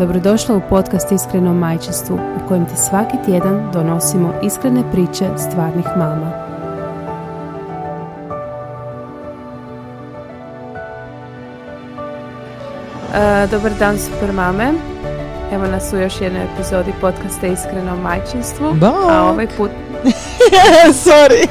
Dobrodošla 0.00 0.56
u 0.56 0.60
podcast 0.68 1.12
Iskreno 1.12 1.54
majčinstvu 1.54 2.14
u 2.14 2.48
kojem 2.48 2.66
ti 2.66 2.76
svaki 2.76 3.16
tjedan 3.26 3.70
donosimo 3.72 4.34
iskrene 4.42 4.82
priče 4.92 5.28
stvarnih 5.36 5.86
mama. 5.96 6.32
E, 13.14 13.46
dobar 13.50 13.72
dan 13.78 13.98
super 13.98 14.32
mame. 14.32 14.72
Evo 15.52 15.66
nas 15.66 15.92
u 15.92 15.96
još 15.96 16.20
jednoj 16.20 16.42
epizodi 16.54 16.92
podcasta 17.00 17.46
Iskreno 17.46 17.96
majčinstvu. 17.96 18.66
A 19.10 19.30
ovaj 19.32 19.46
put... 19.56 19.70
Sorry. 21.04 21.48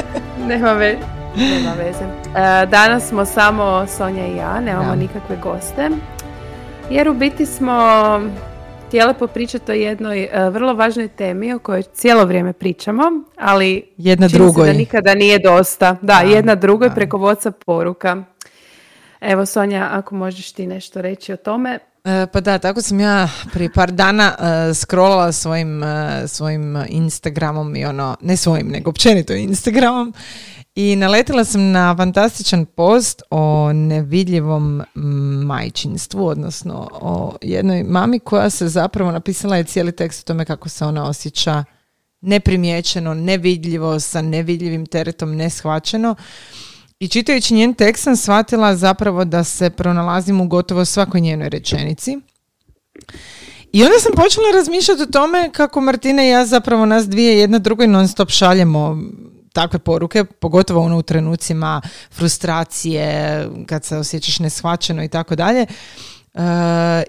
Nema 0.48 0.72
veze. 0.72 0.98
Nema 1.36 1.72
veze. 1.78 2.04
E, 2.04 2.66
danas 2.66 3.08
smo 3.08 3.24
samo 3.24 3.86
Sonja 3.86 4.26
i 4.26 4.36
ja, 4.36 4.60
nemamo 4.60 4.94
nikakve 4.94 5.36
goste 5.36 5.90
jer 6.92 7.08
u 7.08 7.14
biti 7.14 7.46
smo 7.46 7.72
htjele 8.86 9.14
popričati 9.14 9.72
o 9.72 9.74
jednoj 9.74 10.24
uh, 10.24 10.54
vrlo 10.54 10.74
važnoj 10.74 11.08
temi 11.08 11.52
o 11.52 11.58
kojoj 11.58 11.82
cijelo 11.82 12.24
vrijeme 12.24 12.52
pričamo, 12.52 13.02
ali 13.36 13.84
jedna 13.96 14.28
drugoj. 14.28 14.66
da 14.66 14.72
nikada 14.72 15.14
nije 15.14 15.38
dosta. 15.38 15.96
Da, 16.02 16.14
jedna 16.20 16.54
drugoj 16.54 16.88
da. 16.88 16.94
preko 16.94 17.18
voca 17.18 17.50
poruka. 17.50 18.24
Evo 19.20 19.46
Sonja, 19.46 19.88
ako 19.92 20.14
možeš 20.14 20.52
ti 20.52 20.66
nešto 20.66 21.02
reći 21.02 21.32
o 21.32 21.36
tome. 21.36 21.78
E, 22.04 22.26
pa 22.32 22.40
da, 22.40 22.58
tako 22.58 22.82
sam 22.82 23.00
ja 23.00 23.28
prije 23.52 23.72
par 23.72 23.92
dana 23.92 24.34
uh, 24.38 24.76
scrollala 24.76 25.32
svojim, 25.32 25.82
svojim 26.26 26.84
Instagramom 26.88 27.76
i 27.76 27.84
ono, 27.84 28.16
ne 28.20 28.36
svojim, 28.36 28.68
nego 28.68 28.90
općenito 28.90 29.32
Instagramom 29.32 30.14
i 30.74 30.96
naletila 30.96 31.44
sam 31.44 31.70
na 31.70 31.96
fantastičan 31.96 32.64
post 32.64 33.22
o 33.30 33.72
nevidljivom 33.72 34.82
majčinstvu, 35.44 36.26
odnosno 36.26 36.88
o 36.92 37.36
jednoj 37.42 37.82
mami 37.82 38.18
koja 38.18 38.50
se 38.50 38.68
zapravo 38.68 39.12
napisala 39.12 39.56
je 39.56 39.64
cijeli 39.64 39.92
tekst 39.92 40.22
o 40.22 40.26
tome 40.26 40.44
kako 40.44 40.68
se 40.68 40.84
ona 40.84 41.08
osjeća 41.08 41.64
neprimjećeno, 42.20 43.14
nevidljivo, 43.14 44.00
sa 44.00 44.22
nevidljivim 44.22 44.86
teretom, 44.86 45.36
neshvaćeno. 45.36 46.14
I 47.02 47.08
čitajući 47.08 47.54
njen 47.54 47.74
tekst 47.74 48.02
sam 48.02 48.16
shvatila 48.16 48.76
zapravo 48.76 49.24
da 49.24 49.44
se 49.44 49.70
pronalazim 49.70 50.40
u 50.40 50.46
gotovo 50.46 50.84
svakoj 50.84 51.20
njenoj 51.20 51.48
rečenici. 51.48 52.18
I 53.72 53.84
onda 53.84 53.98
sam 53.98 54.12
počela 54.12 54.50
razmišljati 54.54 55.02
o 55.02 55.06
tome 55.06 55.50
kako 55.52 55.80
Martina 55.80 56.24
i 56.24 56.28
ja 56.28 56.46
zapravo 56.46 56.86
nas 56.86 57.08
dvije 57.08 57.38
jedna 57.38 57.58
drugoj 57.58 57.86
non 57.86 58.08
stop 58.08 58.30
šaljemo 58.30 59.02
takve 59.52 59.78
poruke, 59.78 60.24
pogotovo 60.24 60.80
ono 60.80 60.98
u 60.98 61.02
trenucima 61.02 61.82
frustracije, 62.12 63.48
kad 63.66 63.84
se 63.84 63.96
osjećaš 63.96 64.38
neshvaćeno 64.38 65.04
i 65.04 65.08
tako 65.08 65.36
dalje. 65.36 65.66
E, 66.34 66.42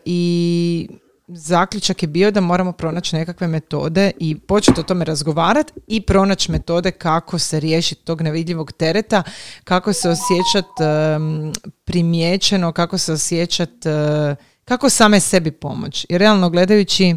I 0.06 0.88
zaključak 1.36 2.04
je 2.04 2.08
bio 2.08 2.32
da 2.32 2.42
moramo 2.42 2.72
pronaći 2.72 3.16
nekakve 3.16 3.48
metode 3.48 4.12
i 4.20 4.40
početi 4.40 4.80
o 4.80 4.84
tome 4.84 5.06
razgovarati 5.06 5.74
i 5.88 6.02
pronaći 6.02 6.52
metode 6.52 6.92
kako 6.92 7.40
se 7.40 7.60
riješiti 7.60 8.06
tog 8.06 8.22
nevidljivog 8.22 8.72
tereta, 8.72 9.24
kako 9.64 9.94
se 9.94 10.10
osjećati 10.10 10.84
um, 11.18 11.54
primijećeno, 11.86 12.72
kako 12.72 12.98
se 12.98 13.14
osjećati, 13.14 13.90
e, 13.90 14.36
kako 14.66 14.90
same 14.90 15.20
sebi 15.20 15.52
pomoći. 15.52 16.08
I 16.10 16.18
realno 16.18 16.50
gledajući, 16.50 17.16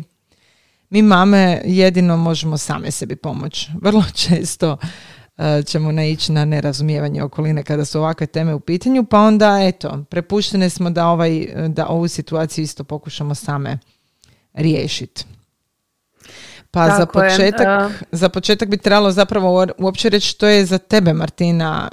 mi 0.91 1.03
mame 1.03 1.62
jedino 1.65 2.16
možemo 2.16 2.59
same 2.59 2.91
sebi 2.91 3.16
pomoći. 3.16 3.71
Vrlo 3.83 4.04
često 4.25 4.77
E, 5.38 5.62
ćemo 5.62 5.93
naići 5.93 6.33
na 6.33 6.44
nerazumijevanje 6.44 7.22
okoline 7.22 7.62
kada 7.62 7.84
su 7.84 7.98
ovakve 7.98 8.27
teme 8.27 8.54
u 8.54 8.60
pitanju, 8.60 9.04
pa 9.04 9.21
onda 9.21 9.59
eto, 9.62 10.04
prepuštene 10.10 10.71
smo 10.71 10.91
da, 10.91 11.09
ovaj, 11.09 11.47
da 11.69 11.87
ovu 11.87 12.09
situaciju 12.09 12.62
isto 12.62 12.84
pokušamo 12.84 13.34
same 13.34 13.78
riješiti. 14.56 15.25
Pa 16.71 16.91
za 16.99 17.06
početak, 17.06 17.93
za 18.12 18.28
početak 18.28 18.69
bi 18.69 18.77
trebalo 18.77 19.11
zapravo 19.11 19.67
uopće 19.78 20.09
reći 20.09 20.28
što 20.28 20.47
je 20.47 20.65
za 20.65 20.78
tebe 20.78 21.12
Martina 21.12 21.89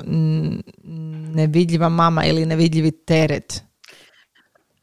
nevidljiva 1.34 1.90
mama 1.90 2.25
ili 2.25 2.46
nevidljivi 2.46 2.91
teret. 2.91 3.63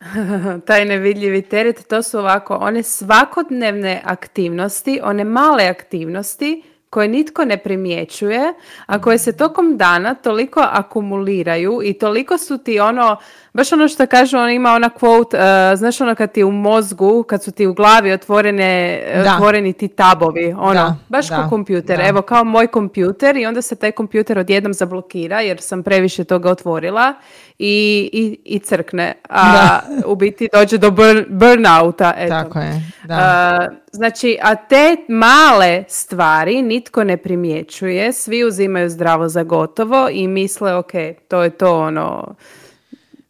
Taj 0.66 0.84
nevidljivi 0.84 1.42
teret, 1.42 1.88
to 1.88 2.02
su 2.02 2.18
ovako 2.18 2.54
one 2.54 2.82
svakodnevne 2.82 4.00
aktivnosti, 4.04 5.00
one 5.02 5.24
male 5.24 5.64
aktivnosti 5.64 6.62
koje 6.90 7.08
nitko 7.08 7.44
ne 7.44 7.56
primjećuje, 7.56 8.54
a 8.86 9.00
koje 9.00 9.18
se 9.18 9.36
tokom 9.36 9.76
dana 9.76 10.14
toliko 10.14 10.60
akumuliraju 10.72 11.80
i 11.84 11.92
toliko 11.92 12.38
su 12.38 12.58
ti 12.58 12.80
ono, 12.80 13.16
baš 13.52 13.72
ono 13.72 13.88
što 13.88 14.06
kažu, 14.06 14.38
on 14.38 14.50
ima 14.50 14.72
ona 14.72 14.90
quote, 15.00 15.34
uh, 15.72 15.78
znaš 15.78 16.00
ono 16.00 16.14
kad 16.14 16.32
ti 16.32 16.44
u 16.44 16.50
mozgu, 16.50 17.22
kad 17.22 17.42
su 17.42 17.52
ti 17.52 17.66
u 17.66 17.74
glavi 17.74 18.12
otvorene, 18.12 19.02
otvoreni 19.20 19.72
ti 19.72 19.88
tabovi, 19.88 20.54
ono, 20.58 20.96
baš 21.08 21.28
kao 21.28 21.48
kompjuter, 21.48 22.00
evo 22.00 22.22
kao 22.22 22.44
moj 22.44 22.66
kompjuter 22.66 23.36
i 23.36 23.46
onda 23.46 23.62
se 23.62 23.76
taj 23.76 23.92
kompjuter 23.92 24.38
odjednom 24.38 24.74
zablokira 24.74 25.40
jer 25.40 25.60
sam 25.60 25.82
previše 25.82 26.24
toga 26.24 26.50
otvorila 26.50 27.14
i, 27.58 28.10
i, 28.12 28.38
i 28.44 28.58
crkne, 28.58 29.14
a 29.28 29.78
u 30.06 30.14
biti 30.14 30.48
dođe 30.52 30.78
do 30.78 30.90
burn, 30.90 31.24
burnouta. 31.28 32.14
Eto. 32.16 32.34
Tako 32.34 32.58
je, 32.58 32.82
da. 33.04 33.68
Znači, 33.92 34.38
a 34.42 34.54
te 34.54 34.96
male 35.08 35.84
stvari 35.88 36.62
nitko 36.62 37.04
ne 37.04 37.16
primjećuje, 37.16 38.12
svi 38.12 38.44
uzimaju 38.44 38.90
zdravo 38.90 39.28
za 39.28 39.42
gotovo 39.42 40.08
i 40.12 40.28
misle, 40.28 40.74
ok, 40.74 40.92
to 41.28 41.42
je 41.42 41.50
to 41.50 41.78
ono... 41.78 42.34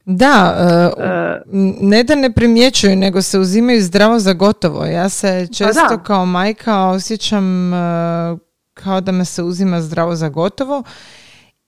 Da, 0.05 0.57
uh, 0.97 1.03
ne 1.81 2.03
da 2.05 2.15
ne 2.15 2.33
primjećuju, 2.33 2.97
nego 2.97 3.23
se 3.23 3.39
uzimaju 3.39 3.83
zdravo 3.83 4.19
za 4.19 4.33
gotovo. 4.33 4.85
Ja 4.85 5.09
se 5.09 5.47
pa 5.49 5.55
često 5.55 6.01
kao 6.05 6.27
majka 6.27 6.87
osjećam 6.87 7.73
kao 8.75 9.01
da 9.01 9.13
me 9.13 9.25
se 9.25 9.43
uzima 9.43 9.81
zdravo 9.81 10.17
za 10.17 10.29
gotovo 10.29 10.83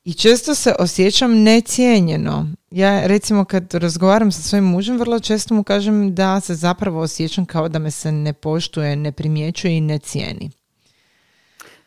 i 0.05 0.15
često 0.15 0.55
se 0.55 0.75
osjećam 0.79 1.43
necijenjeno. 1.43 2.47
Ja 2.71 3.07
recimo 3.07 3.45
kad 3.45 3.75
razgovaram 3.75 4.33
sa 4.33 4.43
svojim 4.43 4.65
mužem 4.65 4.99
vrlo 4.99 5.21
često 5.21 5.55
mu 5.55 5.65
kažem 5.65 6.15
da 6.15 6.41
se 6.41 6.55
zapravo 6.55 7.01
osjećam 7.01 7.47
kao 7.47 7.69
da 7.69 7.79
me 7.79 7.91
se 7.91 8.13
ne 8.13 8.33
poštuje, 8.33 8.97
ne 8.97 9.13
primjećuje 9.13 9.77
i 9.77 9.81
ne 9.81 9.99
cijeni. 9.99 10.51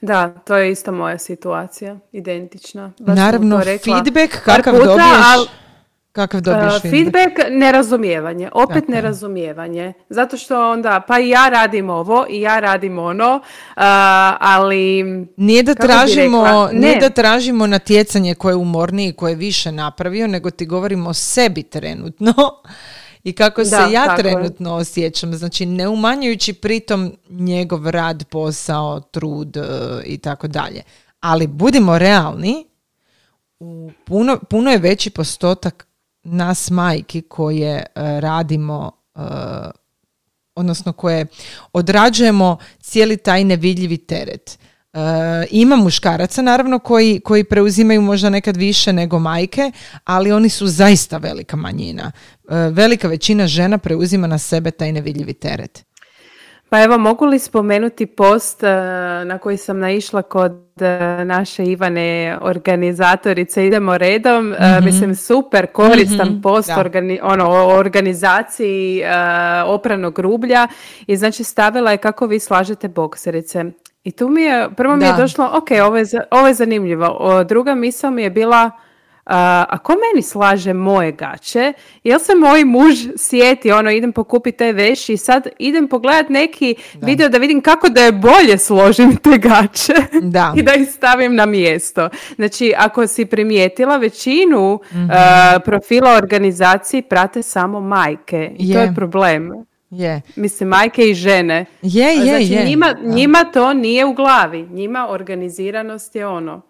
Da, 0.01 0.29
to 0.29 0.55
je 0.55 0.71
isto 0.71 0.91
moja 0.91 1.17
situacija, 1.17 1.97
identična. 2.11 2.91
Naravno, 2.99 3.61
feedback 3.61 4.43
kakav 4.43 4.73
dobiješ... 4.73 5.49
Kakav 6.15 6.41
dobiješ 6.41 6.75
uh, 6.75 6.81
feedback? 6.81 7.31
nerazumijevanje. 7.49 8.49
Opet 8.53 8.87
nerazumijevanje. 8.87 9.93
Zato 10.09 10.37
što 10.37 10.71
onda, 10.71 11.01
pa 11.07 11.19
i 11.19 11.29
ja 11.29 11.49
radim 11.49 11.89
ovo 11.89 12.25
i 12.29 12.41
ja 12.41 12.59
radim 12.59 12.99
ono, 12.99 13.35
uh, 13.35 13.41
ali... 14.39 15.03
Nije 15.37 15.63
da, 15.63 15.73
tražimo, 15.73 16.69
ne. 16.71 16.79
nije 16.79 16.99
da 16.99 17.09
tražimo 17.09 17.67
natjecanje 17.67 18.35
koje 18.35 18.51
je 18.51 18.55
umorniji, 18.55 19.13
koje 19.13 19.31
je 19.31 19.35
više 19.35 19.71
napravio, 19.71 20.27
nego 20.27 20.51
ti 20.51 20.65
govorimo 20.65 21.09
o 21.09 21.13
sebi 21.13 21.63
trenutno 21.63 22.33
i 23.23 23.33
kako 23.33 23.65
se 23.65 23.91
ja 23.91 24.15
trenutno 24.17 24.69
je. 24.69 24.75
osjećam. 24.75 25.33
Znači, 25.33 25.65
ne 25.65 25.87
umanjujući 25.87 26.53
pritom 26.53 27.17
njegov 27.29 27.89
rad, 27.89 28.25
posao, 28.29 28.99
trud 28.99 29.57
uh, 29.57 29.63
i 30.05 30.17
tako 30.17 30.47
dalje. 30.47 30.81
Ali 31.19 31.47
budimo 31.47 31.97
realni, 31.97 32.67
u 33.59 33.91
puno, 34.05 34.37
puno 34.49 34.71
je 34.71 34.77
veći 34.77 35.09
postotak 35.09 35.87
nas 36.25 36.69
majki 36.69 37.21
koje 37.21 37.75
e, 37.75 37.85
radimo 38.19 38.91
e, 39.15 39.19
odnosno 40.55 40.93
koje 40.93 41.25
odrađujemo 41.73 42.57
cijeli 42.81 43.17
taj 43.17 43.43
nevidljivi 43.43 43.97
teret. 43.97 44.59
E, 44.93 44.99
ima 45.51 45.75
muškaraca 45.75 46.41
naravno 46.41 46.79
koji, 46.79 47.19
koji 47.19 47.43
preuzimaju 47.43 48.01
možda 48.01 48.29
nekad 48.29 48.57
više 48.57 48.93
nego 48.93 49.19
majke, 49.19 49.71
ali 50.03 50.31
oni 50.31 50.49
su 50.49 50.67
zaista 50.67 51.17
velika 51.17 51.57
manjina. 51.57 52.11
velika 52.71 53.07
većina 53.07 53.47
žena 53.47 53.77
preuzima 53.77 54.27
na 54.27 54.37
sebe 54.37 54.71
taj 54.71 54.91
nevidljivi 54.91 55.33
teret. 55.33 55.85
Pa 56.75 56.81
evo, 56.81 56.97
mogu 56.97 57.25
li 57.25 57.39
spomenuti 57.39 58.05
post 58.07 58.63
uh, 58.63 58.69
na 59.25 59.37
koji 59.37 59.57
sam 59.57 59.79
naišla 59.79 60.21
kod 60.21 60.51
uh, 60.51 60.87
naše 61.25 61.65
Ivane 61.65 62.37
organizatorice 62.41 63.67
Idemo 63.67 63.97
redom. 63.97 64.51
Uh, 64.51 64.57
Mhm. 64.67 64.85
mislim, 64.85 65.15
super, 65.15 65.67
koristan 65.67 66.27
Mhm, 66.27 66.41
post 66.41 66.69
organi- 66.69 67.19
ono, 67.23 67.45
o 67.45 67.75
organizaciji 67.75 69.03
opranog 69.65 70.19
rublja 70.19 70.67
i 71.07 71.17
znači 71.17 71.43
stavila 71.43 71.91
je 71.91 71.97
kako 71.97 72.25
vi 72.25 72.39
slažete 72.39 72.87
bokserice. 72.87 73.65
I 74.03 74.11
tu 74.11 74.29
mi 74.29 74.41
je, 74.41 74.69
prvo 74.71 74.95
mi 74.95 75.05
je 75.05 75.11
Da. 75.11 75.17
došlo, 75.17 75.49
ok, 75.53 75.67
ovo 75.83 75.97
je, 75.97 76.05
ovo 76.31 76.47
je 76.47 76.53
zanimljivo. 76.53 77.07
O, 77.09 77.43
druga 77.43 77.75
misao 77.75 78.11
mi 78.11 78.23
je 78.23 78.29
bila, 78.29 78.71
a, 79.25 79.77
ko 79.77 79.93
meni 79.93 80.21
slaže 80.21 80.73
moje 80.73 81.11
gaće? 81.11 81.73
Jel 82.03 82.19
se 82.19 82.35
moj 82.35 82.63
muž 82.65 82.93
sjeti, 83.17 83.71
ono, 83.71 83.91
idem 83.91 84.11
pokupiti 84.11 84.57
te 84.57 84.71
veš 84.73 85.09
i 85.09 85.17
sad 85.17 85.47
idem 85.59 85.87
pogledat 85.87 86.29
neki 86.29 86.75
video 86.95 87.29
da 87.29 87.37
vidim 87.37 87.61
kako 87.61 87.89
da 87.89 88.01
je 88.01 88.11
bolje 88.11 88.57
složim 88.57 89.15
te 89.15 89.37
gaće 89.39 89.93
Da. 90.21 90.53
i 90.55 90.63
da 90.63 90.73
ih 90.73 90.89
stavim 90.89 91.35
na 91.35 91.45
mjesto. 91.45 92.09
Znači, 92.35 92.73
ako 92.77 93.07
si 93.07 93.25
primijetila, 93.25 93.97
većinu 93.97 94.79
Mhm. 94.85 95.07
a, 95.11 95.59
profila 95.59 96.13
organizaciji 96.13 97.01
prate 97.01 97.41
samo 97.41 97.79
majke. 97.79 98.51
I 98.55 98.73
to 98.73 98.79
Je. 98.79 98.93
problem. 98.95 99.51
Je, 99.91 100.21
Mislim, 100.35 100.69
majke 100.69 101.01
i 101.03 101.13
žene. 101.13 101.65
je, 101.81 102.05
je. 102.05 102.23
znači, 102.23 102.43
je. 102.45 102.65
Njima, 102.65 102.93
Da. 102.93 103.09
njima 103.09 103.43
to 103.43 103.73
nije 103.73 104.05
u 104.05 104.13
glavi. 104.13 104.63
Njima 104.63 105.07
organiziranost 105.09 106.15
je 106.15 106.27
ono. 106.27 106.61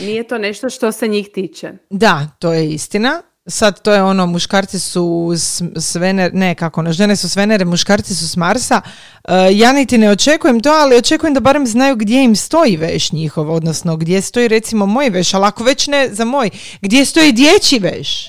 Nije 0.00 0.28
to 0.28 0.38
nešto 0.38 0.70
što 0.70 0.92
se 0.92 1.08
njih 1.08 1.28
tiče. 1.34 1.72
Da, 1.90 2.28
to 2.38 2.52
je 2.52 2.70
istina. 2.70 3.22
Sad 3.48 3.82
to 3.82 3.92
je 3.92 4.02
ono, 4.02 4.26
muškarci 4.26 4.80
su 4.80 5.32
s, 5.36 5.62
s 5.76 5.96
Vener- 5.96 6.34
ne 6.34 6.54
kako 6.54 6.80
ono, 6.80 6.92
žene 6.92 7.16
su 7.16 7.28
s 7.28 7.36
Venere, 7.36 7.64
muškarci 7.64 8.14
su 8.14 8.28
s 8.28 8.36
Marsa. 8.36 8.80
E, 9.24 9.32
ja 9.52 9.72
niti 9.72 9.98
ne 9.98 10.10
očekujem 10.10 10.60
to, 10.60 10.70
ali 10.70 10.96
očekujem 10.96 11.34
da 11.34 11.40
barem 11.40 11.66
znaju 11.66 11.96
gdje 11.96 12.24
im 12.24 12.36
stoji 12.36 12.76
veš 12.76 13.12
njihov, 13.12 13.50
odnosno 13.50 13.96
gdje 13.96 14.22
stoji 14.22 14.48
recimo 14.48 14.86
moj 14.86 15.10
veš, 15.10 15.34
ali 15.34 15.44
ako 15.44 15.64
već 15.64 15.86
ne 15.86 16.08
za 16.14 16.24
moj, 16.24 16.50
gdje 16.80 17.04
stoji 17.04 17.32
dječji 17.32 17.78
veš? 17.78 18.28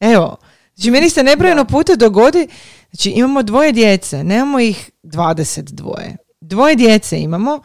Evo, 0.00 0.36
znači 0.74 0.90
meni 0.90 1.10
se 1.10 1.22
nebrojeno 1.22 1.64
puta 1.64 1.96
dogodi, 1.96 2.48
znači 2.90 3.10
imamo 3.10 3.42
dvoje 3.42 3.72
djece, 3.72 4.24
nemamo 4.24 4.60
ih 4.60 4.90
22. 5.02 6.16
Dvoje 6.40 6.76
djece 6.76 7.20
imamo 7.20 7.60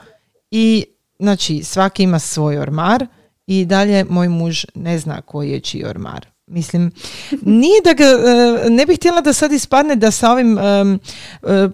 i 0.51 0.85
znači 1.19 1.63
svaki 1.63 2.03
ima 2.03 2.19
svoj 2.19 2.57
ormar 2.57 3.05
i 3.47 3.65
dalje 3.65 4.05
moj 4.09 4.29
muž 4.29 4.65
ne 4.75 4.99
zna 4.99 5.21
koji 5.21 5.51
je 5.51 5.59
čiji 5.59 5.85
ormar. 5.85 6.27
Mislim, 6.47 6.91
nije 7.61 7.81
da 7.83 7.93
ga, 7.93 8.05
e, 8.05 8.69
ne 8.69 8.85
bih 8.85 8.97
htjela 8.97 9.21
da 9.21 9.33
sad 9.33 9.51
ispadne 9.51 9.95
da 9.95 10.11
sa 10.11 10.31
ovim 10.31 10.57
em, 10.57 10.93
e, 10.93 10.99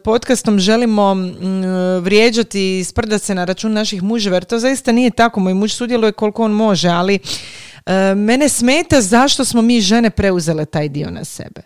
podcastom 0.03 0.59
želimo 0.59 1.15
vrijeđati 2.01 2.79
i 2.79 2.83
sprdati 2.83 3.25
se 3.25 3.35
na 3.35 3.45
račun 3.45 3.73
naših 3.73 4.03
muževa, 4.03 4.35
jer 4.35 4.43
to 4.43 4.59
zaista 4.59 4.91
nije 4.91 5.11
tako. 5.11 5.39
Moj 5.39 5.53
muž 5.53 5.73
sudjeluje 5.73 6.11
koliko 6.11 6.43
on 6.43 6.51
može, 6.51 6.89
ali 6.89 7.19
e, 7.85 8.15
mene 8.15 8.49
smeta 8.49 9.01
zašto 9.01 9.45
smo 9.45 9.61
mi 9.61 9.81
žene 9.81 10.09
preuzele 10.09 10.65
taj 10.65 10.89
dio 10.89 11.11
na 11.11 11.23
sebe. 11.25 11.61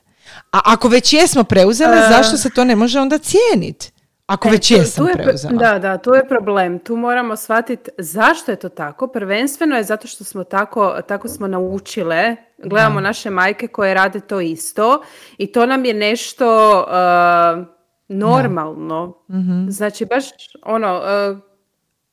A 0.52 0.60
ako 0.64 0.88
već 0.88 1.14
jesmo 1.14 1.44
preuzele, 1.44 1.98
E. 1.98 2.10
zašto 2.10 2.38
se 2.38 2.50
to 2.50 2.64
ne 2.64 2.76
može 2.76 3.00
onda 3.00 3.18
cijeniti? 3.18 3.92
Ako 4.28 4.48
E, 4.48 4.52
već 4.52 4.72
jesam 4.72 5.06
tu 5.06 5.10
je 5.10 5.16
pr- 5.16 5.24
preuzela. 5.24 5.54
Da, 5.54 5.80
da, 5.80 5.98
tu 5.98 6.14
je 6.14 6.28
problem. 6.28 6.80
Tu 6.80 6.96
moramo 6.96 7.36
shvatiti 7.36 7.92
zašto 7.98 8.52
je 8.52 8.56
to 8.56 8.70
tako. 8.70 9.08
Prvenstveno 9.08 9.76
je 9.76 9.84
zato 9.84 10.08
što 10.08 10.24
smo 10.24 10.44
tako, 10.44 10.96
tako 11.08 11.28
smo 11.28 11.48
naučile. 11.48 12.36
Gledamo 12.58 13.02
naše 13.02 13.30
majke 13.30 13.68
koje 13.68 13.94
rade 13.94 14.20
to 14.20 14.40
isto 14.40 15.02
i 15.38 15.52
to 15.52 15.66
nam 15.66 15.86
je 15.86 15.94
nešto 15.94 16.80
uh, 16.88 17.66
normalno. 18.08 19.24
Mhm. 19.30 19.70
Znači 19.70 20.06
baš 20.06 20.26
ono... 20.64 21.02
uh, 21.32 21.47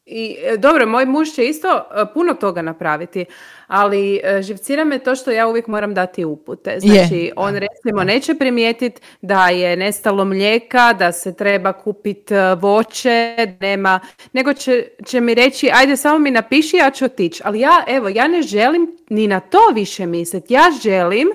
i 0.06 0.36
e, 0.42 0.56
dobro, 0.56 0.86
moj 0.86 1.06
muž 1.06 1.28
će 1.28 1.46
isto 1.46 1.68
e, 1.68 2.04
puno 2.14 2.34
toga 2.34 2.62
napraviti, 2.62 3.24
ali 3.66 4.20
e, 4.24 4.42
živcira 4.42 4.84
me 4.84 4.98
to 4.98 5.16
što 5.16 5.30
ja 5.30 5.48
uvijek 5.48 5.66
moram 5.66 5.94
dati 5.94 6.24
upute. 6.24 6.76
Znači, 6.80 7.32
on 7.36 7.54
recimo 7.54 8.04
neće 8.04 8.34
primijetiti 8.34 9.00
da 9.22 9.48
je 9.48 9.76
nestalo 9.76 10.24
mlijeka, 10.24 10.92
da 10.92 11.12
se 11.12 11.34
treba 11.36 11.72
kupiti 11.72 12.34
voće, 12.60 13.36
nema, 13.60 14.00
nego 14.32 14.52
će, 14.52 14.84
će 15.06 15.20
mi 15.20 15.34
reći, 15.34 15.70
ajde 15.74 15.96
samo 15.96 16.18
mi 16.18 16.30
napiši, 16.30 16.76
ja 16.76 16.90
ću 16.90 17.04
otići. 17.04 17.42
Ali 17.44 17.60
ja, 17.60 17.84
evo, 17.86 18.08
ja 18.08 18.28
ne 18.28 18.42
želim 18.42 18.96
ni 19.08 19.26
na 19.26 19.40
to 19.40 19.58
više 19.74 20.06
misliti. 20.06 20.54
Ja 20.54 20.64
želim, 20.82 21.28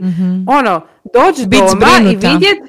ono, 0.48 0.82
doći 1.14 1.46
doma 1.46 1.66
i 1.66 1.70
zbrinuta. 1.70 2.32
vidjeti 2.32 2.62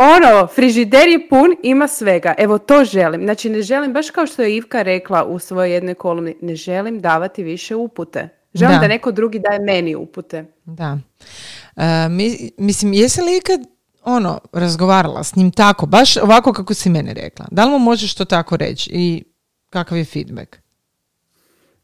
ono, 0.00 0.46
frižider 0.46 1.08
je 1.08 1.28
pun, 1.28 1.56
ima 1.62 1.88
svega. 1.88 2.34
Evo, 2.38 2.58
to 2.58 2.84
želim. 2.84 3.22
Znači, 3.22 3.50
ne 3.50 3.62
želim, 3.62 3.92
baš 3.92 4.10
kao 4.10 4.26
što 4.26 4.42
je 4.42 4.56
Ivka 4.56 4.82
rekla 4.82 5.24
u 5.24 5.38
svojoj 5.38 5.72
jednoj 5.72 5.94
kolumni, 5.94 6.36
ne 6.40 6.54
želim 6.56 7.00
davati 7.00 7.42
više 7.42 7.76
upute. 7.76 8.28
Želim 8.54 8.74
Da. 8.74 8.80
da, 8.80 8.88
neko 8.88 9.12
drugi 9.12 9.38
daje 9.40 9.58
meni 9.60 9.94
upute. 9.94 10.44
Da. 10.64 10.98
E, 11.76 12.08
mi- 12.08 12.50
mislim, 12.58 12.92
jesi 12.92 13.22
li 13.22 13.36
ikad 13.36 13.60
ono, 14.04 14.40
razgovarala 14.52 15.24
s 15.24 15.36
njim 15.36 15.50
tako, 15.50 15.86
baš 15.86 16.16
ovako 16.16 16.52
kako 16.52 16.74
si 16.74 16.90
meni 16.90 17.14
rekla? 17.14 17.46
Da 17.50 17.64
li 17.64 17.70
mu 17.70 17.78
možeš 17.78 18.14
to 18.14 18.24
tako 18.24 18.56
reći 18.56 18.90
i 18.92 19.22
kakav 19.70 19.98
je 19.98 20.04
feedback? 20.04 20.56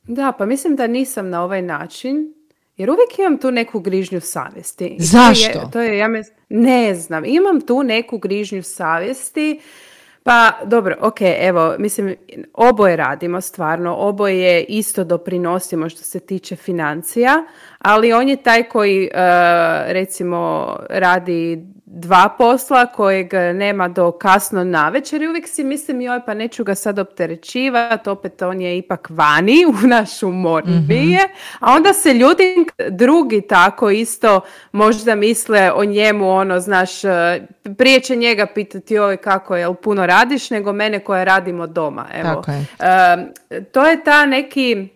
Da, 0.02 0.32
pa 0.32 0.46
mislim 0.46 0.76
da 0.76 0.86
nisam 0.86 1.30
na 1.30 1.42
ovaj 1.42 1.62
način, 1.62 2.34
jer 2.76 2.90
uvijek 2.90 3.18
imam 3.18 3.38
tu 3.38 3.50
neku 3.50 3.80
grižnju 3.80 4.20
savjesti. 4.20 4.84
I 4.86 4.88
to 4.88 4.94
je- 4.94 5.06
Zašto? 5.06 5.68
To 5.68 5.80
je, 5.80 5.98
ja 5.98 6.08
mes- 6.08 6.30
ne 6.48 6.94
znam, 6.94 7.24
imam 7.24 7.60
tu 7.60 7.82
neku 7.82 8.18
grižnju 8.18 8.62
savjesti, 8.62 9.60
pa 10.22 10.52
dobro, 10.64 10.96
ok, 11.00 11.18
evo, 11.20 11.74
mislim, 11.78 12.16
oboje 12.54 12.96
radimo 12.96 13.40
stvarno, 13.40 13.96
oboje 13.96 14.64
isto 14.64 15.04
doprinosimo 15.04 15.88
što 15.88 16.02
se 16.02 16.20
tiče 16.20 16.56
financija, 16.56 17.44
ali 17.78 18.12
on 18.12 18.28
je 18.28 18.36
taj 18.36 18.62
koji, 18.62 19.04
e, 19.04 19.10
recimo, 19.92 20.76
radi 20.90 21.66
dva 21.88 22.28
posla 22.38 22.86
kojeg 22.86 23.32
nema 23.54 23.88
do 23.88 24.12
kasno 24.12 24.64
navečer 24.64 25.22
i 25.22 25.28
uvijek 25.28 25.48
si 25.48 25.64
mislim, 25.64 26.00
joj, 26.00 26.20
pa 26.26 26.34
neću 26.34 26.64
ga 26.64 26.74
sad 26.74 26.98
opterećivati, 26.98 28.10
opet 28.10 28.42
on 28.42 28.60
je 28.60 28.78
ipak 28.78 29.08
vani, 29.10 29.66
u 29.84 29.86
našu 29.86 30.30
mornije, 30.30 31.28
a 31.60 31.72
onda 31.72 31.92
se 31.92 32.14
ljudi 32.14 32.66
drugi 32.90 33.40
tako 33.48 33.90
isto 33.90 34.40
možda 34.72 35.14
misle 35.14 35.72
o 35.72 35.84
njemu, 35.84 36.30
ono, 36.30 36.60
znaš, 36.60 37.04
e, 37.04 37.46
prije 37.78 38.00
će 38.00 38.16
njega 38.16 38.46
pitati, 38.54 38.94
joj, 38.94 39.16
kako 39.16 39.56
je, 39.56 39.74
puno 39.82 40.06
radiš, 40.06 40.50
nego 40.50 40.72
mene 40.72 40.98
koja 41.00 41.24
radimo 41.24 41.66
doma, 41.66 42.06
evo. 42.14 42.34
Tako 42.34 42.50
je. 42.50 42.66
E, 43.50 43.62
to 43.72 43.86
je 43.86 44.04
ta 44.04 44.26
neki, 44.26 44.88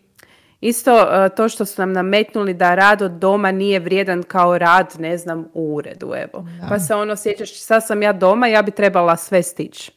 isto 0.60 0.90
e, 1.00 1.28
to 1.28 1.48
što 1.48 1.64
su 1.64 1.82
nam 1.82 1.92
nametnuli 1.92 2.54
da 2.54 2.74
rad 2.74 3.02
od 3.02 3.10
doma 3.12 3.50
nije 3.52 3.80
vrijedan 3.80 4.22
kao 4.22 4.58
rad, 4.58 4.94
ne 4.98 5.18
znam, 5.18 5.48
u 5.54 5.74
uredu, 5.76 6.12
evo. 6.16 6.46
Pa 6.68 6.78
se 6.78 6.94
ono 6.94 7.16
sjećaš, 7.16 7.60
sad 7.60 7.86
sam 7.86 8.02
ja 8.02 8.12
doma, 8.12 8.46
ja 8.46 8.62
bi 8.62 8.70
trebala 8.70 9.16
sve 9.16 9.42
stići. 9.42 9.92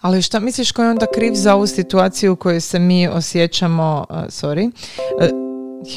Ali 0.00 0.22
šta 0.22 0.40
misliš 0.40 0.72
ko 0.72 0.82
je 0.82 0.90
onda 0.90 1.06
kriv 1.14 1.32
za 1.34 1.54
ovu 1.54 1.66
situaciju 1.66 2.32
u 2.32 2.36
kojoj 2.36 2.60
se 2.60 2.78
mi 2.78 3.08
osjećamo, 3.08 4.06
uh, 4.10 4.16
sorry, 4.16 4.70
uh, 5.20 5.28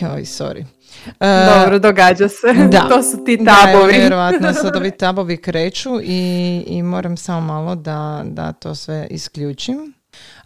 joj, 0.01 0.21
sorry. 0.21 0.65
Uh, 1.05 1.55
Dobro, 1.55 1.79
događa 1.79 2.27
se. 2.29 2.53
Da. 2.71 2.87
to 2.89 3.03
su 3.03 3.23
ti 3.25 3.37
Da, 3.37 3.55
tabovi. 3.65 3.93
vjerovatno 3.93 4.53
sad 4.53 4.75
ovi 4.75 4.91
tabovi 4.91 5.37
kreću 5.37 5.89
i, 6.03 6.63
i 6.67 6.83
moram 6.83 7.17
samo 7.17 7.41
malo 7.41 7.75
da, 7.75 8.21
da 8.25 8.51
to 8.51 8.75
sve 8.75 9.07
isključim. 9.09 9.93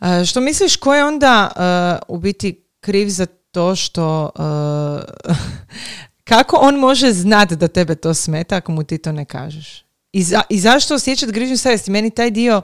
E, 0.01 0.25
što 0.25 0.41
misliš, 0.41 0.75
ko 0.75 0.95
je 0.95 1.05
onda 1.05 1.51
e, 1.55 2.05
u 2.07 2.17
biti 2.17 2.65
kriv 2.81 3.07
za 3.07 3.25
to 3.51 3.75
što... 3.75 4.29
e, 4.35 5.33
kako 6.29 6.57
on 6.57 6.75
može 6.75 7.11
znati 7.11 7.55
da 7.55 7.67
tebe 7.67 7.95
to 7.95 8.13
smeta 8.13 8.55
ako 8.55 8.71
mu 8.71 8.83
ti 8.83 8.97
to 8.97 9.11
ne 9.11 9.25
kažeš? 9.25 9.85
I, 10.11 10.23
za- 10.23 10.41
i 10.49 10.59
zašto 10.59 10.95
osjećati 10.95 11.31
grižnju 11.31 11.57
savjesti? 11.57 11.91
Meni 11.91 12.09
taj 12.09 12.31
dio... 12.31 12.61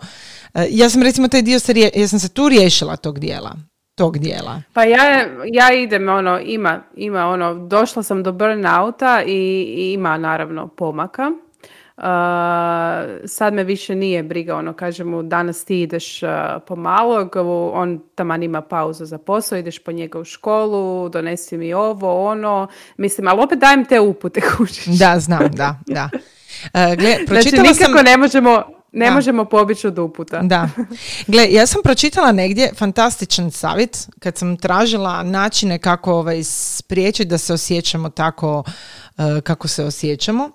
e, 0.54 0.68
ja 0.70 0.90
sam 0.90 1.04
recimo 1.04 1.28
taj 1.28 1.42
dio 1.42 1.60
se, 1.60 1.74
rije- 1.74 1.92
ja 1.96 2.08
sam 2.08 2.20
se 2.20 2.30
tu 2.30 2.50
riješila 2.50 2.96
tog 2.96 3.20
dijela. 3.20 3.56
Tog 3.96 4.18
dijela. 4.20 4.62
Pa 4.74 4.84
ja, 4.84 5.28
ja 5.46 5.74
idem, 5.74 6.10
ono, 6.10 6.40
ima, 6.40 6.84
ima, 6.98 7.26
ono, 7.28 7.68
došla 7.68 8.04
sam 8.04 8.24
do 8.24 8.32
burnouta 8.32 9.24
i, 9.24 9.32
i 9.78 9.94
ima 9.94 10.18
naravno 10.18 10.68
pomaka. 10.68 11.32
Uh, 11.98 12.04
sad 13.26 13.54
me 13.54 13.64
više 13.64 13.96
nije 13.96 14.24
briga, 14.24 14.56
ono, 14.56 14.74
kažem 14.74 15.08
mu, 15.08 15.24
danas 15.24 15.66
ti 15.66 15.82
ideš 15.82 16.24
uh, 16.24 16.30
po 16.68 16.76
malog, 16.76 17.36
on 17.74 18.02
taman 18.16 18.44
ima 18.44 18.62
pauzu 18.62 19.06
za 19.06 19.18
posao, 19.18 19.58
ideš 19.58 19.80
po 19.80 19.92
njega 19.92 20.20
u 20.20 20.24
školu, 20.24 21.10
donesi 21.10 21.58
mi 21.58 21.74
ovo, 21.74 22.26
ono, 22.26 22.68
mislim, 22.98 23.28
ali 23.28 23.42
opet 23.42 23.60
dajem 23.60 23.86
te 23.86 24.00
upute, 24.00 24.42
kužiš. 24.58 24.86
Da, 24.86 25.20
znam, 25.20 25.52
da, 25.52 25.80
da. 25.88 26.10
E, 26.74 26.96
gle, 26.96 27.18
Znači, 27.28 27.52
nikako 27.58 27.98
sam... 27.98 28.06
ne 28.06 28.18
možemo, 28.18 28.64
Ne 28.96 29.12
možemo 29.12 29.46
pobjeći 29.46 29.88
od 29.88 30.00
uputa. 30.00 30.42
Da. 30.42 30.70
Gle, 31.28 31.48
ja 31.52 31.66
sam 31.66 31.82
pročitala 31.84 32.32
negdje 32.32 32.72
fantastičan 32.78 33.52
savjet 33.52 34.08
kad 34.20 34.38
sam 34.38 34.58
tražila 34.58 35.24
načine 35.24 35.78
kako 35.80 36.14
ovaj, 36.14 36.44
spriječiti 36.44 37.30
da 37.30 37.38
se 37.38 37.54
osjećamo 37.54 38.10
tako 38.10 38.64
uh, 39.18 39.24
kako 39.44 39.68
se 39.68 39.84
osjećamo. 39.86 40.50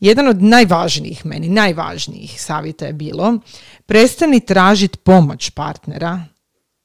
Jedan 0.00 0.28
od 0.28 0.42
najvažnijih 0.42 1.26
meni, 1.26 1.48
najvažnijih 1.48 2.42
savjeta 2.42 2.86
je 2.86 2.92
bilo 2.92 3.38
prestani 3.86 4.40
tražiti 4.40 4.98
pomoć 4.98 5.50
partnera. 5.50 6.24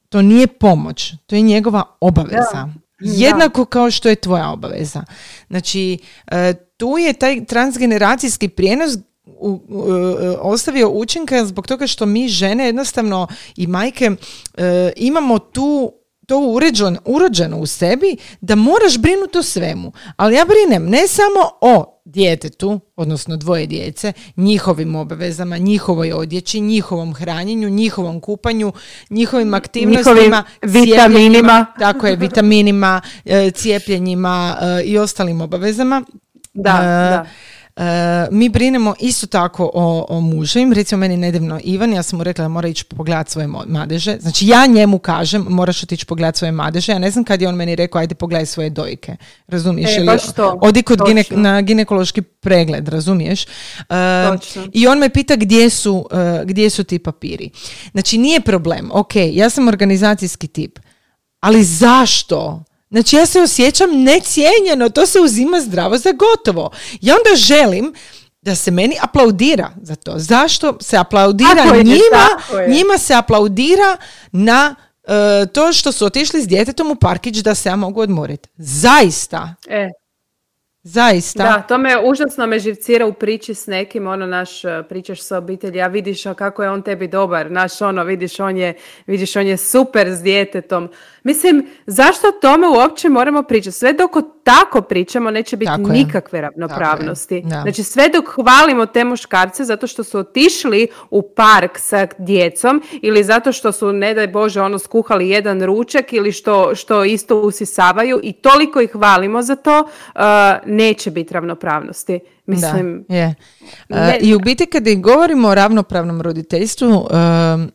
To 0.08 0.22
nije 0.22 0.46
pomoć, 0.46 1.14
to 1.26 1.36
je 1.36 1.42
njegova 1.42 1.96
obaveza. 2.00 2.68
Jednako 3.00 3.64
kao 3.64 3.90
što 3.90 4.08
je 4.08 4.16
tvoja 4.16 4.50
obaveza. 4.50 5.04
Znači, 5.48 5.98
e, 6.26 6.54
tu 6.76 6.98
je 6.98 7.12
taj 7.12 7.44
transgeneracijski 7.44 8.48
prijenos 8.48 8.92
u, 9.42 9.60
ostavio 10.40 10.90
učinka 10.90 11.44
zbog 11.44 11.66
toga 11.66 11.86
što 11.86 12.06
mi 12.06 12.28
žene 12.28 12.66
jednostavno 12.66 13.26
i 13.56 13.66
majke 13.66 14.10
e, 14.56 14.92
imamo 14.96 15.38
tu 15.38 15.92
to 16.26 16.38
uređen, 16.38 16.98
urođeno 17.04 17.58
u 17.58 17.66
sebi 17.66 18.16
da 18.40 18.54
moraš 18.54 18.98
brinuti 18.98 19.38
o 19.38 19.42
svemu. 19.42 19.92
Ali 20.16 20.34
ja 20.34 20.44
brinem 20.44 20.90
ne 20.90 21.08
samo 21.08 21.50
o 21.60 22.00
djetetu, 22.04 22.80
odnosno 22.96 23.36
dvoje 23.36 23.66
djece, 23.66 24.12
njihovim 24.36 24.94
obavezama, 24.94 25.58
njihovoj 25.58 26.12
odjeći, 26.12 26.60
njihovom 26.60 27.14
hranjenju, 27.14 27.68
njihovom 27.68 28.20
kupanju, 28.20 28.72
njihovim 29.10 29.54
aktivnostima, 29.54 30.44
vitaminima. 30.62 31.66
Tako 31.78 32.06
je, 32.06 32.16
vitaminima, 32.16 33.00
e, 33.24 33.50
cijepljenjima 33.50 34.56
e, 34.60 34.82
i 34.84 34.98
ostalim 34.98 35.40
obavezama. 35.40 36.02
Da, 36.54 36.72
da. 36.72 37.26
Uh, 37.76 37.82
mi 38.30 38.48
brinemo 38.48 38.94
isto 39.00 39.26
tako 39.26 39.70
o, 39.74 40.06
o 40.08 40.20
muževim, 40.20 40.72
recimo 40.72 40.98
meni 40.98 41.16
nedavno 41.16 41.60
Ivan, 41.64 41.92
ja 41.92 42.02
sam 42.02 42.16
mu 42.18 42.24
rekla 42.24 42.42
da 42.42 42.48
mora 42.48 42.68
ići 42.68 42.84
pogledati 42.84 43.30
svoje 43.30 43.46
madeže, 43.66 44.16
znači 44.20 44.46
ja 44.46 44.66
njemu 44.66 44.98
kažem 44.98 45.46
moraš 45.48 45.82
otići 45.82 46.06
pogledati 46.06 46.38
svoje 46.38 46.52
madeže, 46.52 46.92
ja 46.92 46.98
ne 46.98 47.10
znam 47.10 47.24
kad 47.24 47.42
je 47.42 47.48
on 47.48 47.54
meni 47.54 47.76
rekao 47.76 47.98
ajde 47.98 48.14
pogledaj 48.14 48.46
svoje 48.46 48.70
dojke, 48.70 49.16
razumiješ? 49.46 49.98
E, 49.98 50.04
baš 50.04 50.32
to. 50.32 50.58
Odi 50.62 50.82
kod 50.82 51.00
na 51.30 51.60
ginekološki 51.60 52.22
pregled, 52.22 52.88
razumiješ? 52.88 53.46
Uh, 53.78 54.66
I 54.72 54.86
on 54.86 54.98
me 54.98 55.08
pita 55.08 55.36
gdje 55.36 55.70
su, 55.70 55.94
uh, 55.94 56.18
gdje 56.44 56.70
su 56.70 56.84
ti 56.84 56.98
papiri. 56.98 57.50
Znači 57.92 58.18
nije 58.18 58.40
problem, 58.40 58.90
ok, 58.92 59.12
ja 59.16 59.50
sam 59.50 59.68
organizacijski 59.68 60.46
tip, 60.46 60.78
ali 61.40 61.64
zašto? 61.64 62.64
Znači 62.92 63.16
ja 63.16 63.26
se 63.26 63.40
osjećam 63.40 63.90
necijenjeno, 63.92 64.88
to 64.88 65.06
se 65.06 65.20
uzima 65.20 65.60
zdravo 65.60 65.98
za 65.98 66.12
gotovo. 66.12 66.70
Ja 67.00 67.14
onda 67.14 67.36
želim 67.36 67.94
da 68.42 68.54
se 68.54 68.70
meni 68.70 68.96
aplaudira 69.00 69.70
za 69.82 69.94
to. 69.96 70.14
Zašto 70.16 70.76
se 70.80 70.96
aplaudira 70.96 71.64
njima? 71.76 72.26
Njima 72.68 72.98
se 72.98 73.14
aplaudira 73.14 73.96
na 74.32 74.74
e, 75.04 75.46
to 75.46 75.72
što 75.72 75.92
su 75.92 76.06
otišli 76.06 76.42
s 76.42 76.46
djetetom 76.46 76.90
u 76.90 76.94
parkić 76.94 77.36
da 77.36 77.54
se 77.54 77.68
ja 77.68 77.76
mogu 77.76 78.00
odmoriti. 78.00 78.48
Zaista. 78.56 79.54
E. 79.68 79.88
Zaista. 80.84 81.42
Da, 81.42 81.62
to 81.68 81.78
me 81.78 81.90
užasno 82.04 82.46
me 82.46 82.58
živcira 82.58 83.06
u 83.06 83.12
priči 83.12 83.54
s 83.54 83.66
nekim, 83.66 84.06
ono 84.06 84.26
naš 84.26 84.64
e, 84.64 84.82
pričaš 84.88 85.22
sa 85.22 85.38
obitelji, 85.38 85.80
a 85.80 85.86
vidiš 85.86 86.22
kako 86.36 86.62
je 86.62 86.70
on 86.70 86.82
tebi 86.82 87.08
dobar, 87.08 87.50
naš 87.50 87.80
ono, 87.80 88.04
vidiš 88.04 88.40
on 88.40 88.56
je, 88.56 88.74
vidiš 89.06 89.36
on 89.36 89.46
je 89.46 89.56
super 89.56 90.08
s 90.10 90.22
djetetom. 90.22 90.88
Mislim, 91.22 91.66
zašto 91.86 92.32
tome 92.32 92.68
uopće 92.68 93.08
moramo 93.08 93.42
pričati? 93.42 93.76
Sve 93.76 93.92
dok 93.92 94.16
tako 94.44 94.80
pričamo 94.80 95.30
neće 95.30 95.56
biti 95.56 95.72
nikakve 95.88 96.40
ravnopravnosti. 96.40 97.44
Znači 97.62 97.82
sve 97.82 98.08
dok 98.08 98.28
hvalimo 98.34 98.86
te 98.86 99.04
muškarce 99.04 99.64
zato 99.64 99.86
što 99.86 100.04
su 100.04 100.18
otišli 100.18 100.88
u 101.10 101.22
park 101.22 101.78
sa 101.78 102.06
djecom 102.18 102.82
ili 103.02 103.24
zato 103.24 103.52
što 103.52 103.72
su, 103.72 103.92
ne 103.92 104.14
daj 104.14 104.28
Bože, 104.28 104.60
ono 104.60 104.78
skuhali 104.78 105.28
jedan 105.28 105.62
ručak 105.62 106.12
ili 106.12 106.32
što, 106.32 106.74
što 106.74 107.04
isto 107.04 107.40
usisavaju 107.40 108.20
i 108.22 108.32
toliko 108.32 108.80
ih 108.80 108.92
hvalimo 108.92 109.42
za 109.42 109.56
to, 109.56 109.80
uh, 109.80 110.22
neće 110.66 111.10
biti 111.10 111.34
ravnopravnosti. 111.34 112.20
Mislim, 112.46 113.04
da, 113.08 113.14
je. 113.14 113.34
I 114.20 114.34
u 114.34 114.38
biti 114.38 114.66
kad 114.66 114.84
govorimo 114.96 115.48
o 115.48 115.54
ravnopravnom 115.54 116.20
roditeljstvu, 116.22 117.08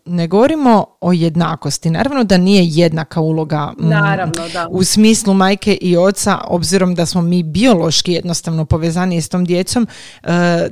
ne 0.06 0.28
govorimo 0.28 0.86
o 1.02 1.14
jednakosti. 1.14 1.90
Naravno 1.90 2.24
da 2.24 2.38
nije 2.38 2.64
jednaka 2.66 3.22
uloga 3.22 3.74
Naravno, 3.78 4.48
da. 4.54 4.68
u 4.70 4.84
smislu 4.84 5.34
majke 5.34 5.78
i 5.82 5.98
oca, 5.98 6.38
obzirom 6.48 6.96
da 6.96 7.06
smo 7.06 7.22
mi 7.22 7.44
biološki 7.44 8.12
jednostavno 8.14 8.66
povezani 8.66 9.22
s 9.22 9.30
tom 9.30 9.46
djecom. 9.46 9.88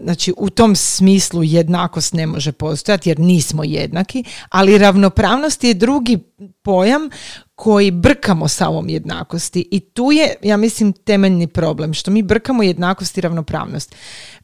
Znači, 0.03 0.33
u 0.37 0.49
tom 0.49 0.75
smislu 0.75 1.43
jednakost 1.43 2.13
ne 2.13 2.27
može 2.27 2.51
postojati 2.51 3.09
jer 3.09 3.19
nismo 3.19 3.63
jednaki, 3.63 4.23
ali 4.49 4.77
ravnopravnost 4.77 5.63
je 5.63 5.73
drugi 5.73 6.19
pojam 6.63 7.09
koji 7.55 7.91
brkamo 7.91 8.47
sa 8.47 8.69
ovom 8.69 8.89
jednakosti 8.89 9.67
i 9.71 9.79
tu 9.79 10.11
je, 10.11 10.35
ja 10.41 10.57
mislim, 10.57 10.93
temeljni 10.93 11.47
problem, 11.47 11.93
što 11.93 12.11
mi 12.11 12.23
brkamo 12.23 12.63
jednakost 12.63 13.17
i 13.17 13.21
ravnopravnost. 13.21 13.95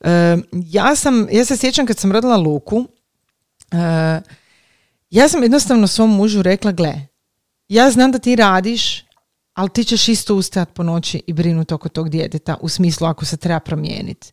E, 0.02 0.38
ja, 0.52 0.96
sam, 0.96 1.28
ja 1.32 1.46
se 1.46 1.58
sjećam 1.58 1.86
kad 1.86 1.98
sam 1.98 2.12
rodila 2.12 2.38
Luku, 2.38 2.86
e, 3.72 4.22
ja 5.10 5.28
sam 5.30 5.44
jednostavno 5.44 5.88
svom 5.88 6.16
mužu 6.16 6.42
rekla, 6.42 6.72
gle, 6.72 7.08
ja 7.68 7.92
znam 7.92 8.12
da 8.12 8.20
ti 8.20 8.36
radiš, 8.36 9.06
ali 9.54 9.70
ti 9.70 9.84
ćeš 9.84 10.08
isto 10.08 10.36
ustajati 10.36 10.74
po 10.74 10.84
noći 10.84 11.22
i 11.28 11.34
brinuti 11.34 11.74
oko 11.74 11.90
tog 11.90 12.10
djeteta 12.10 12.58
u 12.62 12.70
smislu 12.70 13.08
ako 13.08 13.26
se 13.26 13.38
treba 13.38 13.60
promijeniti. 13.60 14.32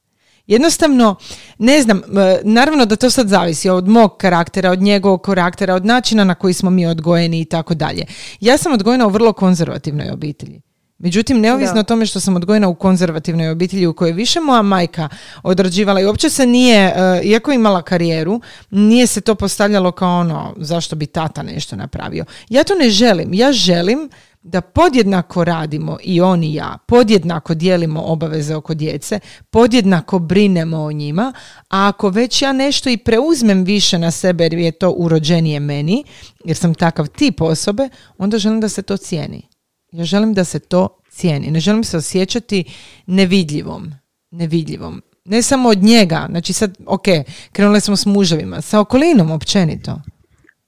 Jednostavno, 0.48 1.14
ne 1.58 1.82
znam, 1.82 1.98
e, 1.98 2.40
naravno 2.44 2.86
da 2.86 2.96
to 2.96 3.10
sad 3.10 3.28
zavisi 3.28 3.68
od 3.68 3.88
mog 3.88 4.16
karaktera, 4.16 4.70
od 4.70 4.82
njegovog 4.82 5.22
karaktera, 5.22 5.74
od 5.74 5.84
načina 5.84 6.24
na 6.24 6.34
koji 6.34 6.54
smo 6.54 6.70
mi 6.70 6.86
odgojeni 6.86 7.40
i 7.40 7.44
tako 7.44 7.74
dalje. 7.74 8.06
Ja 8.40 8.56
sam 8.56 8.72
odgojena 8.72 9.06
u 9.06 9.10
vrlo 9.10 9.32
konzervativnoj 9.32 10.10
obitelji. 10.10 10.60
Međutim, 10.98 11.40
neovisno 11.40 11.80
o 11.80 11.82
tome 11.82 12.06
što 12.06 12.20
sam 12.20 12.36
odgojena 12.36 12.68
u 12.68 12.74
konzervativnoj 12.74 13.50
obitelji 13.50 13.86
u 13.86 13.94
kojoj 13.94 14.12
više 14.12 14.40
moja 14.40 14.62
majka 14.62 15.08
odrađivala 15.42 16.00
i 16.00 16.04
uopće 16.04 16.30
se 16.30 16.46
nije, 16.46 16.94
e, 16.96 17.20
iako 17.24 17.52
imala 17.52 17.82
karijeru, 17.82 18.40
nije 18.70 19.06
se 19.06 19.20
to 19.20 19.34
postavljalo 19.34 19.92
kao 19.92 20.20
ono 20.20 20.54
zašto 20.56 20.96
bi 20.96 21.06
tata 21.06 21.42
nešto 21.42 21.76
napravio. 21.76 22.24
Ja 22.48 22.64
to 22.64 22.74
ne 22.74 22.90
želim. 22.90 23.34
Ja 23.34 23.52
želim 23.52 24.10
da 24.48 24.60
podjednako 24.60 25.44
radimo 25.44 25.98
i 26.02 26.20
on 26.20 26.44
i 26.44 26.54
ja, 26.54 26.78
podjednako 26.86 27.54
dijelimo 27.54 28.02
obaveze 28.02 28.54
oko 28.54 28.74
djece, 28.74 29.20
podjednako 29.50 30.18
brinemo 30.18 30.78
o 30.78 30.92
njima, 30.92 31.32
a 31.68 31.88
ako 31.88 32.08
već 32.08 32.42
ja 32.42 32.52
nešto 32.52 32.90
i 32.90 32.96
preuzmem 32.96 33.64
više 33.64 33.98
na 33.98 34.10
sebe 34.10 34.44
jer 34.44 34.54
je 34.54 34.72
to 34.72 34.90
urođenije 34.90 35.60
meni, 35.60 36.04
jer 36.44 36.56
sam 36.56 36.74
takav 36.74 37.06
tip 37.06 37.40
osobe, 37.40 37.88
onda 38.18 38.38
želim 38.38 38.60
da 38.60 38.68
se 38.68 38.82
to 38.82 38.96
cijeni. 38.96 39.48
Ja 39.92 40.04
želim 40.04 40.34
da 40.34 40.44
se 40.44 40.58
to 40.58 40.88
cijeni. 41.10 41.50
Ne 41.50 41.60
želim 41.60 41.84
se 41.84 41.96
osjećati 41.96 42.64
nevidljivom. 43.06 43.92
Nevidljivom. 44.30 45.02
Ne 45.24 45.42
samo 45.42 45.68
od 45.68 45.82
njega. 45.82 46.26
Znači 46.30 46.52
sad, 46.52 46.78
ok, 46.86 47.04
krenuli 47.52 47.80
smo 47.80 47.96
s 47.96 48.06
muževima. 48.06 48.60
Sa 48.60 48.80
okolinom 48.80 49.30
općenito. 49.30 50.00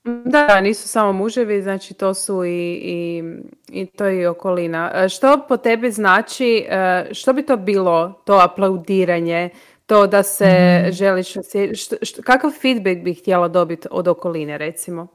Da, 0.05 0.61
nisu 0.61 0.89
samo 0.89 1.13
muževi, 1.13 1.63
znači 1.63 1.95
to 1.95 2.15
su 2.15 2.45
i, 2.45 2.73
i, 2.73 3.23
i 3.69 3.87
to 3.87 4.09
i 4.09 4.27
okolina. 4.27 4.93
E, 4.95 5.09
što 5.09 5.45
po 5.49 5.57
tebi 5.57 5.91
znači, 5.91 6.67
e, 6.69 7.09
što 7.13 7.33
bi 7.33 7.43
to 7.43 7.57
bilo, 7.57 8.23
to 8.27 8.35
aplaudiranje, 8.35 9.51
to 9.87 10.07
da 10.07 10.23
se 10.23 10.85
mm. 10.89 10.93
želiš 10.93 11.29
što, 11.73 12.23
kakav 12.25 12.51
feedback 12.63 13.01
bih 13.05 13.19
htjela 13.19 13.49
dobiti 13.49 13.89
od 13.91 14.09
okoline 14.09 14.59
recimo? 14.59 15.07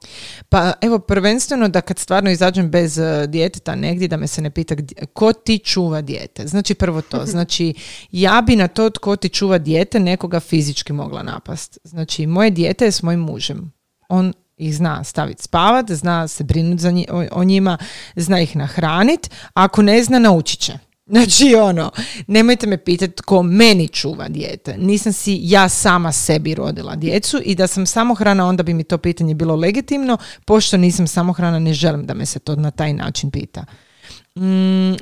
Pa 0.50 0.74
evo 0.82 1.00
prvenstveno 1.00 1.68
da 1.68 1.82
kad 1.82 2.00
stvarno 2.00 2.32
izađem 2.32 2.70
bez 2.70 2.98
uh, 2.98 3.06
djeteta 3.28 3.76
negdje 3.76 4.08
da 4.08 4.18
me 4.18 4.28
se 4.28 4.42
ne 4.42 4.50
pita 4.50 4.76
gdje, 4.76 5.06
ko 5.14 5.34
ti 5.34 5.58
čuva 5.58 6.02
dijete. 6.02 6.48
Znači 6.48 6.76
prvo 6.76 7.02
to, 7.02 7.26
znači 7.34 7.74
ja 8.12 8.44
bi 8.48 8.56
na 8.56 8.68
to 8.68 8.90
tko 8.90 9.16
ti 9.16 9.30
čuva 9.30 9.58
dijete 9.58 10.00
nekoga 10.00 10.40
fizički 10.40 10.94
mogla 10.94 11.24
napast. 11.24 11.78
Znači 11.84 12.28
moje 12.28 12.50
dijete 12.50 12.86
je 12.86 12.92
s 12.92 13.04
mojim 13.04 13.20
mužem. 13.20 13.72
On 14.10 14.34
ih 14.58 14.76
zna 14.76 15.04
staviti 15.04 15.44
spavat, 15.44 15.92
zna 15.92 16.28
se 16.28 16.44
brinuti 16.44 16.82
za 16.82 16.92
o, 17.32 17.44
njima, 17.44 17.78
zna 18.16 18.42
ih 18.42 18.56
nahraniti, 18.56 19.30
ako 19.54 19.82
ne 19.82 20.04
zna 20.04 20.20
naučit 20.20 20.60
će. 20.60 20.74
Znači 21.12 21.56
ono, 21.56 21.92
nemojte 22.28 22.68
me 22.68 22.78
pitati 22.78 23.14
tko 23.14 23.44
meni 23.44 23.88
čuva 23.88 24.28
dijete. 24.28 24.78
Nisam 24.78 25.14
si 25.14 25.40
ja 25.42 25.70
sama 25.70 26.12
sebi 26.12 26.56
rodila 26.56 26.96
djecu 26.96 27.42
i 27.46 27.56
da 27.56 27.68
sam 27.68 27.86
samohrana 27.86 28.48
onda 28.48 28.64
bi 28.64 28.74
mi 28.74 28.84
to 28.84 28.98
pitanje 28.98 29.34
bilo 29.34 29.56
legitimno. 29.56 30.18
Pošto 30.46 30.78
nisam 30.78 31.08
samohrana 31.08 31.60
ne 31.60 31.74
želim 31.74 32.06
da 32.06 32.14
me 32.14 32.26
se 32.26 32.40
to 32.40 32.56
na 32.56 32.72
taj 32.72 32.94
način 32.94 33.32
pita. 33.32 33.66
Mm, 34.36 34.94
e, 34.94 34.98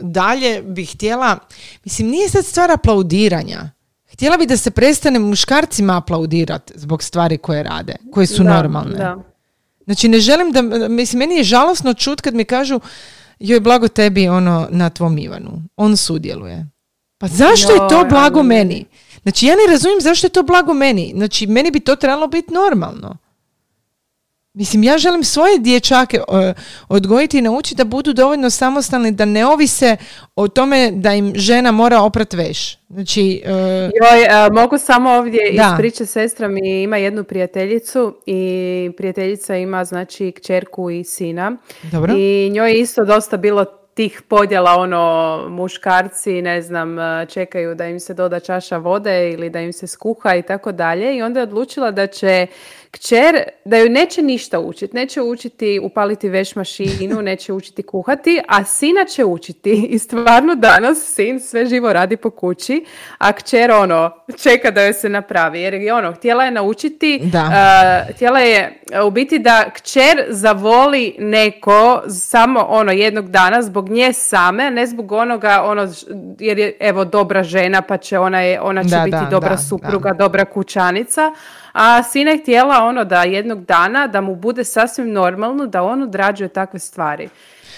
dalje 0.00 0.62
bih 0.62 0.94
htjela, 0.94 1.38
mislim 1.84 2.08
nije 2.08 2.28
sad 2.28 2.44
stvar 2.44 2.70
aplaudiranja. 2.70 3.70
Htjela 4.14 4.36
bi 4.36 4.46
da 4.46 4.56
se 4.56 4.70
prestane 4.70 5.18
muškarcima 5.18 5.96
aplaudirati 5.96 6.72
zbog 6.76 7.02
stvari 7.02 7.38
koje 7.38 7.62
rade, 7.62 7.96
koje 8.12 8.26
su 8.26 8.44
normalne. 8.44 8.98
Da. 8.98 9.16
Znači 9.84 10.08
ne 10.08 10.20
želim 10.20 10.52
da, 10.52 10.62
mislim 10.88 11.18
meni 11.18 11.34
je 11.36 11.44
žalosno 11.44 11.94
čut 11.94 12.20
kad 12.20 12.34
mi 12.34 12.44
kažu 12.44 12.80
joj 13.38 13.60
blago 13.60 13.88
tebi 13.88 14.28
ono 14.28 14.68
na 14.70 14.90
tvom 14.90 15.18
Ivanu. 15.18 15.62
On 15.76 15.96
sudjeluje. 15.96 16.66
Pa 17.18 17.28
zašto 17.28 17.72
je 17.72 17.78
to 17.78 18.06
blago 18.08 18.38
ali- 18.38 18.48
meni? 18.48 18.84
Znači, 19.22 19.46
ja 19.46 19.54
ne 19.54 19.72
razumijem 19.72 20.00
zašto 20.00 20.26
je 20.26 20.30
to 20.30 20.42
blago 20.42 20.74
meni. 20.74 21.12
Znači, 21.16 21.46
meni 21.46 21.70
bi 21.70 21.80
to 21.80 21.96
trebalo 21.96 22.26
biti 22.26 22.54
normalno. 22.54 23.16
Mislim, 24.54 24.82
ja 24.82 24.98
želim 24.98 25.24
svoje 25.24 25.58
dječake 25.58 26.16
e, 26.16 26.54
odgojiti 26.88 27.38
i 27.38 27.42
naučiti 27.42 27.74
da 27.74 27.84
budu 27.84 28.12
dovoljno 28.12 28.50
samostalni, 28.50 29.12
da 29.12 29.24
ne 29.24 29.46
ovise 29.46 29.96
o 30.36 30.48
tome 30.48 30.90
da 30.90 31.12
im 31.12 31.32
žena 31.36 31.70
mora 31.70 32.00
oprat 32.00 32.32
veš. 32.34 32.78
Znači, 32.88 33.42
e, 33.44 33.50
Joj, 33.82 34.26
a, 34.30 34.48
mogu 34.52 34.78
samo 34.78 35.10
ovdje 35.10 35.52
Da. 35.56 35.70
ispričati, 35.72 36.06
sestra 36.06 36.48
mi 36.48 36.82
ima 36.82 36.96
jednu 36.96 37.24
prijateljicu 37.24 38.16
i 38.26 38.90
prijateljica 38.96 39.56
ima 39.56 39.84
znači 39.84 40.32
kćerku 40.32 40.90
i 40.90 41.04
sina. 41.04 41.56
Dobro. 41.92 42.14
I 42.16 42.50
njoj 42.52 42.70
je 42.70 42.80
isto 42.80 43.04
dosta 43.04 43.36
bilo 43.36 43.64
tih 43.94 44.22
podjela, 44.28 44.70
ono, 44.70 45.46
muškarci, 45.48 46.42
ne 46.42 46.62
znam, 46.62 46.96
čekaju 47.28 47.74
da 47.74 47.86
im 47.86 48.00
se 48.00 48.14
doda 48.14 48.40
čaša 48.40 48.76
vode 48.76 49.30
ili 49.32 49.50
da 49.50 49.60
im 49.60 49.72
se 49.72 49.86
skuha 49.86 50.34
i 50.34 50.42
tako 50.42 50.72
dalje. 50.72 51.16
I 51.16 51.22
onda 51.22 51.40
je 51.40 51.44
odlučila 51.44 51.90
da 51.90 52.06
će 52.06 52.46
kćer, 52.94 53.42
da 53.64 53.76
ju 53.76 53.90
neće 53.90 54.22
ništa 54.22 54.60
učiti. 54.60 54.96
Neće 54.96 55.22
učiti 55.22 55.80
upaliti 55.82 56.28
veš 56.28 56.56
mašinu, 56.56 57.22
neće 57.30 57.52
učiti 57.52 57.82
kuhati, 57.82 58.40
a 58.48 58.64
sina 58.64 59.04
će 59.04 59.24
učiti. 59.24 59.86
I 59.90 59.98
stvarno 59.98 60.54
danas 60.54 61.14
sin 61.14 61.40
sve 61.40 61.66
živo 61.66 61.92
radi 61.92 62.16
po 62.16 62.30
kući, 62.30 62.84
a 63.18 63.32
kćer 63.32 63.70
ono, 63.70 64.10
čeka 64.42 64.70
da 64.70 64.82
joj 64.82 64.92
se 64.92 65.08
napravi. 65.08 65.60
Jer 65.60 65.74
je 65.74 65.94
ono, 65.94 66.12
htjela 66.12 66.44
je 66.44 66.50
naučiti, 66.50 67.20
Da. 67.24 67.50
a, 67.52 68.12
htjela 68.14 68.38
je 68.38 68.80
a, 68.94 69.04
u 69.04 69.10
biti 69.10 69.38
da 69.38 69.70
kćer 69.70 70.24
zavoli 70.28 71.14
neko 71.18 72.02
samo 72.08 72.60
ono 72.68 72.92
jednog 72.92 73.30
dana 73.30 73.62
zbog 73.62 73.88
nje 73.88 74.12
same, 74.12 74.64
a 74.64 74.70
ne 74.70 74.86
zbog 74.86 75.12
onoga 75.12 75.62
ono 75.64 75.88
jer 76.38 76.58
je 76.58 76.76
evo 76.80 77.04
dobra 77.04 77.42
žena 77.42 77.82
pa 77.82 77.96
će 77.96 78.18
ona 78.18 78.40
je 78.40 78.60
ona 78.60 78.84
će 78.84 78.90
Da, 78.90 79.02
biti 79.04 79.16
da, 79.16 79.28
dobra 79.30 79.50
da, 79.50 79.56
supruga, 79.58 80.12
dobra 80.12 80.44
kućanica. 80.44 81.32
A 81.72 82.02
sina 82.02 82.30
je 82.30 82.38
htjela 82.38 82.83
ono 82.84 83.04
da 83.04 83.22
jednog 83.22 83.64
dana 83.64 84.06
da 84.06 84.20
mu 84.20 84.34
bude 84.34 84.64
sasvim 84.64 85.12
normalno 85.12 85.66
da 85.66 85.82
on 85.82 86.02
odrađuje 86.02 86.48
takve 86.48 86.78
stvari. 86.78 87.28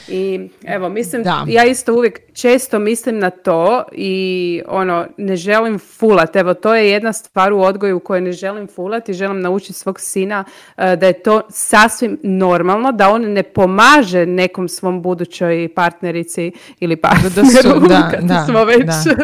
I 0.08 0.48
evo, 0.64 0.88
mislim, 0.88 1.22
Da. 1.22 1.44
ja 1.46 1.64
isto 1.64 1.94
uvijek 1.94 2.20
često 2.32 2.78
mislim 2.78 3.18
na 3.18 3.30
to 3.30 3.84
i 3.92 4.62
ono, 4.68 5.06
ne 5.16 5.36
želim 5.36 5.78
fulat. 5.78 6.36
Evo, 6.36 6.54
to 6.54 6.74
je 6.74 6.90
jedna 6.90 7.12
stvar 7.12 7.52
u 7.52 7.60
odgoju 7.60 7.96
u 7.96 8.00
kojoj 8.00 8.20
ne 8.20 8.32
želim 8.32 8.68
fulat 8.68 9.08
i 9.08 9.14
želim 9.14 9.40
naučiti 9.40 9.72
svog 9.72 10.00
sina 10.00 10.44
e, 10.76 10.96
da 10.96 11.06
je 11.06 11.22
to 11.22 11.42
sasvim 11.48 12.18
normalno, 12.22 12.92
da 12.92 13.10
on 13.10 13.22
ne 13.22 13.42
pomaže 13.42 14.26
nekom 14.26 14.68
svom 14.68 15.02
budućoj 15.02 15.68
partnerici 15.74 16.52
ili 16.80 16.96
partneru, 16.96 17.80
da, 17.88 18.08
kad 18.14 18.24
da, 18.24 18.44
smo 18.48 18.64
već 18.64 18.84
da. 18.84 19.14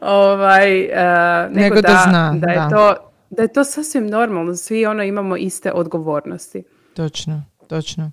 ovaj, 0.00 0.80
e, 0.80 1.48
nego, 1.48 1.60
Nego 1.60 1.74
da 1.74 1.80
da, 1.80 2.04
zna, 2.08 2.34
da 2.36 2.50
je 2.50 2.56
da. 2.56 2.68
to 2.68 3.11
da 3.36 3.42
je 3.42 3.52
to 3.52 3.64
sasvim 3.64 4.06
normalno, 4.06 4.56
svi 4.56 4.86
ono 4.86 5.02
imamo 5.02 5.36
iste 5.36 5.72
odgovornosti. 5.72 6.62
Točno, 6.94 7.44
točno. 7.68 8.10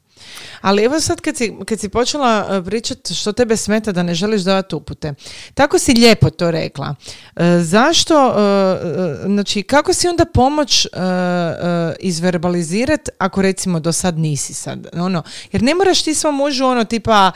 Ali 0.61 0.83
evo 0.83 0.99
sad 0.99 1.21
kad 1.21 1.37
si, 1.37 1.53
kad 1.65 1.79
si 1.79 1.89
počela 1.89 2.45
uh, 2.49 2.65
pričati 2.65 3.13
što 3.13 3.31
tebe 3.31 3.57
smeta 3.57 3.91
da 3.91 4.03
ne 4.03 4.13
želiš 4.13 4.41
davati 4.41 4.75
upute. 4.75 5.13
Tako 5.53 5.79
si 5.79 5.93
lijepo 5.93 6.29
to 6.29 6.51
rekla. 6.51 6.95
E, 7.35 7.59
zašto, 7.59 8.27
uh, 8.27 8.33
uh, 8.33 9.31
znači 9.31 9.63
kako 9.63 9.93
si 9.93 10.07
onda 10.07 10.25
pomoć 10.25 10.85
uh, 10.85 10.99
uh, 11.01 11.95
izverbalizirati 11.99 13.11
ako 13.17 13.41
recimo 13.41 13.79
do 13.79 13.91
sad 13.91 14.17
nisi 14.17 14.53
sad, 14.53 14.87
ono, 14.93 15.23
jer 15.51 15.63
ne 15.63 15.75
moraš 15.75 16.03
ti 16.03 16.13
svom 16.13 16.35
mužu 16.35 16.65
ono 16.65 16.83
tipa 16.83 17.31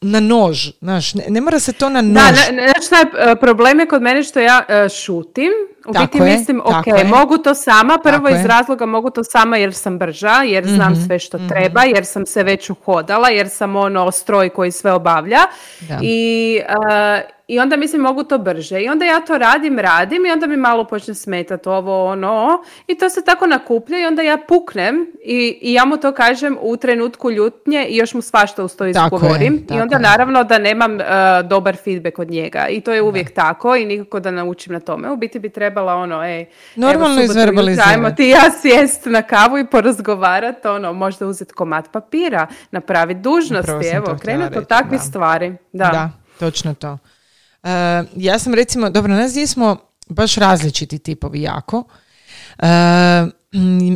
na 0.00 0.20
nož, 0.20 0.68
znaš, 0.80 1.14
ne, 1.14 1.24
ne 1.28 1.40
mora 1.40 1.60
se 1.60 1.72
to 1.72 1.88
na 1.88 2.02
nož. 2.02 2.14
Da, 2.14 2.62
je, 2.62 3.32
e, 3.32 3.36
problem 3.36 3.80
je 3.80 3.86
kod 3.86 4.02
mene 4.02 4.22
što 4.22 4.40
ja 4.40 4.64
e, 4.68 4.88
šutim. 4.88 5.52
U 5.86 5.92
Tako 5.92 6.06
biti 6.06 6.18
je, 6.18 6.38
mislim, 6.38 6.60
ok, 6.64 6.86
je. 6.86 7.04
mogu 7.04 7.38
to 7.38 7.54
sama, 7.54 7.98
prvo 8.02 8.16
Tako 8.16 8.28
iz 8.28 8.40
je. 8.40 8.46
razloga 8.46 8.86
mogu 8.86 9.10
to 9.10 9.24
sama 9.24 9.56
jer 9.56 9.74
sam 9.74 9.98
brža, 9.98 10.42
jer 10.44 10.66
znam 10.66 10.92
Mhm, 10.92 11.02
sve 11.06 11.18
što 11.18 11.38
treba, 11.48 11.82
jer 11.84 12.04
sam 12.06 12.26
se 12.26 12.42
već 12.42 12.70
uhodala, 12.70 13.28
jer 13.28 13.48
sam 13.48 13.76
ono 13.76 14.10
stroj 14.10 14.48
koji 14.48 14.70
sve 14.70 14.92
obavlja. 14.92 15.40
Da. 15.80 15.98
I, 16.02 16.60
e, 16.90 17.22
I 17.48 17.58
onda 17.58 17.76
mislim 17.76 18.02
mogu 18.02 18.22
to 18.24 18.38
brže. 18.38 18.80
I 18.82 18.88
onda 18.88 19.04
ja 19.04 19.20
to 19.20 19.38
radim, 19.38 19.78
radim 19.78 20.26
i 20.26 20.30
onda 20.30 20.46
mi 20.46 20.56
malo 20.56 20.84
počne 20.84 21.14
smetati 21.14 21.68
ovo, 21.68 22.04
ono. 22.06 22.62
I 22.86 22.98
to 22.98 23.10
se 23.10 23.24
tako 23.24 23.46
nakuplja 23.46 23.98
i 23.98 24.06
onda 24.06 24.22
ja 24.22 24.38
puknem 24.48 25.06
i, 25.24 25.58
i 25.62 25.72
ja 25.72 25.84
mu 25.84 25.96
to 25.96 26.12
kažem 26.12 26.56
u 26.60 26.76
trenutku 26.76 27.30
ljutnje 27.30 27.86
i 27.88 27.96
još 27.96 28.14
mu 28.14 28.22
svašta 28.22 28.64
uz 28.64 28.76
to 28.76 28.86
izgovorim. 28.86 29.66
I 29.70 29.80
onda 29.80 29.96
je. 29.96 30.02
naravno 30.02 30.44
da 30.44 30.58
nemam 30.58 31.00
e, 31.00 31.04
dobar 31.44 31.76
feedback 31.76 32.18
od 32.18 32.30
njega 32.30 32.66
i 32.68 32.80
to 32.80 32.92
je 32.92 33.02
uvijek 33.02 33.34
tako 33.34 33.76
i 33.76 33.84
nikako 33.84 34.20
da 34.20 34.30
naučim 34.30 34.72
na 34.72 34.80
tome. 34.80 35.10
U 35.10 35.16
biti 35.16 35.38
bi 35.38 35.48
trebala 35.74 35.94
ono, 35.94 36.24
ej, 36.24 36.46
Normalno 36.76 37.22
izverbalizirati. 37.22 37.90
Ajmo 37.90 38.10
ti 38.10 38.28
ja 38.28 38.50
sjest 38.60 39.06
na 39.06 39.22
kavu 39.22 39.58
i 39.58 39.66
porazgovarat, 39.66 40.66
ono, 40.66 40.92
možda 40.92 41.26
uzeti 41.26 41.52
komad 41.52 41.90
papira, 41.92 42.46
napraviti 42.70 43.20
dužnosti, 43.20 43.86
evo, 43.92 44.16
krenuti 44.20 44.58
od 44.58 44.68
takvih 44.68 45.00
da. 45.00 45.06
stvari. 45.06 45.56
Da. 45.72 45.84
Da, 45.84 46.10
točno 46.38 46.74
to. 46.74 46.98
E, 47.62 48.02
ja 48.16 48.38
sam 48.38 48.54
recimo, 48.54 48.90
dobro, 48.90 49.12
nas 49.12 49.32
smo 49.46 49.76
baš 50.08 50.34
različiti 50.34 50.98
tipovi 50.98 51.42
jako. 51.42 51.84
Mm, 52.62 53.30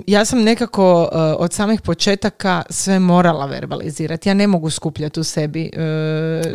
ja 0.06 0.24
sam 0.24 0.42
nekako 0.42 1.08
e, 1.12 1.16
od 1.18 1.52
samih 1.52 1.80
početaka 1.80 2.62
sve 2.70 2.98
morala 2.98 3.46
verbalizirati. 3.46 4.28
Ja 4.28 4.34
ne 4.34 4.46
mogu 4.46 4.70
skupljati 4.70 5.20
u 5.20 5.24
sebi. 5.24 5.70
E, 5.76 5.82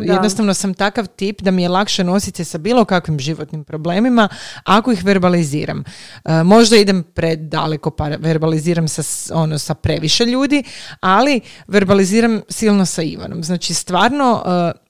jednostavno 0.02 0.54
sam 0.54 0.74
takav 0.74 1.06
tip 1.06 1.42
da 1.42 1.50
mi 1.50 1.62
je 1.62 1.68
lakše 1.68 2.04
nositi 2.04 2.44
se 2.44 2.50
sa 2.50 2.58
bilo 2.58 2.84
kakvim 2.84 3.18
životnim 3.18 3.64
problemima 3.64 4.28
ako 4.64 4.92
ih 4.92 5.04
verbaliziram. 5.04 5.84
E, 6.24 6.42
možda 6.42 6.76
idem 6.76 7.02
predaleko 7.02 7.90
pa 7.90 8.08
verbaliziram 8.08 8.88
sa, 8.88 9.02
ono, 9.34 9.58
sa 9.58 9.74
previše 9.74 10.24
ljudi, 10.24 10.62
ali 11.00 11.40
verbaliziram 11.68 12.40
silno 12.48 12.86
sa 12.86 13.02
Ivanom. 13.02 13.44
Znači 13.44 13.74
stvarno, 13.74 14.42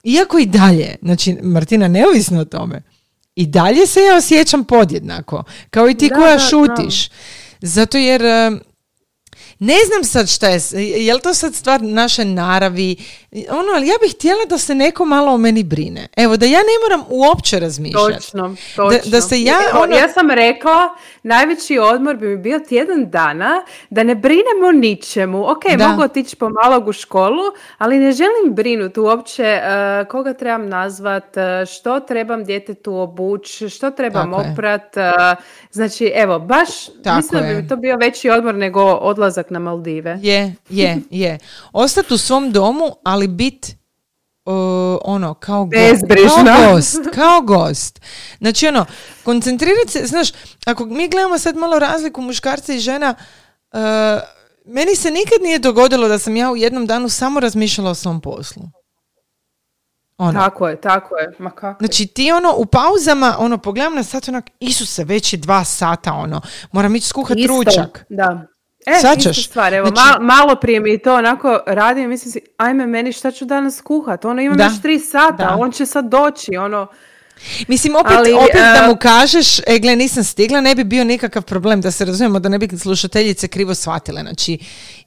iako 0.05 0.39
i 0.39 0.47
dalje, 0.47 0.97
znači 1.03 1.37
Martina, 1.43 1.89
neovisno 1.89 2.41
o 2.41 2.45
tome, 2.45 2.83
i 3.37 3.47
dalje 3.47 3.87
se 3.87 4.01
ja 4.01 4.17
osjećam 4.17 4.65
podjednako, 4.65 5.45
kao 5.71 5.89
i 5.89 5.95
ti 5.95 6.09
Da, 6.09 6.15
koja 6.15 6.37
da, 6.37 6.39
šutiš. 6.39 7.09
Zato 7.65 7.99
jer 7.99 8.21
ne 9.59 9.75
znam 9.87 10.05
sad 10.05 10.29
šta 10.29 10.49
je, 10.49 10.61
je 11.07 11.15
li 11.15 11.21
to 11.21 11.35
sad 11.35 11.55
stvar 11.55 11.83
naše 11.83 12.25
naravi, 12.25 12.97
ono, 13.51 13.73
ali 13.75 13.89
ja 13.89 13.95
bih 14.03 14.15
htjela 14.15 14.45
da 14.45 14.59
se 14.59 14.75
neko 14.75 15.05
malo 15.05 15.33
o 15.33 15.39
meni 15.39 15.63
brine. 15.65 16.09
Evo, 16.17 16.37
da 16.37 16.47
ja 16.47 16.59
ne 16.59 16.75
moram 16.83 17.05
uopće 17.09 17.61
razmišljati. 17.61 18.15
Točno, 18.15 18.57
točno. 18.77 18.89
Da, 19.05 19.11
da 19.11 19.21
se 19.21 19.43
ja, 19.43 19.55
Evo, 19.71 19.83
ono, 19.83 19.97
ja 19.97 20.09
sam 20.09 20.31
rekla, 20.31 20.89
najveći 21.23 21.79
odmor 21.79 22.17
bi 22.17 22.27
mi 22.27 22.37
bio 22.37 22.59
tjedan 22.59 23.11
dana 23.11 23.53
da 23.91 24.03
ne 24.03 24.15
brinemo 24.15 24.45
ničemu. 24.75 25.51
Ok, 25.51 25.63
Da. 25.79 25.89
mogu 25.89 26.03
otići 26.03 26.37
pomalog 26.37 26.89
u 26.89 26.93
školu, 26.93 27.43
ali 27.79 27.99
ne 27.99 28.13
želim 28.13 28.55
brinuti 28.55 29.01
uopće 29.01 29.43
eh, 29.45 29.63
koga 30.05 30.35
trebam 30.35 30.69
nazvat, 30.69 31.37
eh, 31.37 31.43
što 31.67 32.01
trebam 32.01 32.45
djetetu 32.45 32.97
obući, 32.97 33.69
što 33.69 33.91
trebam 33.91 34.31
Tako 34.31 34.43
je. 34.43 34.53
oprat. 34.53 34.97
eh, 34.97 35.13
znači, 35.71 36.13
evo, 36.15 36.39
baš 36.39 36.69
Tako 37.05 37.17
mislim 37.17 37.41
da 37.41 37.47
bi 37.47 37.55
je. 37.55 37.69
to 37.69 37.77
bio 37.77 37.97
veći 37.97 38.31
odmor 38.31 38.55
nego 38.55 38.83
odlazak 38.83 39.44
na 39.51 39.59
Maldive. 39.59 40.19
Je, 40.23 40.55
je, 40.69 41.03
je. 41.11 41.39
Ostati 41.73 42.15
u 42.15 42.19
svom 42.19 42.53
domu, 42.53 42.97
ali 43.05 43.29
bit 43.29 43.77
o, 44.45 44.99
ono, 45.05 45.35
kao, 45.35 45.65
go- 45.65 45.71
Bezbrižna. 45.71 46.57
kao 46.57 46.73
gost, 46.75 47.01
kao 47.15 47.41
gost. 47.41 48.01
Znači, 48.39 48.67
ono, 48.69 48.87
koncentrirati 49.25 49.93
se, 49.93 50.07
znaš, 50.07 50.29
ako 50.67 50.85
mi 50.85 51.09
gledamo 51.09 51.39
sad 51.39 51.57
malo 51.57 51.79
razliku 51.79 52.21
muškarca 52.23 52.73
i 52.75 52.79
žena, 52.79 53.15
e, 53.73 53.79
meni 54.65 54.97
se 54.97 55.11
nikad 55.11 55.39
nije 55.43 55.59
dogodilo 55.59 56.09
da 56.09 56.19
sam 56.19 56.37
ja 56.37 56.51
u 56.51 56.57
jednom 56.57 56.87
danu 56.87 57.09
samo 57.09 57.41
razmišljala 57.41 57.91
o 57.91 57.95
svom 57.95 58.21
poslu. 58.21 58.63
Ono, 60.19 60.41
Tako 60.41 60.69
je, 60.69 60.81
tako 60.81 61.17
je. 61.17 61.33
Ma 61.39 61.51
kako? 61.51 61.85
Znači 61.85 62.07
ti 62.07 62.33
ono 62.33 62.55
u 62.57 62.67
pauzama, 62.67 63.37
ono 63.39 63.59
pogledam 63.59 63.95
na 63.95 64.03
sat 64.03 64.29
onak, 64.29 64.51
Isuse, 64.61 65.05
već 65.05 65.33
je 65.33 65.37
dva 65.37 65.65
sata, 65.65 66.13
ono, 66.13 66.41
moram 66.73 66.97
ići 66.97 67.09
skuhat 67.09 67.39
Isto, 67.39 67.53
ručak. 67.53 68.05
Da. 68.09 68.47
E, 68.87 69.19
ista 69.19 69.33
stvar, 69.33 69.75
evo, 69.75 69.87
Znači- 69.87 70.03
ma- 70.03 70.21
malo 70.21 70.57
prije 70.57 70.81
mi 70.81 70.99
to 70.99 71.15
onako 71.15 71.61
radim 71.67 72.05
i 72.05 72.09
mislim 72.09 72.33
si, 72.33 72.41
ajme 72.57 72.87
meni 72.87 73.13
šta 73.13 73.31
ću 73.31 73.45
danas 73.45 73.81
kuhat, 73.81 74.25
ono 74.25 74.43
imam 74.43 74.57
Da. 74.59 74.65
još 74.65 74.83
tri 74.83 74.99
sata, 74.99 75.37
Da. 75.37 75.57
on 75.59 75.73
će 75.73 75.87
sad 75.87 76.05
doći, 76.05 76.57
ono, 76.57 76.87
Mislim, 77.69 77.97
opet, 77.97 78.13
Ali, 78.17 78.33
opet 78.33 78.55
da 78.55 78.85
e, 78.85 78.89
mu 78.89 78.97
kažeš, 78.97 79.59
e, 79.59 79.79
gle, 79.79 79.97
nisam 79.97 80.25
stigla, 80.25 80.61
ne 80.61 80.75
bi 80.75 80.85
bio 80.85 81.05
nikakav 81.05 81.43
problem, 81.43 81.81
da 81.81 81.91
se 81.91 82.05
razumijemo, 82.05 82.39
da 82.39 82.49
ne 82.49 82.59
bi 82.59 82.79
slušateljice 82.79 83.49
krivo 83.49 83.75
shvatile. 83.75 84.21
Znači, 84.21 84.59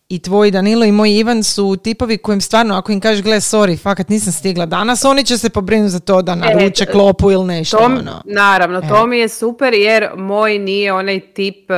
i 0.09 0.19
tvoj 0.19 0.51
Danilo 0.51 0.85
i 0.85 0.91
moj 0.91 1.11
Ivan 1.11 1.43
su 1.43 1.75
tipovi 1.75 2.17
kojim 2.17 2.41
stvarno, 2.41 2.75
ako 2.75 2.91
im 2.91 2.99
kažeš, 2.99 3.23
gle, 3.23 3.35
sorry, 3.35 3.79
fakat 3.79 4.09
nisam 4.09 4.33
stigla 4.33 4.65
danas, 4.65 5.05
oni 5.05 5.23
će 5.23 5.37
se 5.37 5.49
pobrinuti 5.49 5.89
za 5.89 5.99
to 5.99 6.21
da 6.21 6.35
naruče 6.35 6.83
e, 6.83 6.91
klopu 6.91 7.31
ili 7.31 7.45
nešto. 7.45 7.77
to, 7.77 7.83
ono. 7.83 8.21
naravno, 8.25 8.81
to 8.81 9.07
mi 9.07 9.19
je 9.19 9.29
super 9.29 9.73
jer 9.73 10.09
moj 10.17 10.59
nije 10.59 10.93
onaj 10.93 11.19
tip 11.19 11.71
e, 11.71 11.75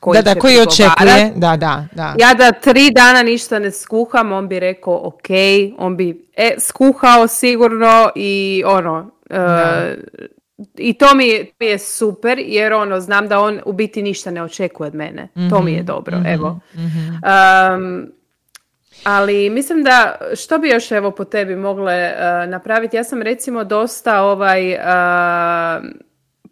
koji 0.00 0.16
Da, 0.16 0.22
da, 0.22 0.34
će 0.34 0.40
koji 0.40 0.58
očekuje, 0.60 1.32
da, 1.36 1.56
da, 1.56 1.86
da. 1.92 2.14
Ja 2.18 2.34
da 2.34 2.52
tri 2.52 2.90
dana 2.90 3.22
ništa 3.22 3.58
ne 3.58 3.70
skuham, 3.70 4.32
on 4.32 4.48
bi 4.48 4.60
rekao 4.60 5.00
ok, 5.04 5.28
on 5.78 5.96
bi 5.96 6.28
e, 6.36 6.54
skuhao 6.58 7.28
sigurno 7.28 8.10
i 8.14 8.62
ono, 8.66 9.10
I 10.76 10.94
to 10.94 11.14
mi, 11.14 11.52
je 11.60 11.78
super 11.78 12.38
jer 12.38 12.72
ono, 12.72 13.00
znam 13.00 13.28
da 13.28 13.40
on 13.40 13.60
u 13.64 13.72
biti 13.72 14.02
ništa 14.02 14.30
ne 14.30 14.42
očekuje 14.42 14.86
od 14.88 14.94
mene. 14.94 15.28
To 15.50 15.62
mi 15.62 15.72
je 15.72 15.78
mhm, 15.78 15.86
dobro, 15.86 16.18
mm 16.18 16.26
evo. 16.26 16.60
Um, 16.74 18.12
ali 19.04 19.50
mislim 19.50 19.82
da 19.82 20.18
što 20.36 20.58
bi 20.58 20.68
još 20.68 20.92
evo 20.92 21.10
po 21.10 21.24
tebi 21.24 21.56
mogle 21.56 22.12
uh, 22.12 22.50
napraviti? 22.50 22.96
Ja 22.96 23.04
sam 23.04 23.22
recimo 23.22 23.64
dosta 23.64 24.22
ovaj 24.22 24.72
uh, 24.72 24.80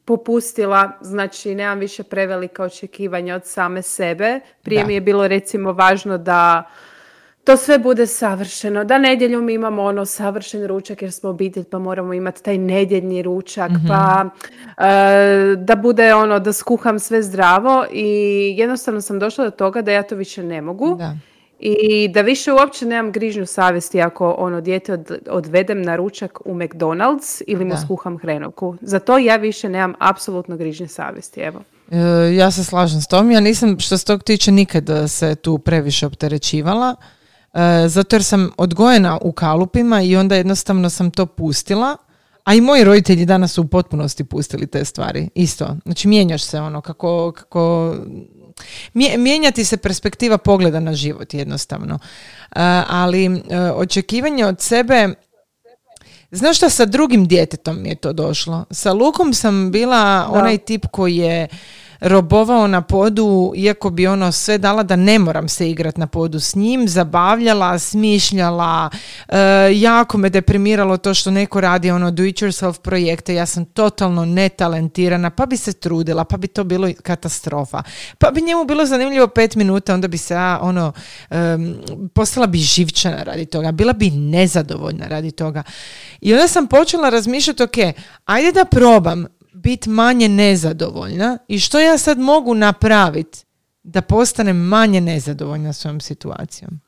popustila, 0.06 0.92
znači 1.00 1.54
nemam 1.54 1.78
više 1.78 2.02
prevelika 2.02 2.62
očekivanja 2.62 3.34
od 3.34 3.44
same 3.44 3.82
sebe. 3.82 4.40
Prije 4.62 4.84
mi 4.84 4.94
je 4.94 5.00
bilo 5.00 5.28
recimo 5.28 5.72
važno 5.72 6.18
da 6.18 6.70
to 7.44 7.56
sve 7.56 7.78
bude 7.78 8.06
savršeno. 8.06 8.84
Da 8.84 8.98
nedjeljom 8.98 9.48
imamo 9.48 9.82
ono 9.82 10.04
savršen 10.04 10.66
ručak 10.66 11.02
jer 11.02 11.12
smo 11.12 11.30
obitelj 11.30 11.64
pa 11.64 11.78
moramo 11.78 12.12
imati 12.12 12.42
taj 12.42 12.58
nedjeljni 12.58 13.22
ručak 13.22 13.70
mhm. 13.70 13.86
pa 13.88 14.24
e, 14.78 15.56
da 15.56 15.76
bude 15.76 16.14
ono 16.14 16.38
da 16.38 16.52
skuham 16.52 16.98
sve 16.98 17.22
zdravo 17.22 17.86
i 17.92 18.08
jednostavno 18.58 19.00
sam 19.00 19.18
došla 19.18 19.44
do 19.44 19.50
toga 19.50 19.82
da 19.82 19.92
ja 19.92 20.02
to 20.02 20.14
više 20.14 20.42
ne 20.42 20.60
mogu. 20.60 20.96
Da. 20.98 21.12
I 21.58 22.08
da 22.08 22.20
više 22.20 22.52
uopće 22.52 22.86
nemam 22.86 23.12
grižnju 23.12 23.46
savjesti 23.46 24.00
ako 24.00 24.34
ono 24.38 24.60
dijete 24.60 25.04
odvedem 25.30 25.82
na 25.82 25.96
ručak 25.96 26.38
u 26.44 26.54
McDonald's 26.54 27.42
ili 27.46 27.64
mu 27.64 27.74
skuham 27.84 28.18
hrenovku. 28.18 28.76
Za 28.80 28.98
to 28.98 29.18
ja 29.18 29.36
više 29.36 29.68
nemam 29.68 29.94
apsolutno 29.98 30.56
grižnje 30.56 30.88
savjesti, 30.88 31.40
evo. 31.40 31.60
E, 31.90 31.98
ja 32.34 32.50
se 32.50 32.64
slažem 32.64 33.00
s 33.00 33.06
tom. 33.06 33.30
Ja 33.30 33.40
nisam 33.40 33.78
što 33.78 33.98
se 33.98 34.04
tog 34.04 34.22
tiče 34.22 34.52
nikad 34.52 34.90
se 35.08 35.34
tu 35.34 35.58
previše 35.58 36.06
opterećivala. 36.06 36.94
E, 37.54 37.88
zato 37.88 38.16
jer 38.16 38.24
sam 38.24 38.50
odgojena 38.56 39.18
u 39.22 39.32
kalupima 39.32 40.02
i 40.02 40.16
onda 40.16 40.36
jednostavno 40.36 40.90
sam 40.90 41.10
to 41.10 41.26
pustila. 41.26 41.96
A 42.44 42.54
i 42.54 42.60
moji 42.60 42.84
roditelji 42.84 43.24
danas 43.24 43.52
su 43.52 43.62
u 43.62 43.66
potpunosti 43.66 44.24
pustili 44.24 44.66
te 44.66 44.84
stvari. 44.84 45.28
Isto. 45.34 45.76
Znači 45.84 46.08
mijenjaš 46.08 46.44
se 46.44 46.60
ono 46.60 46.80
kako, 46.80 47.32
kako 47.32 47.94
mijenjati 49.18 49.64
se 49.64 49.76
perspektiva 49.76 50.38
pogleda 50.38 50.80
na 50.80 50.94
život 50.94 51.34
jednostavno. 51.34 51.94
E, 51.94 52.00
ali 52.88 53.26
e, 53.26 53.60
očekivanje 53.70 54.46
od 54.46 54.60
sebe 54.60 55.14
Znaš 56.30 56.56
šta, 56.56 56.70
sa 56.70 56.84
drugim 56.84 57.26
djetetom 57.26 57.82
mi 57.82 57.88
je 57.88 57.94
to 57.94 58.12
došlo. 58.12 58.64
Sa 58.70 58.92
Lukom 58.92 59.34
sam 59.34 59.70
bila 59.70 60.28
onaj 60.30 60.58
tip 60.58 60.86
koji 60.90 61.16
je 61.16 61.48
robovao 62.00 62.66
na 62.66 62.82
podu, 62.82 63.52
iako 63.56 63.90
bi 63.90 64.06
ono 64.06 64.32
sve 64.32 64.58
dala 64.58 64.82
da 64.82 64.96
ne 64.96 65.18
moram 65.18 65.48
se 65.48 65.70
igrat 65.70 65.96
na 65.96 66.06
podu 66.06 66.40
s 66.40 66.54
njim, 66.54 66.88
zabavljala, 66.88 67.78
smišljala, 67.78 68.90
e, 69.28 69.38
jako 69.74 70.18
me 70.18 70.30
deprimiralo 70.30 70.96
to 70.96 71.14
što 71.14 71.30
neko 71.30 71.60
radi 71.60 71.90
ono 71.90 72.10
do 72.10 72.24
it 72.24 72.36
yourself 72.36 72.80
projekte, 72.80 73.34
ja 73.34 73.46
sam 73.46 73.64
totalno 73.64 74.24
netalentirana, 74.24 75.30
pa 75.30 75.46
bi 75.46 75.56
se 75.56 75.72
trudila, 75.72 76.24
pa 76.24 76.36
bi 76.36 76.46
to 76.46 76.64
bilo 76.64 76.88
katastrofa. 77.02 77.82
Pa 78.18 78.30
bi 78.30 78.42
njemu 78.42 78.64
bilo 78.64 78.86
zanimljivo 78.86 79.26
pet 79.26 79.54
minuta, 79.54 79.94
onda 79.94 80.08
bi 80.08 80.18
se 80.18 80.34
ja 80.34 80.58
ono, 80.62 80.92
postala 82.14 82.46
bi 82.46 82.58
živčana 82.58 83.22
radi 83.22 83.46
toga, 83.46 83.72
bila 83.72 83.92
bi 83.92 84.10
nezadovoljna 84.10 85.06
radi 85.06 85.30
toga. 85.30 85.62
I 86.20 86.32
onda 86.32 86.48
sam 86.48 86.66
počela 86.66 87.08
razmišljati, 87.08 87.62
ok, 87.62 87.76
ajde 88.24 88.52
da 88.52 88.64
probam 88.64 89.26
biti 89.66 89.90
manje 89.90 90.28
nezadovoljna 90.28 91.38
i 91.48 91.58
što 91.58 91.80
ja 91.80 91.98
sad 91.98 92.18
mogu 92.18 92.54
napraviti 92.54 93.38
da 93.82 94.00
postanem 94.00 94.56
manje 94.56 95.00
nezadovoljna 95.00 95.72
svojom 95.72 96.00
situacijom. 96.00 96.80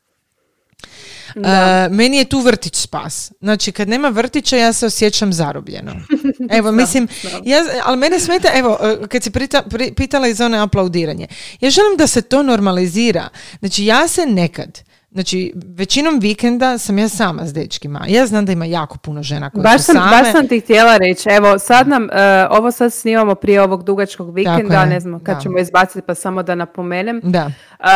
Uh, 1.37 1.45
meni 1.91 2.17
je 2.17 2.25
tu 2.25 2.41
vrtić 2.41 2.77
spas. 2.77 3.33
Znači, 3.41 3.73
kad 3.73 3.89
nema 3.89 4.09
vrtića, 4.09 4.57
ja 4.57 4.73
se 4.73 4.87
osjećam 4.87 5.33
zarobljeno. 5.33 5.93
Evo, 6.59 6.73
mislim, 6.73 7.09
ja, 7.45 7.65
ali 7.85 7.97
mene 7.97 8.21
smeta, 8.21 8.49
evo, 8.55 8.79
e, 8.83 9.07
kad 9.09 9.23
si 9.23 9.31
prita, 9.31 9.63
pitala 9.97 10.29
iz 10.29 10.41
one 10.41 10.59
aplaudiranje, 10.59 11.27
ja 11.61 11.71
želim 11.71 11.97
da 11.97 12.07
se 12.07 12.23
to 12.23 12.43
normalizira. 12.43 13.29
Znači, 13.59 13.85
ja 13.85 14.09
se 14.09 14.27
nekad 14.27 14.88
Znači, 15.19 15.53
većinom 15.77 16.19
vikenda 16.21 16.79
sam 16.79 16.99
ja 16.99 17.09
sama 17.09 17.47
s 17.47 17.53
dečkima. 17.53 18.05
Ja 18.09 18.27
znam 18.27 18.45
da 18.45 18.53
ima 18.53 18.65
jako 18.65 18.99
puno 18.99 19.23
žena 19.23 19.51
koje 19.51 19.63
baš 19.63 19.81
su 19.81 19.93
sam, 19.93 20.11
Baš 20.11 20.33
sam 20.33 20.49
ti 20.49 20.61
htjela 20.61 20.97
reći. 20.97 21.29
Evo, 21.29 21.59
sad 21.59 21.89
nam, 21.89 22.09
e, 22.13 22.47
ovo 22.51 22.71
sad 22.71 22.93
snimamo 22.93 23.35
prije 23.35 23.63
ovog 23.63 23.85
dugačkog 23.85 24.35
vikenda, 24.35 24.85
ne 24.85 25.01
znam 25.01 25.21
kad 25.21 25.43
ćemo 25.43 25.59
izbaciti, 25.59 26.07
pa 26.07 26.15
samo 26.15 26.43
da 26.43 26.55
napomenem. 26.55 27.21
Da. 27.25 27.47
Uh, 27.79 27.87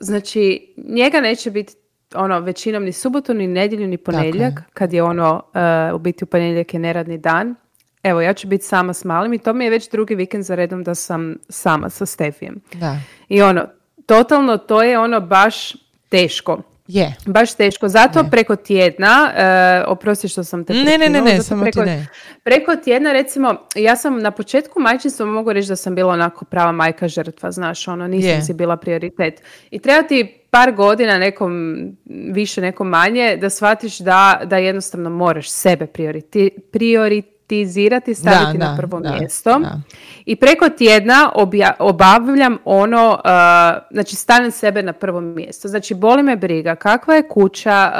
znači, 0.00 0.74
njega 0.88 1.20
neće 1.20 1.50
biti 1.50 1.74
ono 2.14 2.40
većinom 2.40 2.84
ni 2.84 2.92
subotu, 2.92 3.34
ni 3.34 3.46
nedjelju, 3.46 3.88
ni 3.88 3.96
ponedjeljak, 3.96 4.62
kad 4.74 4.92
je 4.92 5.02
ono, 5.02 5.42
uh, 5.90 5.94
u 5.94 5.98
biti 5.98 6.24
u 6.24 6.26
ponedjeljak 6.26 6.74
je 6.74 6.80
neradni 6.80 7.18
dan. 7.18 7.54
Evo, 8.02 8.20
ja 8.20 8.32
ću 8.34 8.48
biti 8.48 8.64
sama 8.64 8.92
s 8.92 9.04
malim 9.04 9.32
i 9.32 9.38
to 9.38 9.52
mi 9.52 9.64
je 9.64 9.70
već 9.70 9.90
drugi 9.90 10.14
vikend 10.14 10.44
za 10.44 10.54
redom 10.54 10.84
da 10.84 10.94
sam 10.94 11.36
sama 11.48 11.90
sa 11.90 12.06
Stefijem. 12.06 12.60
Da. 12.74 12.96
I 13.28 13.42
ono, 13.42 13.66
totalno 14.06 14.56
to 14.56 14.82
je 14.82 14.98
ono 14.98 15.20
baš 15.20 15.74
teško. 16.10 16.62
Je. 16.92 17.14
Baš 17.26 17.54
teško. 17.54 17.88
Zato 17.88 18.24
preko 18.30 18.56
tjedna, 18.56 19.32
uh, 19.84 19.92
oprosti 19.92 20.28
što 20.28 20.44
sam 20.44 20.64
te 20.64 20.74
Ne, 20.74 20.98
ne, 20.98 21.08
ne, 21.08 21.20
ne, 21.20 21.42
samo 21.42 21.62
preko, 21.62 21.80
ti 21.80 21.86
ne. 21.86 22.06
Preko 22.42 22.76
tjedna, 22.76 23.12
recimo, 23.12 23.54
ja 23.74 23.96
sam 23.96 24.18
na 24.18 24.30
početku 24.30 24.80
majčinstva 24.80 25.26
mogu 25.26 25.52
reći 25.52 25.68
da 25.68 25.76
sam 25.76 25.94
bila 25.94 26.12
onako 26.12 26.44
prava 26.44 26.72
majka 26.72 27.08
žrtva, 27.08 27.50
znaš, 27.50 27.88
ono, 27.88 28.06
nisam 28.06 28.42
si 28.42 28.54
bila 28.54 28.76
prioritet. 28.76 29.42
I 29.70 29.78
treba 29.78 30.08
ti 30.08 30.40
par 30.50 30.72
godina, 30.72 31.18
nekom 31.18 31.76
više, 32.32 32.60
nekom 32.60 32.88
manje, 32.88 33.36
da 33.36 33.50
shvatiš 33.50 33.98
da, 33.98 34.40
da 34.44 34.56
jednostavno 34.56 35.10
moraš 35.10 35.50
sebe 35.50 35.86
prioriti, 35.86 36.50
prioritizirati, 37.50 38.14
staviti 38.14 38.58
na 38.58 38.76
prvo 38.76 39.00
mjesto. 39.00 39.60
I 40.24 40.36
preko 40.36 40.68
tjedna 40.68 41.32
obavljam 41.78 42.58
ono, 42.64 43.10
uh, 43.10 43.82
znači 43.90 44.16
stavim 44.16 44.50
sebe 44.50 44.82
na 44.82 44.92
prvo 44.92 45.20
mjesto. 45.20 45.68
Znači, 45.68 45.94
boli 45.94 46.22
me 46.22 46.36
briga, 46.36 46.74
kakva 46.74 47.14
je 47.14 47.28
kuća, 47.28 47.92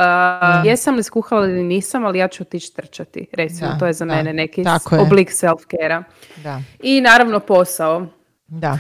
uh, 0.61 0.67
jesam 0.67 0.97
li 0.97 1.03
skuhala 1.03 1.47
ili 1.47 1.63
nisam, 1.63 2.05
ali 2.05 2.19
ja 2.19 2.29
ću 2.29 2.43
otići 2.43 2.75
trčati. 2.75 3.27
Recimo, 3.33 3.71
to 3.79 3.87
je 3.87 3.93
za 3.93 4.05
mene 4.05 4.33
neki 4.33 4.65
oblik 5.01 5.31
self-care 5.31 6.03
I 6.83 7.01
naravno 7.01 7.41
posao. 7.41 8.07
Da. 8.47 8.79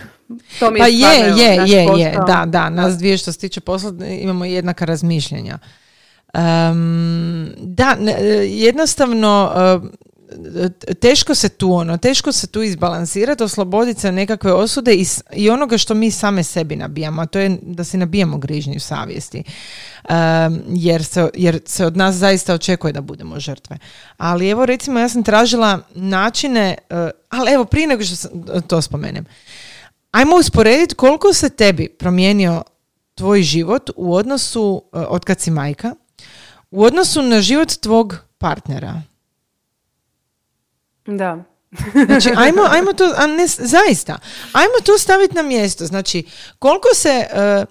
To 0.58 0.70
mi 0.70 0.78
je 0.78 0.82
pa 0.82 0.86
je, 0.86 1.32
je, 1.36 1.56
je, 1.66 1.86
je, 1.96 2.18
da, 2.26 2.44
da, 2.46 2.70
nas 2.70 2.98
dvije 2.98 3.16
što 3.16 3.32
se 3.32 3.38
tiče 3.38 3.60
posla 3.60 3.92
imamo 4.20 4.44
jednaka 4.44 4.84
razmišljanja. 4.84 5.58
Um, 6.34 7.48
da, 7.58 7.96
jednostavno 8.44 9.52
teško 11.00 11.34
se 11.34 11.48
tu 11.48 11.72
ono, 11.72 11.96
teško 11.96 12.32
se 12.32 12.46
tu 12.46 12.62
izbalansirati, 12.62 13.42
osloboditi 13.42 14.00
se 14.00 14.12
nekakve 14.12 14.52
osude 14.52 14.94
i, 14.94 15.06
i 15.32 15.50
onoga 15.50 15.78
što 15.78 15.94
mi 15.94 16.10
same 16.10 16.42
sebi 16.42 16.76
nabijamo, 16.76 17.22
a 17.22 17.26
to 17.26 17.38
je 17.38 17.58
da 17.62 17.84
si 17.84 17.96
nabijamo 17.96 18.38
grižnju 18.38 18.80
savjesti. 18.80 19.44
jer, 20.68 21.04
se, 21.04 21.28
jer 21.34 21.60
se 21.66 21.86
od 21.86 21.96
nas 21.96 22.14
zaista 22.14 22.54
očekuje 22.54 22.92
da 22.92 23.00
budemo 23.00 23.40
žrtve. 23.40 23.78
Ali 24.16 24.48
evo 24.48 24.66
recimo 24.66 24.98
ja 24.98 25.08
sam 25.08 25.22
tražila 25.22 25.80
načine, 25.94 26.74
uh, 26.90 26.96
ali 27.28 27.52
evo 27.52 27.64
prije 27.64 27.86
nego 27.86 28.04
što 28.04 28.16
sam, 28.16 28.30
to 28.66 28.82
spomenem, 28.82 29.24
ajmo 30.10 30.36
usporediti 30.36 30.94
koliko 30.94 31.32
se 31.32 31.50
tebi 31.50 31.88
promijenio 31.88 32.62
tvoj 33.14 33.42
život 33.42 33.90
u 33.96 34.14
odnosu, 34.14 34.82
uh, 34.92 35.04
od 35.08 35.24
kad 35.24 35.40
si 35.40 35.50
majka, 35.50 35.94
u 36.70 36.84
odnosu 36.84 37.22
na 37.22 37.40
život 37.40 37.72
tvog 37.80 38.16
partnera. 38.38 39.02
Da. 41.06 41.44
znači, 42.06 42.30
ajmo, 42.36 42.62
ajmo 42.70 42.92
to, 42.92 43.14
a 43.16 43.26
ne, 43.26 43.46
zaista, 43.46 44.18
ajmo 44.52 44.74
to 44.84 44.98
staviti 44.98 45.34
na 45.34 45.42
mjesto. 45.42 45.86
Znači, 45.86 46.24
koliko 46.58 46.88
se, 46.94 47.26
uh, 47.32 47.68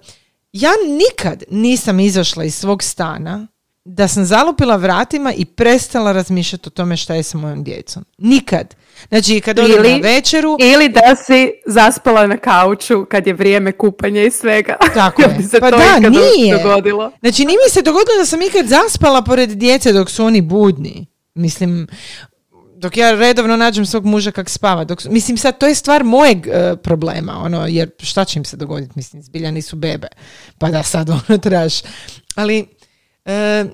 ja 0.52 0.70
nikad 0.86 1.42
nisam 1.50 2.00
izašla 2.00 2.44
iz 2.44 2.54
svog 2.54 2.82
stana 2.82 3.46
da 3.84 4.08
sam 4.08 4.24
zalupila 4.24 4.76
vratima 4.76 5.32
i 5.32 5.44
prestala 5.44 6.12
razmišljati 6.12 6.68
o 6.68 6.70
tome 6.70 6.96
šta 6.96 7.14
je 7.14 7.22
sa 7.22 7.38
mojom 7.38 7.64
djecom. 7.64 8.04
Nikad. 8.18 8.74
Znači, 9.08 9.40
kad 9.40 9.58
odem 9.58 9.82
na 9.82 9.98
večeru... 10.08 10.56
Ili 10.60 10.88
da 10.88 11.16
si 11.16 11.52
zaspala 11.66 12.26
na 12.26 12.36
kauču 12.36 13.06
kad 13.10 13.26
je 13.26 13.32
vrijeme 13.32 13.72
kupanja 13.72 14.22
i 14.22 14.30
svega. 14.30 14.76
Tako 14.94 15.22
je. 15.22 15.38
pa 15.60 15.70
da, 15.70 15.98
nije. 15.98 16.62
Dogodilo. 16.62 17.12
Znači, 17.20 17.44
nije 17.44 17.58
mi 17.66 17.70
se 17.70 17.82
dogodilo 17.82 18.18
da 18.18 18.26
sam 18.26 18.42
ikad 18.42 18.66
zaspala 18.66 19.22
pored 19.22 19.50
djece 19.50 19.92
dok 19.92 20.10
su 20.10 20.24
oni 20.24 20.40
budni. 20.40 21.06
Mislim, 21.34 21.86
dok 22.80 22.96
ja 22.96 23.12
redovno 23.12 23.56
nađem 23.56 23.86
svog 23.86 24.04
muža 24.04 24.30
kak 24.30 24.50
spava. 24.50 24.84
Dok, 24.84 25.04
mislim 25.04 25.36
sad, 25.36 25.58
to 25.58 25.66
je 25.66 25.74
stvar 25.74 26.04
mojeg 26.04 26.46
e, 26.46 26.76
problema, 26.76 27.38
ono, 27.38 27.66
jer 27.66 27.90
šta 27.98 28.24
će 28.24 28.38
im 28.38 28.44
se 28.44 28.56
dogoditi, 28.56 28.92
mislim, 28.96 29.22
zbilja 29.22 29.50
nisu 29.50 29.76
bebe, 29.76 30.08
pa 30.58 30.70
da 30.70 30.82
sad 30.82 31.10
ono 31.10 31.38
trebaš. 31.42 31.74
Ali, 32.34 32.66
e, 33.24 33.64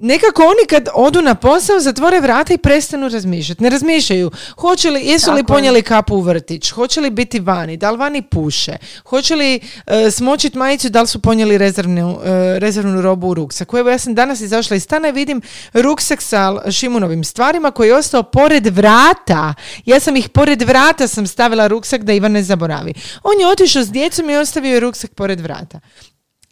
nekako 0.00 0.42
oni 0.42 0.66
kad 0.68 0.88
odu 0.94 1.22
na 1.22 1.34
posao 1.34 1.80
zatvore 1.80 2.20
vrata 2.20 2.54
i 2.54 2.58
prestanu 2.58 3.08
razmišljati. 3.08 3.62
Ne 3.62 3.70
razmišljaju. 3.70 4.30
Hoće 4.56 4.90
li, 4.90 5.06
jesu 5.06 5.32
li 5.32 5.44
ponijeli 5.44 5.82
kapu 5.82 6.14
u 6.14 6.20
vrtić? 6.20 6.70
Hoće 6.70 7.00
li 7.00 7.10
biti 7.10 7.40
vani? 7.40 7.76
Da 7.76 7.90
li 7.90 7.98
vani 7.98 8.22
puše? 8.22 8.76
Hoće 9.04 9.36
li 9.36 9.60
uh, 9.60 9.92
smočit 10.12 10.54
majicu? 10.54 10.88
Da 10.88 11.00
li 11.00 11.06
su 11.06 11.22
ponijeli 11.22 11.58
rezervnu, 11.58 12.20
e, 12.24 12.58
rezervnu 12.58 13.00
robu 13.00 13.28
u 13.28 13.34
ruksak? 13.34 13.68
Evo 13.72 13.90
ja 13.90 13.98
sam 13.98 14.14
danas 14.14 14.40
izašla 14.40 14.76
iz 14.76 14.82
stana 14.82 15.08
i 15.08 15.12
vidim 15.12 15.42
ruksak 15.72 16.22
sa 16.22 16.70
Šimunovim 16.70 17.24
stvarima 17.24 17.70
koji 17.70 17.88
je 17.88 17.96
ostao 17.96 18.22
pored 18.22 18.66
vrata. 18.66 19.54
Ja 19.84 20.00
sam 20.00 20.16
ih 20.16 20.28
pored 20.28 20.62
vrata 20.62 21.08
sam 21.08 21.26
stavila 21.26 21.66
ruksak 21.66 22.02
da 22.02 22.12
Ivan 22.12 22.32
ne 22.32 22.42
zaboravi. 22.42 22.94
On 23.22 23.40
je 23.40 23.46
otišao 23.46 23.82
s 23.82 23.90
djecom 23.90 24.30
i 24.30 24.36
ostavio 24.36 24.80
ruksak 24.80 25.14
pored 25.14 25.40
vrata. 25.40 25.80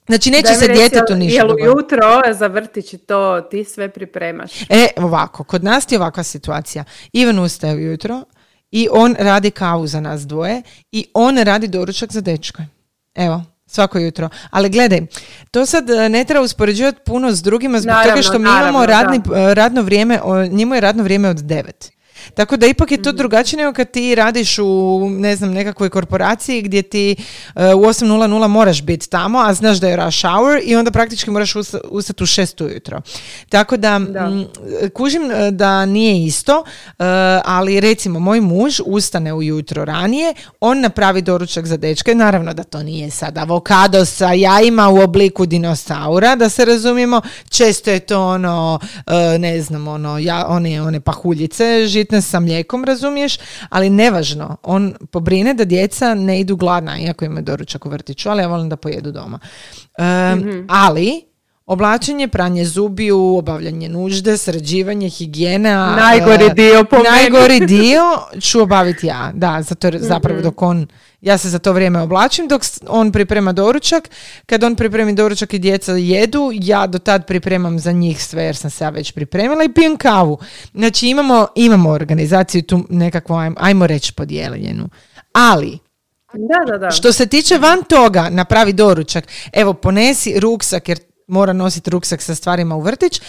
Znači 0.06 0.30
neće 0.30 0.54
se 0.54 0.68
djetetu 0.68 1.14
ništa 1.14 1.36
Jel 1.36 1.50
ujutro 1.50 2.22
za 2.32 2.46
vrtić 2.46 2.94
to 3.06 3.40
ti 3.40 3.64
sve 3.64 3.88
pripremaš? 3.88 4.62
E, 4.68 4.88
ovako, 4.96 5.44
kod 5.44 5.64
nas 5.64 5.92
je 5.92 5.98
ovakva 5.98 6.22
situacija. 6.22 6.84
Ivan 7.12 7.38
ustaje 7.38 7.74
ujutro 7.74 8.22
i 8.70 8.88
on 8.92 9.16
radi 9.18 9.50
kavu 9.50 9.86
za 9.86 10.00
nas 10.00 10.26
dvoje 10.26 10.62
i 10.92 11.06
on 11.14 11.38
radi 11.38 11.68
doručak 11.68 12.12
za 12.12 12.20
dečke. 12.20 12.62
Evo, 13.14 13.42
svako 13.66 13.98
jutro. 13.98 14.28
Ali 14.50 14.70
gledaj, 14.70 15.06
to 15.50 15.66
sad 15.66 15.90
e, 15.90 16.08
ne 16.08 16.24
treba 16.24 16.44
uspoređivati 16.44 16.98
puno 17.06 17.32
s 17.32 17.42
drugima 17.42 17.80
zbog 17.80 17.94
toga 18.08 18.22
što 18.22 18.38
mi 18.38 18.48
imamo 18.48 18.86
radni, 18.86 19.16
e, 19.16 19.54
radno 19.54 19.82
vrijeme, 19.82 20.20
njemu 20.50 20.74
je 20.74 20.80
radno 20.80 21.02
vrijeme 21.02 21.28
od 21.28 21.36
devet. 21.36 21.95
Tako 22.34 22.56
da 22.56 22.66
ipak 22.66 22.90
je 22.90 23.02
to 23.02 23.10
mhm. 23.10 23.16
drugačije 23.16 23.62
nego 23.62 23.72
kad 23.72 23.90
ti 23.90 24.14
radiš 24.14 24.58
u 24.58 25.08
ne 25.10 25.36
znam 25.36 25.50
nekakvoj 25.50 25.90
korporaciji 25.90 26.62
gdje 26.62 26.82
ti 26.82 27.16
uh, 27.18 27.62
u 27.62 27.82
8.00 27.82 28.48
moraš 28.48 28.82
biti 28.82 29.10
tamo, 29.10 29.38
a 29.38 29.54
znaš 29.54 29.76
da 29.76 29.88
je 29.88 29.96
rush 29.96 30.22
hour 30.22 30.60
i 30.64 30.76
onda 30.76 30.90
praktički 30.90 31.30
moraš 31.30 31.56
ustati 31.90 32.22
u 32.22 32.26
6 32.26 32.64
ujutro. 32.64 33.00
Tako 33.48 33.76
da, 33.76 34.00
kužim 34.94 35.30
e, 35.30 35.50
da 35.50 35.86
nije 35.86 36.24
isto, 36.24 36.58
uh, 36.58 37.04
ali 37.44 37.80
recimo 37.80 38.20
moj 38.20 38.40
muž 38.40 38.80
ustane 38.86 39.32
ujutro 39.32 39.84
ranije, 39.84 40.34
on 40.60 40.80
napravi 40.80 41.22
doručak 41.22 41.66
za 41.66 41.76
dečke, 41.76 42.14
naravno 42.14 42.54
da 42.54 42.64
to 42.64 42.82
nije 42.82 43.10
sad 43.10 43.38
avokado 43.38 44.04
sa 44.04 44.32
jajima 44.32 44.88
u 44.88 45.00
obliku 45.00 45.46
dinosaura, 45.46 46.36
da 46.36 46.48
se 46.48 46.64
razumijemo, 46.64 47.20
često 47.48 47.90
je 47.90 48.00
to 48.00 48.26
ono, 48.26 48.78
ne 49.38 49.62
znam, 49.62 49.88
ono, 49.88 50.18
ja, 50.18 50.46
one, 50.48 50.82
one 50.82 51.00
pahuljice 51.00 51.86
žitne 51.86 52.15
sa 52.22 52.40
mlijekom, 52.40 52.84
razumiješ, 52.84 53.38
ali 53.68 53.90
nevažno, 53.90 54.56
on 54.62 54.94
pobrine 55.10 55.54
da 55.54 55.64
djeca 55.64 56.14
ne 56.14 56.40
idu 56.40 56.56
gladna, 56.56 56.98
iako 56.98 57.24
imaju 57.24 57.44
doručak 57.44 57.86
u 57.86 57.88
vrtiću, 57.88 58.28
ali 58.28 58.42
ja 58.42 58.48
volim 58.48 58.68
da 58.68 58.76
pojedu 58.76 59.12
doma. 59.12 59.38
Mhm. 60.36 60.66
Ali, 60.68 61.22
Oblačenje, 61.66 62.28
pranje 62.28 62.64
zubiju, 62.64 63.36
obavljanje 63.36 63.88
nužde, 63.88 64.36
sređivanje, 64.36 65.08
higijena. 65.08 65.96
Najgori 65.96 66.54
dio 66.54 66.84
po 66.84 66.96
Najgori 66.96 67.66
dio 67.76 68.02
ću 68.40 68.60
obaviti 68.60 69.06
ja, 69.06 69.32
da, 69.34 69.62
zato 69.62 69.90
zapravo 69.94 70.38
mhm. 70.38 70.44
dok 70.44 70.62
on 70.62 70.86
ja 71.20 71.38
se 71.38 71.48
za 71.48 71.58
to 71.58 71.72
vrijeme 71.72 72.00
oblačim 72.00 72.48
dok 72.48 72.62
on 72.88 73.12
priprema 73.12 73.52
doručak. 73.52 74.10
Kad 74.46 74.64
on 74.64 74.76
pripremi 74.76 75.14
doručak 75.14 75.54
i 75.54 75.58
djeca 75.58 75.92
jedu, 75.92 76.50
ja 76.52 76.86
do 76.86 76.98
tad 76.98 77.26
pripremam 77.26 77.78
za 77.78 77.92
njih 77.92 78.24
sve 78.24 78.44
jer 78.44 78.56
sam 78.56 78.70
se 78.70 78.84
ja 78.84 78.90
već 78.90 79.12
pripremila 79.12 79.64
i 79.64 79.72
pijem 79.72 79.96
kavu. 79.96 80.38
Znači 80.74 81.08
imamo, 81.08 81.46
imamo 81.54 81.90
organizaciju 81.90 82.62
tu 82.62 82.84
nekakvu, 82.90 83.34
ajmo 83.56 83.86
reći, 83.86 84.12
podijeljenu. 84.12 84.88
Ali, 85.32 85.78
da, 86.32 86.72
da, 86.72 86.78
da. 86.78 86.90
Što 86.90 87.12
se 87.12 87.26
tiče 87.26 87.58
van 87.58 87.82
toga, 87.88 88.28
napravi 88.30 88.72
doručak. 88.72 89.24
Evo, 89.52 89.74
ponesi 89.74 90.40
ruksak 90.40 90.88
jer 90.88 90.98
mora 91.26 91.52
nositi 91.52 91.90
ruksak 91.90 92.22
sa 92.22 92.34
stvarima 92.34 92.76
u 92.76 92.80
vrtić 92.80 93.20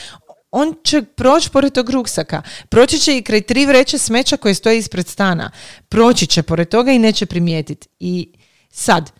on 0.51 0.75
će 0.83 1.01
proći 1.01 1.49
pored 1.49 1.73
tog 1.73 1.89
ruksaka. 1.89 2.41
Proći 2.69 2.99
će 2.99 3.17
i 3.17 3.21
kraj 3.21 3.41
tri 3.41 3.65
vreće 3.65 3.97
smeća 3.97 4.37
koje 4.37 4.53
stoje 4.53 4.77
ispred 4.77 5.07
stana. 5.07 5.51
Proći 5.89 6.27
će 6.27 6.43
pored 6.43 6.69
toga 6.69 6.91
i 6.91 6.99
neće 6.99 7.25
primijetiti. 7.25 7.87
I 7.99 8.33
sad, 8.69 9.11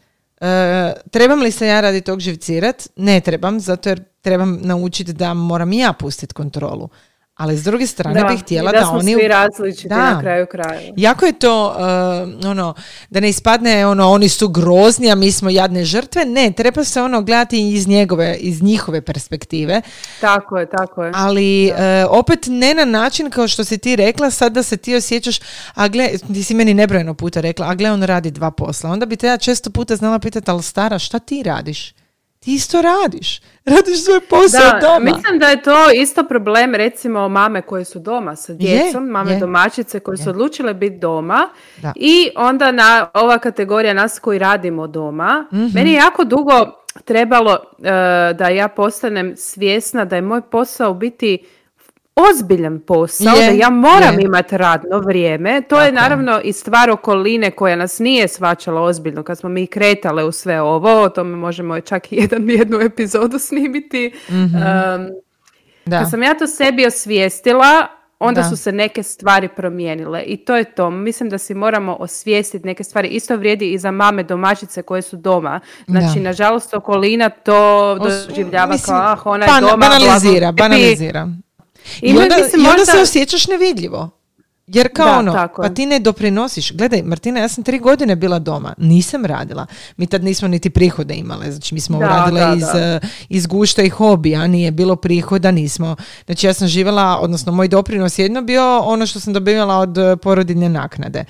e, 0.42 0.94
trebam 1.12 1.42
li 1.42 1.52
se 1.52 1.68
ja 1.68 1.82
radi 1.82 2.02
tog 2.02 2.20
živcirat? 2.20 2.88
Ne 2.96 3.20
trebam, 3.20 3.60
zato 3.60 3.90
jer 3.90 4.04
trebam 4.22 4.60
naučiti 4.62 5.14
da 5.14 5.34
moram 5.34 5.74
i 5.74 5.78
ja 5.78 5.94
pustiti 5.94 6.34
kontrolu 6.34 6.90
ali 7.38 7.58
s 7.58 7.64
druge 7.64 7.88
strane 7.88 8.24
bih 8.24 8.42
htjela 8.42 8.72
da, 8.72 8.80
da 8.80 8.90
oni 8.90 9.14
svi 9.14 9.28
različiti 9.28 9.88
da. 9.88 10.14
na 10.14 10.22
kraju 10.22 10.46
kraja. 10.52 10.82
Jako 10.96 11.26
je 11.26 11.34
to 11.34 11.68
uh, 11.68 12.50
ono 12.50 12.74
da 13.10 13.20
ne 13.20 13.30
ispadne 13.30 13.88
ono 13.88 14.10
oni 14.10 14.30
su 14.30 14.50
grozni, 14.50 15.12
a 15.12 15.16
mi 15.16 15.32
smo 15.32 15.50
jadne 15.50 15.86
žrtve. 15.86 16.26
Ne, 16.26 16.52
treba 16.52 16.84
se 16.84 17.02
ono 17.02 17.22
gledati 17.22 17.70
iz 17.70 17.88
njegove 17.88 18.36
iz 18.40 18.64
njihove 18.64 19.02
perspektive. 19.02 19.82
Tako 20.22 20.58
je, 20.58 20.70
tako 20.70 21.04
je. 21.04 21.12
Ali 21.16 21.72
uh, 21.72 21.78
opet 22.20 22.40
ne 22.48 22.74
na 22.74 22.86
način 22.86 23.30
kao 23.30 23.48
što 23.48 23.64
si 23.64 23.78
ti 23.78 23.96
rekla, 23.96 24.30
sad 24.32 24.54
da 24.54 24.64
se 24.64 24.78
ti 24.78 24.96
osjećaš, 24.96 25.40
a 25.74 25.88
gle, 25.88 26.10
ti 26.34 26.44
si 26.44 26.54
meni 26.54 26.74
nebrojeno 26.74 27.14
puta 27.14 27.42
rekla, 27.42 27.70
a 27.70 27.76
gle 27.76 27.92
on 27.92 28.04
radi 28.04 28.32
dva 28.32 28.52
posla. 28.52 28.90
Onda 28.90 29.06
bi 29.06 29.16
te 29.16 29.28
ja 29.28 29.38
često 29.38 29.70
puta 29.70 29.96
znala 29.96 30.20
pitati, 30.20 30.52
ali 30.52 30.64
stara, 30.64 31.00
šta 31.00 31.20
ti 31.20 31.44
radiš? 31.44 31.94
Ti 32.40 32.54
isto 32.54 32.82
radiš. 32.82 33.42
Radiš 33.66 34.04
svoj 34.06 34.20
posao 34.30 34.72
da, 34.72 34.80
doma. 34.82 35.00
Mislim 35.00 35.40
da 35.40 35.48
je 35.48 35.62
to 35.62 35.92
isto 35.92 36.24
problem 36.24 36.76
recimo 36.76 37.30
mame 37.30 37.62
koje 37.62 37.86
su 37.86 38.00
doma 38.00 38.36
sa 38.36 38.54
djecom, 38.54 39.06
mame 39.06 39.40
domaćice 39.40 40.00
koje 40.00 40.18
su 40.18 40.30
odlučile 40.30 40.74
biti 40.74 40.98
doma 40.98 41.50
i 41.96 42.30
onda 42.36 42.72
na 42.72 43.10
ova 43.14 43.38
kategorija 43.40 43.94
nas 43.94 44.20
koji 44.20 44.40
radimo 44.40 44.88
doma. 44.88 45.48
mm 45.52 45.74
Meni 45.74 45.92
je 45.92 45.96
jako 45.96 46.24
dugo 46.24 46.84
trebalo 47.06 47.52
uh, 47.52 47.86
da 48.38 48.48
ja 48.48 48.68
postanem 48.68 49.38
svjesna 49.38 50.06
da 50.06 50.16
je 50.16 50.22
moj 50.22 50.42
posao 50.42 50.94
biti 50.94 51.46
ozbiljan 52.30 52.80
posao, 52.80 53.36
da 53.36 53.42
ja 53.42 53.70
moram 53.70 54.20
imati 54.20 54.58
radno 54.58 55.00
vrijeme. 55.00 55.62
To 55.62 55.82
je 55.82 55.92
naravno 55.92 56.42
i 56.44 56.54
stvar 56.54 56.90
okoline 56.90 57.52
koja 57.52 57.76
nas 57.76 58.00
nije 58.00 58.28
svačala 58.28 58.82
ozbiljno 58.82 59.24
kad 59.24 59.38
smo 59.38 59.50
mi 59.50 59.68
kretale 59.68 60.24
u 60.24 60.32
sve 60.32 60.62
ovo. 60.62 61.02
O 61.02 61.10
tome 61.10 61.36
možemo 61.36 61.82
čak 61.82 62.12
i 62.12 62.16
jedan, 62.16 62.50
jednu 62.60 62.80
epizodu 62.80 63.40
snimiti. 63.40 64.12
mm 64.30 65.28
da. 65.86 66.00
Kad 66.00 66.10
sam 66.10 66.24
ja 66.24 66.34
to 66.38 66.48
sebi 66.48 66.86
osvijestila, 66.86 67.88
onda 68.20 68.44
su 68.44 68.58
se 68.58 68.72
neke 68.72 69.04
stvari 69.04 69.50
promijenile 69.56 70.22
i 70.22 70.38
to 70.38 70.56
je 70.56 70.64
to. 70.64 70.90
Mislim 70.90 71.30
da 71.30 71.38
si 71.38 71.54
moramo 71.54 71.96
osvijestiti 72.00 72.66
neke 72.66 72.84
stvari. 72.84 73.08
Isto 73.08 73.36
vrijedi 73.36 73.72
i 73.72 73.78
za 73.78 73.92
mame 73.92 74.24
domaćice 74.24 74.82
koje 74.82 75.02
su 75.02 75.18
doma. 75.18 75.60
Znači, 75.88 76.20
nažalost, 76.20 76.74
okolina 76.74 77.30
to 77.30 77.96
doživljava 77.96 78.76
kao, 78.86 78.96
ah, 78.96 79.18
ona 79.26 79.46
je 79.46 79.62
doma. 79.62 79.78
Banalizira, 79.78 80.52
banalizira. 80.52 81.28
I, 82.02 82.18
onda, 82.18 82.86
se 82.86 83.02
osjećaš 83.02 83.48
nevidljivo. 83.48 84.18
Jer 84.68 84.90
kao 84.94 85.20
ono, 85.20 85.50
pa 85.58 85.70
ti 85.70 85.86
ne 85.86 86.00
doprinosiš. 86.00 86.72
Gledaj, 86.72 87.02
Martina, 87.02 87.40
ja 87.40 87.48
sam 87.48 87.64
tri 87.64 87.80
godine 87.80 88.16
bila 88.16 88.40
doma, 88.40 88.74
nisam 88.78 89.26
radila. 89.26 89.66
Mi 89.98 90.08
tad 90.08 90.24
nismo 90.24 90.48
niti 90.48 90.70
prihode 90.70 91.14
imale, 91.16 91.52
znači 91.52 91.74
mi 91.74 91.80
smo 91.80 92.00
da, 92.00 92.08
radile 92.08 92.58
iz, 92.58 92.64
eh, 92.64 93.00
iz 93.30 93.46
gušta 93.48 93.82
i 93.84 93.90
hobija, 93.90 94.48
nije 94.48 94.72
bilo 94.72 94.96
prihoda, 94.96 95.52
nismo. 95.52 95.96
Znači 96.26 96.48
ja 96.48 96.54
sam 96.54 96.68
živjela, 96.68 97.20
odnosno 97.22 97.52
moj 97.52 97.68
doprinos 97.68 98.20
jedno 98.20 98.42
bio 98.42 98.80
ono 98.80 99.06
što 99.06 99.20
sam 99.20 99.34
dobivala 99.34 99.78
od 99.78 99.98
eh, 99.98 100.16
porodinje 100.16 100.70
naknade. 100.70 101.26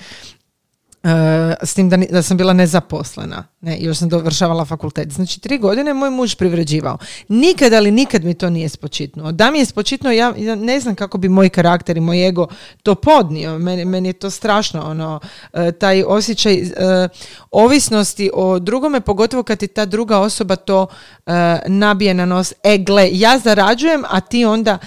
E, 1.07 1.65
s 1.65 1.73
tim 1.73 1.89
da, 1.89 1.97
da 1.97 2.21
sam 2.21 2.37
bila 2.37 2.53
nezaposlena 2.53 3.43
ne, 3.61 3.77
još 3.79 3.97
sam 3.97 4.09
dovršavala 4.09 4.65
fakultet. 4.65 5.11
Znači 5.11 5.39
tri 5.39 5.57
godine 5.57 5.93
moj 5.93 6.09
muž 6.09 6.35
privređivao. 6.35 6.97
Nikad, 7.27 7.73
ali 7.73 7.91
nikad 7.91 8.23
mi 8.23 8.33
to 8.33 8.49
nije 8.49 8.69
spočitnuo. 8.69 9.31
Da 9.31 9.51
mi 9.51 9.59
je 9.59 9.65
spočitnuo, 9.65 10.11
ja, 10.11 10.33
ja 10.37 10.55
ne 10.55 10.79
znam 10.79 10.95
kako 10.95 11.17
bi 11.17 11.29
moj 11.29 11.49
karakter 11.49 11.97
i 11.97 12.01
moj 12.01 12.27
ego 12.27 12.47
to 12.83 12.95
podnio. 12.95 13.59
Meni, 13.59 13.85
meni 13.85 14.09
je 14.09 14.13
to 14.13 14.29
strašno, 14.29 14.81
ono, 14.85 15.19
e, 15.53 15.71
taj 15.71 16.03
osjećaj 16.03 16.53
e, 16.55 16.69
ovisnosti 17.51 18.29
o 18.33 18.59
drugome, 18.59 19.01
pogotovo 19.01 19.43
kad 19.43 19.59
ti 19.59 19.67
ta 19.67 19.85
druga 19.85 20.19
osoba 20.19 20.55
to 20.55 20.87
nabije 21.67 22.13
na 22.13 22.25
nos. 22.25 22.53
E, 22.63 22.77
gle, 22.77 23.09
ja 23.11 23.39
zarađujem, 23.39 24.03
a 24.09 24.21
ti 24.21 24.45
onda, 24.45 24.77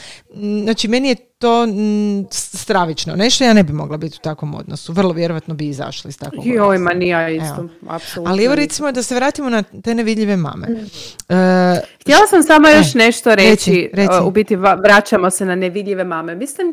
znači 0.63 0.89
meni 0.89 1.09
je 1.09 1.15
to 1.15 1.67
mm, 1.67 2.27
stravično. 2.31 3.17
Nešto 3.17 3.45
ja 3.45 3.53
ne 3.53 3.63
bi 3.63 3.73
mogla 3.73 3.97
biti 3.97 4.17
u 4.21 4.23
takvom 4.23 4.55
odnosu. 4.55 4.93
Vrlo 4.93 5.13
vjerojatno 5.13 5.55
bi 5.55 5.69
izašla 5.69 6.09
iz 6.09 6.19
takvog 6.19 6.47
Joj, 6.47 6.79
ma 6.79 6.91
nije 6.95 7.37
isto. 7.37 7.69
Apsolutno. 7.89 8.33
Ali 8.33 8.45
evo 8.45 8.55
recimo 8.55 8.93
da 8.93 9.03
se 9.03 9.15
vratimo 9.15 9.51
na 9.51 9.63
te 9.63 9.95
nevidljive 9.95 10.37
mame. 10.37 10.67
Mm. 10.69 11.35
E, 11.35 11.81
Htjela 12.01 12.27
sam 12.27 12.43
samo 12.43 12.69
još 12.69 12.95
nešto 12.95 13.35
reći. 13.35 13.91
Reci, 13.93 14.13
U 14.25 14.31
biti 14.31 14.57
vraćamo 14.57 15.31
se 15.31 15.45
na 15.45 15.55
nevidljive 15.55 16.05
mame. 16.05 16.35
Mislim, 16.35 16.67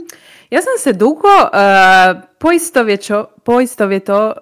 ja 0.49 0.61
sam 0.61 0.71
se 0.79 0.93
dugo 0.93 1.27
uh, 1.27 2.21
poistovjećo, 2.39 3.25
poistovjeto 3.43 4.33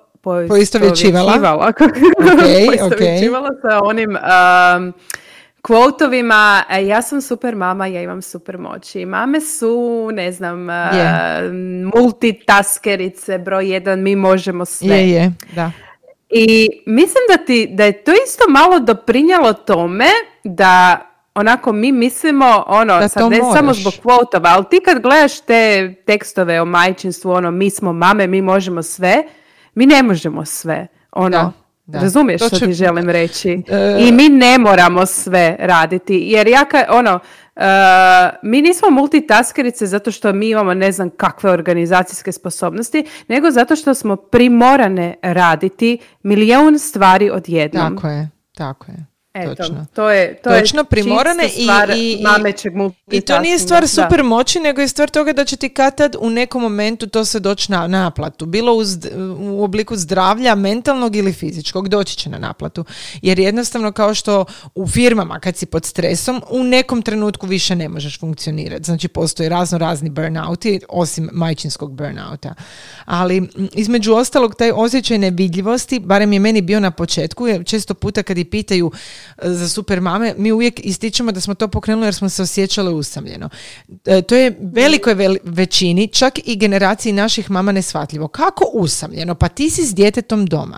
poistovjećivala. 0.50 1.34
Okay, 2.20 2.66
poistovjećivala 2.68 3.50
okay. 3.50 3.62
sa 3.62 3.80
onim 3.84 4.10
um, 4.10 4.94
kvotovima, 5.66 6.64
e, 6.70 6.88
ja 6.88 7.02
sam 7.02 7.22
super 7.22 7.56
mama, 7.56 7.88
ja 7.88 8.02
imam 8.02 8.22
super 8.22 8.58
moći. 8.58 9.06
Mame 9.06 9.42
su, 9.42 10.10
ne 10.14 10.32
znam, 10.32 10.60
yeah. 10.60 11.92
multitaskerice, 11.96 13.38
broj 13.38 13.70
jedan, 13.70 14.02
mi 14.02 14.16
možemo 14.16 14.66
sve. 14.66 14.96
Je, 14.96 15.10
je, 15.10 15.34
da. 15.56 15.72
I 16.30 16.70
mislim 16.86 17.22
da, 17.30 17.46
ti, 17.46 17.68
da 17.72 17.86
je 17.86 18.04
to 18.04 18.12
isto 18.12 18.44
malo 18.50 18.80
doprinjalo 18.80 19.54
tome 19.54 20.08
da 20.44 21.00
onako 21.36 21.72
mi 21.72 21.92
mislimo, 21.92 22.64
ono, 22.68 23.00
Da 23.00 23.08
sad 23.08 23.32
ne 23.32 23.38
moraš. 23.38 23.58
samo 23.58 23.74
zbog 23.74 23.94
kvotova, 24.02 24.50
ali 24.50 24.66
ti 24.70 24.80
kad 24.86 25.02
gledaš 25.02 25.42
te 25.42 25.94
tekstove 26.06 26.62
o 26.62 26.66
majčinstvu, 26.66 27.32
ono, 27.32 27.52
mi 27.52 27.70
smo 27.70 27.94
mame, 27.94 28.28
mi 28.28 28.42
možemo 28.42 28.84
sve, 28.84 29.24
mi 29.76 29.86
ne 29.86 30.04
možemo 30.04 30.46
sve. 30.46 30.88
Ono, 31.12 31.30
Da, 31.30 31.52
da. 31.86 32.00
razumiješ 32.00 32.42
To 32.42 32.48
što 32.48 32.60
ti 32.60 32.74
želim 32.74 33.10
reći? 33.10 33.64
E, 33.68 33.98
I 34.00 34.12
mi 34.12 34.30
ne 34.30 34.58
moramo 34.58 35.06
sve 35.06 35.56
raditi, 35.60 36.16
jer 36.16 36.48
ja 36.48 36.66
ka, 36.66 36.86
ono, 36.90 37.20
e, 37.56 37.62
mi 38.44 38.62
nismo 38.62 38.90
multitaskerice 38.90 39.86
zato 39.86 40.12
što 40.12 40.34
mi 40.34 40.50
imamo 40.50 40.74
ne 40.74 40.92
znam 40.92 41.10
kakve 41.10 41.52
organizacijske 41.52 42.32
sposobnosti, 42.32 43.06
nego 43.28 43.52
zato 43.52 43.76
što 43.76 43.94
smo 43.94 44.16
primorane 44.16 45.16
raditi 45.22 45.98
milijun 46.24 46.80
stvari 46.80 47.30
odjednom. 47.30 47.96
Tako 47.96 48.08
je, 48.08 48.30
tako 48.56 48.92
je. 48.92 49.15
Eto, 49.36 49.56
Točno. 49.56 49.86
to 49.94 50.10
je 50.10 50.36
to 50.36 50.50
Točno, 50.52 50.80
je 50.82 50.86
primorane 50.86 51.44
i- 51.48 51.68
i- 51.98 52.24
i- 53.12 53.22
to 53.22 53.40
nije 53.40 53.60
stvar 53.60 53.78
super 54.04 54.24
moći, 54.24 54.60
nego 54.60 54.82
je 54.82 54.88
stvar 54.88 55.10
toga 55.10 55.34
da 55.34 55.46
će 55.46 55.56
ti 55.56 55.70
kad 55.70 55.98
tad 55.98 56.16
u 56.20 56.30
nekom 56.30 56.62
momentu 56.62 57.08
to 57.08 57.26
se 57.26 57.40
doći 57.40 57.72
na 57.72 57.88
naplatu. 57.88 58.46
Bilo 58.46 58.74
u, 58.74 58.82
u 59.40 59.64
obliku 59.64 59.96
zdravlja, 59.96 60.56
mentalnog 60.56 61.16
ili 61.16 61.34
fizičkog, 61.34 61.90
doći 61.90 62.18
će 62.18 62.30
na 62.30 62.38
naplatu. 62.38 62.86
Jer 63.22 63.40
jednostavno 63.40 63.92
kao 63.92 64.14
što 64.14 64.46
u 64.76 64.88
firmama 64.88 65.40
kad 65.40 65.56
si 65.58 65.66
pod 65.66 65.86
stresom, 65.86 66.42
u 66.50 66.64
nekom 66.64 67.02
trenutku 67.02 67.48
više 67.48 67.76
ne 67.76 67.90
možeš 67.90 68.20
funkcionirati. 68.20 68.84
Znači 68.84 69.08
postoje 69.08 69.50
razno 69.50 69.78
razni 69.78 70.10
burnouti, 70.10 70.80
osim 70.90 71.30
majčinskog 71.34 71.92
burnouta. 71.94 72.54
Ali 73.06 73.50
između 73.74 74.14
ostalog 74.14 74.56
taj 74.56 74.72
osjećaj 74.72 75.18
nevidljivosti, 75.18 76.00
barem 76.00 76.34
je 76.34 76.40
meni 76.40 76.62
bio 76.62 76.80
na 76.80 76.92
početku, 76.92 77.46
često 77.66 77.94
puta 77.94 78.24
kad 78.24 78.38
i 78.38 78.46
pitaju 78.46 78.92
za 79.44 79.70
super 79.70 80.02
mame, 80.02 80.34
mi 80.38 80.52
uvijek 80.52 80.80
ističemo 80.84 81.32
da 81.32 81.42
smo 81.42 81.54
to 81.54 81.68
pokrenuli 81.68 82.08
jer 82.08 82.16
smo 82.16 82.30
se 82.30 82.42
osjećale 82.42 82.92
usamljeno. 82.92 83.50
E, 84.06 84.22
to 84.22 84.36
je 84.36 84.58
velikoj 84.62 85.16
vel- 85.16 85.38
većini, 85.44 86.08
čak 86.08 86.40
i 86.46 86.56
generaciji 86.56 87.14
naših 87.14 87.52
mama 87.52 87.72
neshvatljivo. 87.72 88.28
Kako 88.28 88.66
usamljeno? 88.74 89.36
Pa 89.36 89.48
ti 89.48 89.70
si 89.70 89.86
s 89.86 89.96
djetetom 89.96 90.46
doma. 90.46 90.78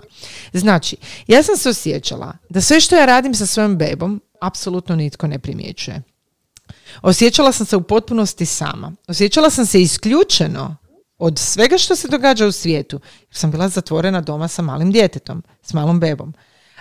Znači, 0.52 0.96
ja 1.26 1.42
sam 1.42 1.56
se 1.56 1.68
osjećala 1.68 2.32
da 2.48 2.60
sve 2.60 2.80
što 2.80 2.96
ja 2.96 3.06
radim 3.06 3.34
sa 3.34 3.46
svojom 3.46 3.76
bebom, 3.76 4.20
apsolutno 4.40 4.96
nitko 4.96 5.26
ne 5.26 5.38
primjećuje. 5.38 6.02
Osjećala 7.02 7.52
sam 7.52 7.66
se 7.66 7.76
u 7.76 7.82
potpunosti 7.82 8.46
sama. 8.46 8.92
Osjećala 9.08 9.50
sam 9.50 9.66
se 9.66 9.82
isključeno 9.82 10.76
od 11.18 11.38
svega 11.38 11.78
što 11.78 11.96
se 11.96 12.08
događa 12.08 12.46
u 12.46 12.52
svijetu. 12.52 13.00
Jer 13.20 13.36
sam 13.36 13.50
bila 13.50 13.68
zatvorena 13.68 14.20
doma 14.20 14.48
sa 14.48 14.62
malim 14.62 14.92
djetetom, 14.92 15.42
s 15.62 15.72
malom 15.72 16.00
bebom. 16.00 16.34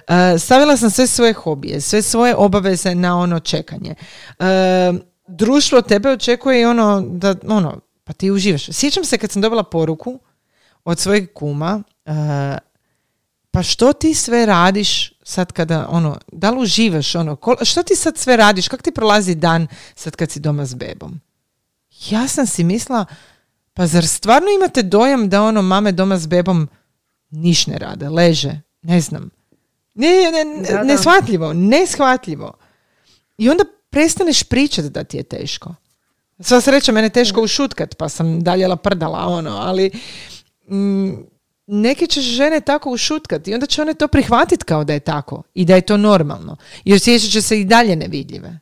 E, 0.07 0.39
stavila 0.39 0.77
sam 0.77 0.89
sve 0.89 1.07
svoje 1.07 1.33
hobije, 1.33 1.81
sve 1.81 2.01
svoje 2.01 2.35
obaveze 2.35 2.95
na 2.95 3.17
ono 3.19 3.39
čekanje. 3.39 3.95
E, 4.39 4.45
društvo 5.27 5.81
tebe 5.81 6.09
očekuje 6.09 6.61
i 6.61 6.65
ono 6.65 7.01
da, 7.01 7.35
ono, 7.47 7.79
pa 8.03 8.13
ti 8.13 8.31
uživaš. 8.31 8.65
Sjećam 8.71 9.03
se 9.03 9.17
kad 9.17 9.31
sam 9.31 9.41
dobila 9.41 9.63
poruku 9.63 10.19
od 10.83 10.99
svojeg 10.99 11.33
kuma, 11.33 11.83
e, 12.05 12.11
pa 13.51 13.63
što 13.63 13.93
ti 13.93 14.13
sve 14.13 14.45
radiš 14.45 15.13
sad 15.23 15.51
kada, 15.51 15.87
ono, 15.89 16.17
da 16.31 16.51
li 16.51 16.61
uživaš, 16.61 17.15
ono, 17.15 17.35
kol- 17.35 17.65
što 17.65 17.83
ti 17.83 17.95
sad 17.95 18.17
sve 18.17 18.37
radiš, 18.37 18.67
kako 18.67 18.83
ti 18.83 18.91
prolazi 18.91 19.35
dan 19.35 19.67
sad 19.95 20.15
kad 20.15 20.31
si 20.31 20.39
doma 20.39 20.65
s 20.65 20.73
bebom? 20.73 21.21
Ja 22.09 22.27
sam 22.27 22.45
si 22.47 22.63
mislila, 22.63 23.05
pa 23.73 23.87
zar 23.87 24.07
stvarno 24.07 24.47
imate 24.55 24.83
dojam 24.83 25.29
da 25.29 25.43
ono 25.43 25.61
mame 25.61 25.91
doma 25.91 26.17
s 26.17 26.27
bebom 26.27 26.69
niš 27.29 27.67
ne 27.67 27.77
rade, 27.77 28.09
leže, 28.09 28.61
ne 28.81 29.01
znam. 29.01 29.36
Ne, 29.97 30.07
ne, 30.31 30.45
ne, 30.45 30.61
Da, 30.61 30.73
da. 30.73 30.83
neshvatljivo, 30.83 31.53
neshvatljivo. 31.53 32.53
I 33.37 33.49
onda 33.49 33.63
prestaneš 33.89 34.43
pričati 34.43 34.89
da 34.89 35.03
ti 35.03 35.17
je 35.17 35.23
teško. 35.23 35.75
Sva 36.39 36.61
sreća, 36.61 36.91
mene 36.91 37.05
je 37.05 37.11
teško 37.11 37.41
ušutkat, 37.41 37.95
pa 37.97 38.09
sam 38.09 38.39
daljela 38.41 38.75
prdala, 38.75 39.19
ono, 39.19 39.49
ali 39.51 39.91
mm, 40.69 41.09
neke 41.67 42.07
će 42.07 42.21
žene 42.21 42.61
tako 42.61 42.91
ušutkati 42.91 43.51
i 43.51 43.53
onda 43.53 43.65
će 43.65 43.81
one 43.81 43.93
to 43.93 44.07
prihvatiti 44.07 44.65
kao 44.65 44.83
da 44.83 44.93
je 44.93 44.99
tako 44.99 45.43
i 45.53 45.65
da 45.65 45.75
je 45.75 45.81
to 45.81 45.97
normalno. 45.97 46.57
I 46.83 46.93
osjećat 46.93 47.31
će 47.31 47.41
se 47.41 47.59
i 47.61 47.65
dalje 47.65 47.95
nevidljive. 47.95 48.59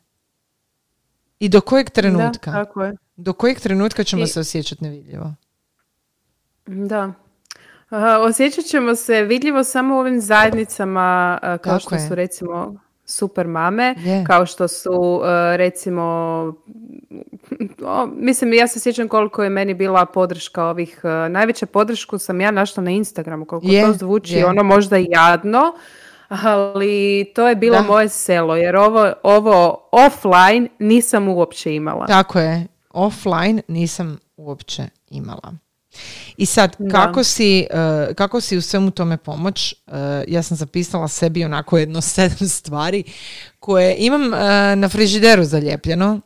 I 1.38 1.48
do 1.48 1.60
kojeg 1.60 1.90
trenutka? 1.90 2.50
Da, 2.50 2.64
tako 2.64 2.82
je. 2.84 2.96
Do 3.16 3.32
kojeg 3.32 3.60
trenutka 3.60 4.04
ćemo 4.04 4.24
I- 4.24 4.26
se 4.26 4.40
osjećati 4.40 4.84
nevidljivo? 4.84 5.34
Da. 6.66 7.12
Osjećat 8.20 8.64
ćemo 8.64 8.94
se 8.94 9.22
vidljivo 9.22 9.64
samo 9.64 9.96
u 9.96 9.98
ovim 9.98 10.20
zajednicama 10.20 11.38
a, 11.42 11.58
kao 11.58 11.72
Tako 11.72 11.80
što 11.80 11.94
je. 11.94 12.00
su 12.00 12.14
recimo 12.14 12.74
super 13.04 13.46
mame, 13.46 13.94
kao 14.26 14.46
što 14.46 14.68
su 14.68 15.20
recimo 15.56 16.02
o, 17.86 18.06
mislim 18.06 18.52
ja 18.52 18.68
se 18.68 18.80
sjećam 18.80 19.08
koliko 19.08 19.44
je 19.44 19.50
meni 19.50 19.74
bila 19.74 20.06
podrška 20.06 20.64
ovih 20.64 21.00
a, 21.04 21.28
najveća 21.28 21.66
podršku 21.66 22.18
sam 22.18 22.40
ja 22.40 22.50
našla 22.50 22.82
na 22.82 22.90
Instagramu 22.90 23.44
koliko 23.44 23.66
to 23.86 23.92
zvuči 23.92 24.44
ono 24.44 24.62
možda 24.62 24.96
jadno 24.96 25.60
ali 26.28 27.24
to 27.34 27.48
je 27.48 27.54
bilo 27.54 27.76
Da. 27.76 27.82
moje 27.82 28.08
selo 28.08 28.56
jer 28.56 28.76
ovo, 28.76 29.12
ovo 29.22 29.88
offline 29.92 30.68
nisam 30.78 31.28
uopće 31.28 31.74
imala 31.74 32.06
Tako 32.06 32.38
je. 32.40 32.66
Offline 32.90 33.62
nisam 33.68 34.18
uopće 34.36 34.82
imala. 35.10 35.54
I 36.36 36.46
sad, 36.46 36.76
Da. 36.78 36.90
kako 36.90 37.24
si, 37.24 37.66
eh, 37.70 38.14
kako 38.14 38.40
si 38.40 38.56
u 38.56 38.62
svemu 38.62 38.90
tome 38.90 39.16
pomoć? 39.16 39.72
Eh, 39.86 40.24
ja 40.28 40.42
sam 40.42 40.56
zapisala 40.56 41.08
sebi 41.08 41.44
onako 41.44 41.78
jedno 41.78 42.00
sedam 42.14 42.48
stvari 42.48 43.04
koje 43.60 43.96
imam 43.98 44.34
eh, 44.34 44.76
na 44.76 44.88
frižideru 44.88 45.44
zalijepljeno. 45.44 46.20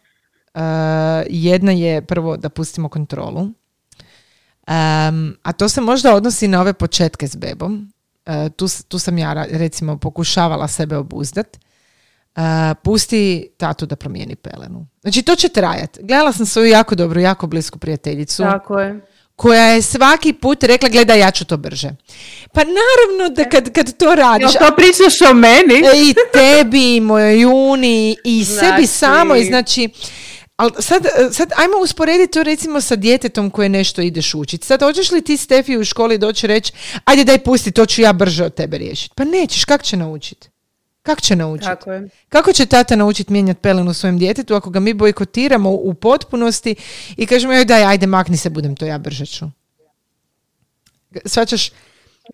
Jedna 1.29 1.73
je 1.73 2.03
prvo 2.03 2.37
da 2.37 2.49
pustimo 2.49 2.89
kontrolu. 2.89 3.41
Em, 4.67 5.37
a 5.43 5.53
to 5.53 5.69
se 5.69 5.81
možda 5.81 6.15
odnosi 6.15 6.49
na 6.49 6.61
ove 6.61 6.73
početke 6.73 7.27
s 7.27 7.37
bebom. 7.37 7.93
Tu, 8.57 8.67
tu 8.89 8.99
sam 8.99 9.19
ja 9.19 9.47
recimo 9.51 9.99
pokušavala 9.99 10.69
sebe 10.69 10.97
obuzdat. 10.97 11.59
E, 12.37 12.75
pusti 12.83 13.49
tatu 13.57 13.87
da 13.87 13.97
promijeni 13.97 14.37
pelenu. 14.37 14.87
Znači 15.01 15.23
to 15.23 15.37
će 15.37 15.49
trajat. 15.49 15.99
Gledala 16.03 16.33
sam 16.33 16.47
svoju 16.47 16.69
jako 16.69 16.95
dobru, 16.95 17.21
jako 17.21 17.47
blisku 17.47 17.79
prijateljicu 17.79 18.43
tako 18.43 18.81
je 18.81 19.01
koja 19.41 19.67
je 19.67 19.83
svaki 19.83 20.33
put 20.33 20.63
rekla 20.63 20.89
gledaj 20.89 21.19
ja 21.19 21.31
ću 21.31 21.45
to 21.45 21.57
brže. 21.57 21.91
Pa 22.53 22.61
naravno 22.61 23.35
da 23.35 23.49
kad, 23.49 23.73
kad 23.73 23.97
to 23.97 24.15
radiš, 24.15 24.55
Jel 24.55 24.69
to 24.69 24.77
pričaš 24.77 25.21
o 25.31 25.35
meni? 25.35 25.75
E, 25.75 26.03
i 26.03 26.15
tebi, 26.33 26.97
i 26.97 27.01
mojoj 27.01 27.41
juni, 27.41 28.17
i 28.25 28.45
sebi 28.45 28.57
Znači- 28.61 28.87
samoj, 28.87 29.45
znači, 29.45 29.89
ali 30.57 30.73
sad, 30.79 31.07
sad 31.33 31.53
ajmo 31.57 31.77
usporediti 31.83 32.33
to 32.33 32.43
recimo 32.43 32.81
sa 32.81 32.97
djetetom 32.97 33.51
koje 33.51 33.69
nešto 33.69 34.03
ideš 34.03 34.35
učiti. 34.35 34.67
Sad 34.67 34.83
hoćeš 34.83 35.11
li 35.11 35.23
ti 35.23 35.37
Stefi 35.37 35.77
u 35.77 35.85
školi 35.85 36.19
doći 36.19 36.47
reći, 36.47 36.73
ajde 37.05 37.25
daj 37.25 37.39
pusti, 37.39 37.71
to 37.71 37.87
ću 37.87 38.03
ja 38.03 38.13
brže 38.13 38.45
od 38.45 38.55
tebe 38.55 38.79
riješiti. 38.79 39.15
Pa 39.17 39.25
nećeš, 39.25 39.65
kak 39.65 39.83
će 39.83 39.97
naučiti? 39.97 40.49
Kako 41.03 41.21
će 41.21 41.37
naučiti? 41.37 41.67
Tako 41.67 41.93
je. 41.93 42.09
Kako 42.29 42.53
će 42.53 42.67
tata 42.67 42.97
naučiti 42.97 43.33
mijenjati 43.33 43.61
pelenu 43.61 43.95
svojem 43.95 44.19
djetetu 44.19 44.55
ako 44.55 44.71
ga 44.71 44.81
mi 44.81 44.95
bojkotiramo 44.95 45.71
u 45.71 45.95
potpunosti 45.95 46.75
i 47.17 47.27
kažemo 47.27 47.53
joj 47.53 47.65
daj, 47.65 47.85
ajde 47.85 48.07
makni 48.07 48.37
se, 48.37 48.51
budem 48.51 48.77
to 48.77 48.85
ja 48.87 48.99
brže 48.99 49.27
ću. 49.27 49.47
Svačaš, 51.25 51.71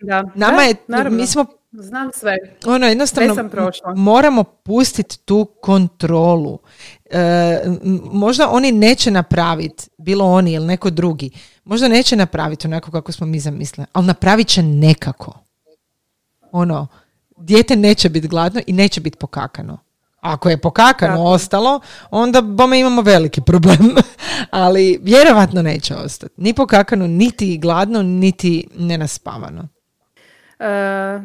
Da. 0.01 0.23
nama 0.35 0.57
Da, 0.57 0.63
je, 0.63 0.75
naravno. 0.89 1.19
mi 1.19 1.27
smo 1.27 1.47
Znam 1.73 2.11
sve. 2.13 2.37
ono 2.67 2.87
jednostavno 2.87 3.35
sam 3.35 3.51
prošla. 3.51 3.95
moramo 3.95 4.45
pustiti 4.45 5.19
tu 5.19 5.45
kontrolu. 5.61 6.59
E, 7.05 7.61
možda 8.05 8.49
oni 8.49 8.73
neće 8.73 9.11
napraviti, 9.11 9.89
bilo 9.99 10.25
oni 10.25 10.53
ili 10.53 10.67
neko 10.67 10.91
drugi, 10.91 11.31
možda 11.65 11.89
neće 11.89 12.17
napraviti 12.17 12.67
onako 12.67 12.91
kako 12.91 13.13
smo 13.13 13.27
mi 13.27 13.41
zamislili, 13.41 13.87
ali 13.93 14.07
napravit 14.07 14.49
će 14.49 14.63
nekako. 14.63 15.39
Ono, 16.53 16.87
dijete 17.37 17.77
neće 17.77 18.09
biti 18.09 18.29
gladno 18.29 18.61
i 18.67 18.73
neće 18.73 19.01
biti 19.01 19.17
pokakano. 19.19 19.79
Ako 20.21 20.49
je 20.49 20.57
pokakano 20.59 21.13
Tako. 21.13 21.23
ostalo, 21.25 21.81
onda 22.11 22.41
bome 22.41 22.81
imamo 22.81 23.03
veliki 23.03 23.41
problem. 23.41 23.79
Ali 24.51 25.01
vjerovatno 25.03 25.63
neće 25.63 25.95
ostati. 25.97 26.35
Ni 26.37 26.55
pokakano, 26.55 27.07
niti 27.07 27.59
gladno, 27.59 28.03
niti 28.03 28.69
nenaspavano. 28.75 29.69
E, 30.59 30.65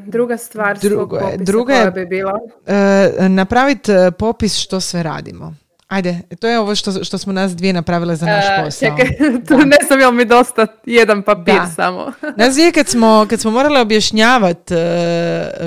druga 0.05 0.37
stvar 0.37 0.79
Drugo 0.79 0.95
svog 0.97 1.13
je- 1.13 1.19
popisa 1.21 1.43
druga 1.43 1.73
je- 1.73 1.91
bi 1.91 2.05
bila. 2.05 2.39
e, 2.67 3.29
napraviti 3.29 3.91
e, 3.91 4.11
popis 4.11 4.55
što 4.55 4.79
sve 4.79 5.03
radimo. 5.03 5.53
Ajde, 5.91 6.19
to 6.39 6.47
je 6.47 6.59
ovo 6.59 6.75
što, 6.75 7.03
što 7.03 7.17
smo 7.17 7.33
nas 7.33 7.55
dvije 7.55 7.73
napravile 7.73 8.15
za 8.15 8.25
naš 8.25 8.45
E, 8.47 8.63
posao. 8.63 8.89
čekaj, 8.89 9.17
tu 9.47 9.57
ne 9.57 9.77
znam 9.87 9.99
jel 9.99 10.11
mi 10.11 10.25
dosta 10.25 10.67
jedan 10.85 11.23
papir 11.23 11.53
Da. 11.55 11.67
samo. 11.67 12.11
Nas 12.37 12.53
dvije 12.53 12.71
kad 12.71 12.87
smo, 12.87 13.25
kad 13.29 13.39
smo 13.41 13.51
morale 13.51 13.81
objašnjavati 13.81 14.73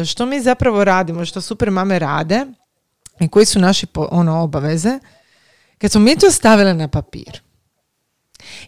što 0.07 0.27
mi 0.27 0.41
zapravo 0.41 0.85
radimo, 0.85 1.25
što 1.25 1.41
super 1.41 1.71
mame 1.71 1.99
rade 1.99 2.47
i 3.21 3.29
koji 3.29 3.47
su 3.47 3.59
naši 3.61 3.87
po- 3.87 4.09
ono 4.11 4.41
obaveze, 4.41 4.99
kad 5.79 5.91
smo 5.91 6.01
mi 6.01 6.17
to 6.17 6.31
stavile 6.31 6.75
na 6.75 6.89
papir. 6.89 7.41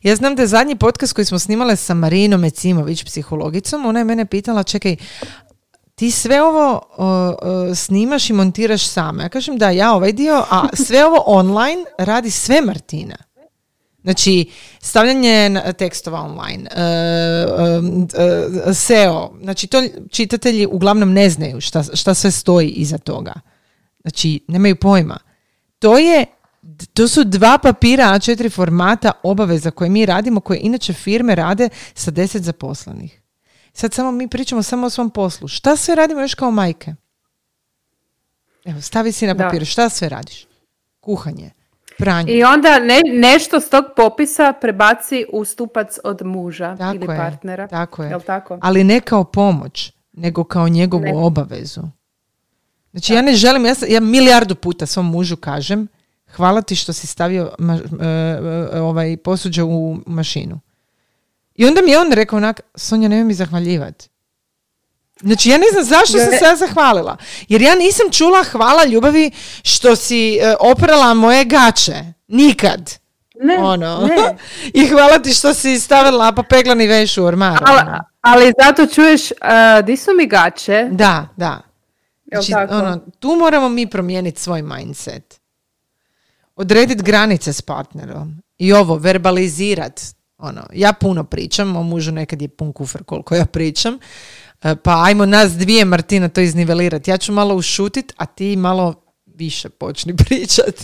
Ja 0.03 0.17
znam 0.17 0.35
da 0.35 0.43
je 0.43 0.49
zadnji 0.49 0.77
podcast 0.77 1.13
koji 1.13 1.25
smo 1.25 1.39
snimale 1.39 1.77
sa 1.77 1.95
Marinom 1.95 2.45
Ecimović, 2.45 3.05
psihologicom, 3.05 3.87
ona 3.87 4.01
je 4.01 4.05
mene 4.05 4.27
pitala, 4.27 4.63
čekaj, 4.63 4.97
ti 5.97 6.11
sve 6.11 6.43
ovo 6.43 6.81
snimaš 7.75 8.31
i 8.31 8.33
montiraš 8.33 8.87
sama. 8.87 9.23
Ja 9.23 9.29
kažem 9.29 9.59
da, 9.59 9.71
ja 9.71 9.93
ovaj 9.93 10.13
dio, 10.13 10.45
a 10.51 10.69
sve 10.73 11.07
ovo 11.07 11.23
online 11.27 11.85
radi 11.99 12.31
sve 12.31 12.61
Martina. 12.61 13.17
Znači, 14.03 14.51
stavljanje 14.81 15.61
tekstova 15.79 16.21
online, 16.21 16.69
uh, 16.71 17.85
uh, 17.85 18.75
SEO, 18.75 19.33
znači 19.43 19.67
to 19.67 19.83
čitatelji 20.11 20.67
uglavnom 20.67 21.13
ne 21.13 21.31
znaju 21.31 21.61
šta, 21.61 21.83
šta 21.83 22.15
sve 22.15 22.31
stoji 22.31 22.69
iza 22.69 22.99
toga. 22.99 23.33
Znači, 24.01 24.45
nemaju 24.49 24.77
pojma. 24.77 25.19
To 25.79 25.99
je 25.99 26.27
to 26.95 27.09
su 27.09 27.25
dva 27.25 27.59
papira 27.59 28.05
A4 28.05 28.53
formata 28.53 29.13
obaveza 29.23 29.71
koje 29.71 29.91
mi 29.91 30.07
radimo, 30.07 30.41
koje 30.41 30.61
inače 30.63 30.93
firme 30.93 31.35
rade 31.35 31.69
sa 31.95 32.11
deset 32.11 32.43
zaposlenih. 32.43 33.21
Sad 33.77 33.95
samo 33.95 34.11
mi 34.11 34.29
pričamo 34.29 34.63
samo 34.63 34.87
o 34.87 34.91
svom 34.91 35.11
poslu. 35.11 35.49
Šta 35.49 35.77
sve 35.77 35.95
radimo 35.95 36.21
još 36.21 36.35
kao 36.35 36.51
majke? 36.51 36.95
Evo, 38.65 38.81
stavi 38.81 39.13
si 39.13 39.27
na 39.27 39.35
papir. 39.35 39.67
Šta 39.67 39.89
sve 39.89 40.09
radiš? 40.09 40.47
Kuhanje, 41.01 41.51
pranje. 41.99 42.33
I 42.33 42.45
onda 42.45 42.79
ne, 42.79 43.01
nešto 43.13 43.61
s 43.61 43.71
tog 43.71 43.85
popisa 43.97 44.53
prebaci 44.61 45.27
u 45.33 45.45
stupac 45.45 45.99
od 46.05 46.23
muža 46.25 46.77
tako 46.77 46.97
ili 46.97 47.07
partnera. 47.07 47.69
Tako 47.69 48.03
je. 48.03 48.11
Jel 48.11 48.21
tako? 48.21 48.59
Ali 48.63 48.85
ne 48.85 49.01
kao 49.01 49.25
pomoć, 49.25 49.93
nego 50.13 50.45
kao 50.45 50.69
njegovu 50.69 51.25
obavezu. 51.27 51.83
Znači 52.91 53.13
ja 53.13 53.23
ne 53.23 53.35
želim, 53.35 53.67
ja, 53.67 53.75
ja 53.89 54.01
milijardu 54.01 54.55
puta 54.55 54.87
svom 54.87 55.11
mužu 55.11 55.37
kažem, 55.37 55.89
hvala 56.31 56.63
ti 56.63 56.77
što 56.77 56.93
si 56.93 57.07
stavio 57.07 57.51
e, 58.01 58.05
e, 58.05 58.81
ovaj 58.81 59.17
posuđe 59.17 59.63
u 59.63 59.99
mašinu. 60.07 60.61
I 61.57 61.67
onda 61.67 61.83
mi 61.83 61.91
je 61.91 61.99
on 61.99 62.13
rekao 62.13 62.37
onak, 62.37 62.61
Sonja, 62.75 63.09
nemoj 63.09 63.25
mi 63.25 63.35
zahvaljivati. 63.35 64.09
Znači, 65.21 65.51
ja 65.51 65.59
ne 65.59 65.67
znam 65.73 65.85
zašto 65.85 66.19
sam 66.19 66.39
se 66.39 66.45
ja 66.45 66.57
zahvalila. 66.57 67.17
Jer 67.49 67.63
ja 67.63 67.75
nisam 67.75 68.11
čula 68.13 68.45
hvala 68.45 68.85
ljubavi 68.85 69.31
što 69.63 69.97
si 69.97 70.39
uh, 70.43 70.71
oprala 70.71 71.15
moje 71.15 71.45
gače. 71.45 72.05
Nikad. 72.29 72.99
Ne, 73.41 73.59
ono. 73.59 74.07
ne. 74.07 74.37
I 74.83 74.87
hvala 74.87 75.19
ti 75.19 75.33
što 75.33 75.55
si 75.55 75.81
stavila 75.81 76.33
peglani 76.51 76.87
veš 76.87 77.19
u 77.19 77.25
ormar. 77.25 77.63
Ali, 77.67 77.81
ono. 77.81 77.99
ali 78.21 78.53
zato 78.65 78.87
čuješ, 78.95 79.31
uh, 79.31 79.87
di 79.87 79.97
su 79.97 80.11
mi 80.19 80.27
gače? 80.27 80.89
Da, 80.91 81.29
da. 81.37 81.61
Znači, 82.27 82.53
ono, 82.71 83.01
tu 83.19 83.37
moramo 83.39 83.69
mi 83.69 83.87
promijeniti 83.87 84.41
svoj 84.41 84.63
mindset. 84.63 85.41
Odrediti 86.57 87.03
granice 87.03 87.53
s 87.53 87.63
partnerom. 87.63 88.43
I 88.59 88.73
ovo, 88.73 88.95
verbalizirat. 88.95 90.01
Ono, 90.39 90.63
ja 90.73 90.93
puno 90.93 91.25
pričam, 91.25 91.77
o 91.77 91.83
mužu 91.83 92.13
nekad 92.13 92.43
je 92.43 92.49
pun 92.49 92.73
kufer 92.73 93.05
koliko 93.05 93.35
ja 93.35 93.47
pričam. 93.47 93.99
E, 94.63 94.77
pa 94.77 95.05
ajmo 95.05 95.27
nas 95.27 95.53
dvije, 95.53 95.85
Martina, 95.85 96.29
to 96.29 96.41
iznivelirati. 96.41 97.11
Ja 97.11 97.17
ću 97.17 97.33
malo 97.33 97.55
ušutit, 97.55 98.13
a 98.17 98.27
ti 98.27 98.57
malo 98.57 98.95
više 99.27 99.69
počni 99.69 100.17
pričat. 100.27 100.75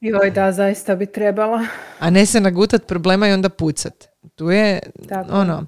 Joj, 0.00 0.30
da, 0.30 0.52
zaista 0.52 0.94
bi 0.94 1.06
trebala. 1.06 1.66
A 1.98 2.10
ne 2.10 2.26
se 2.26 2.40
nagutat 2.40 2.86
problema 2.86 3.28
i 3.28 3.32
onda 3.32 3.48
pucat. 3.48 4.08
Tu 4.34 4.50
je, 4.50 4.80
ono, 5.30 5.66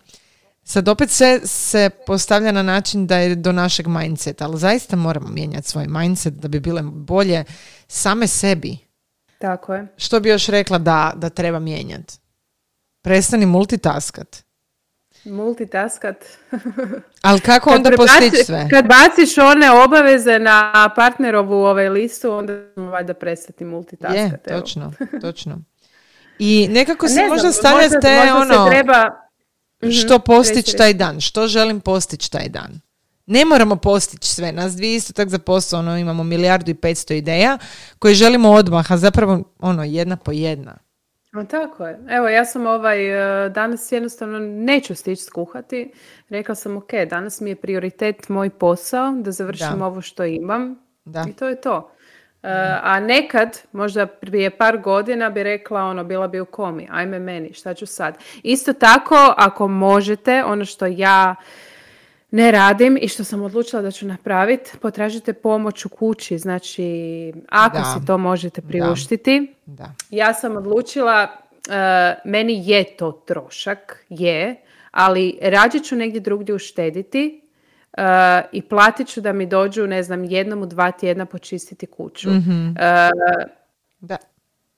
sad 0.63 0.89
opet 0.89 1.11
se, 1.11 1.41
se 1.45 1.91
postavlja 2.07 2.53
na 2.53 2.63
način 2.63 3.07
da 3.07 3.17
je 3.17 3.35
do 3.35 3.53
našeg 3.53 3.87
mindseta, 3.87 4.45
ali 4.45 4.59
zaista 4.59 4.97
moramo 4.97 5.29
mijenjati 5.29 5.69
svoj 5.69 5.87
mindset 5.89 6.35
da 6.35 6.49
bi 6.49 6.61
bile 6.61 6.83
bolje 6.83 7.45
same 7.89 8.27
sebi. 8.27 8.79
Tako 9.39 9.75
je. 9.75 9.87
Što 9.97 10.21
bi 10.21 10.29
još 10.29 10.47
rekla 10.47 10.79
da, 10.79 11.13
da 11.17 11.31
treba 11.31 11.59
mijenjati? 11.59 12.19
Prestani 13.03 13.47
multitaskat. 13.47 14.45
Multitaskat. 15.25 16.25
Ali 17.23 17.41
kako 17.41 17.71
onda 17.71 17.91
postići 17.97 18.45
sve? 18.45 18.69
Kad 18.71 18.87
baciš 18.87 19.39
one 19.39 19.71
obaveze 19.71 20.39
na 20.39 20.91
partnerovu 20.97 21.55
ovaj 21.55 21.89
listu, 21.89 22.33
onda 22.33 22.53
ćemo 22.75 22.91
valjda 22.91 23.15
prestati 23.15 23.65
multitaskat. 23.65 24.17
Je, 24.17 24.59
točno, 24.59 24.93
točno. 25.21 25.59
I 26.39 26.69
nekako 26.71 27.09
se 27.09 27.27
možda 27.29 27.53
stavlja 27.53 27.89
te 28.01 28.33
ono... 28.33 28.71
treba... 28.71 29.29
Mhm, 29.83 29.91
što 29.93 30.19
postići 30.19 30.77
taj 30.77 30.95
dan? 30.95 31.21
Što 31.21 31.47
želim 31.47 31.81
postići 31.81 32.31
taj 32.31 32.49
dan? 32.49 32.81
Ne 33.27 33.45
moramo 33.45 33.77
postići 33.77 34.29
sve. 34.29 34.53
Nas 34.53 34.77
dvije 34.77 34.97
isto 34.97 35.13
tak 35.13 35.29
za 35.29 35.39
posao 35.39 35.79
ono, 35.79 35.99
imamo 35.99 36.25
milijardu 36.25 36.71
i 36.71 36.75
petsto 36.75 37.15
ideja 37.15 37.59
koje 37.99 38.15
želimo 38.15 38.51
odmah, 38.51 38.93
a 38.93 38.97
zapravo 38.97 39.43
ono 39.59 39.85
jedna 39.85 40.17
po 40.17 40.33
jedna. 40.33 40.77
No, 41.33 41.45
tako 41.45 41.87
je. 41.87 41.99
Evo, 42.09 42.29
ja 42.29 42.45
sam 42.45 42.67
ovaj, 42.67 43.45
e, 43.47 43.49
danas 43.49 43.93
jednostavno 43.93 44.39
neću 44.39 44.95
stići 44.95 45.23
skuhati. 45.23 45.93
Rekla 46.29 46.55
sam, 46.55 46.77
ok, 46.77 46.91
danas 47.11 47.41
mi 47.41 47.51
je 47.51 47.57
prioritet 47.57 48.29
moj 48.29 48.51
posao, 48.51 49.13
da 49.13 49.33
završim 49.33 49.83
ovo 49.83 50.01
što 50.01 50.25
imam. 50.25 50.79
Da. 51.05 51.25
I 51.29 51.33
to 51.33 51.49
je 51.49 51.61
to. 51.61 51.91
E, 52.43 52.49
a 52.83 53.01
nekad, 53.01 53.59
možda 53.73 54.07
prije 54.07 54.51
par 54.51 54.79
godina 54.79 55.31
bi 55.31 55.43
rekla, 55.43 55.83
ono, 55.83 56.05
bila 56.05 56.29
bi 56.29 56.41
u 56.41 56.47
komi, 56.47 56.89
ajme 56.91 57.19
meni, 57.19 57.53
šta 57.53 57.75
ću 57.75 57.87
sad? 57.87 58.19
Isto 58.43 58.73
tako, 58.73 59.35
ako 59.37 59.69
možete, 59.69 60.45
ono 60.45 60.65
što 60.65 60.87
ja 60.87 61.35
ne 62.31 62.51
radim 62.51 62.99
i 63.01 63.09
što 63.09 63.25
sam 63.25 63.43
odlučila 63.43 63.83
da 63.83 63.91
ću 63.91 64.07
napraviti, 64.07 64.71
potražite 64.83 65.33
pomoć 65.33 65.85
u 65.85 65.89
kući. 65.89 66.39
Znači, 66.39 67.33
ako 67.49 67.77
si 67.77 68.07
to 68.07 68.19
možete 68.19 68.61
priuštiti. 68.61 69.55
Da. 69.67 69.93
Ja 70.11 70.35
sam 70.35 70.57
odlučila, 70.57 71.29
uh, 71.69 71.73
meni 72.31 72.71
je 72.71 72.97
to 72.97 73.13
trošak, 73.13 74.05
je, 74.09 74.57
ali 74.91 75.39
rađe 75.43 75.79
ću 75.79 75.97
negdje 75.97 76.21
drugdje 76.21 76.55
uštediti 76.55 77.41
uh, 77.99 78.03
i 78.53 78.63
platit 78.63 79.09
ću 79.09 79.21
da 79.21 79.33
mi 79.33 79.47
dođu, 79.47 79.87
ne 79.87 80.03
znam, 80.03 80.25
jednom 80.25 80.63
u 80.63 80.67
dva 80.67 80.91
tjedna 80.91 81.27
počistiti 81.27 81.87
kuću. 81.87 82.31
mm 82.31 82.75
da 84.01 84.17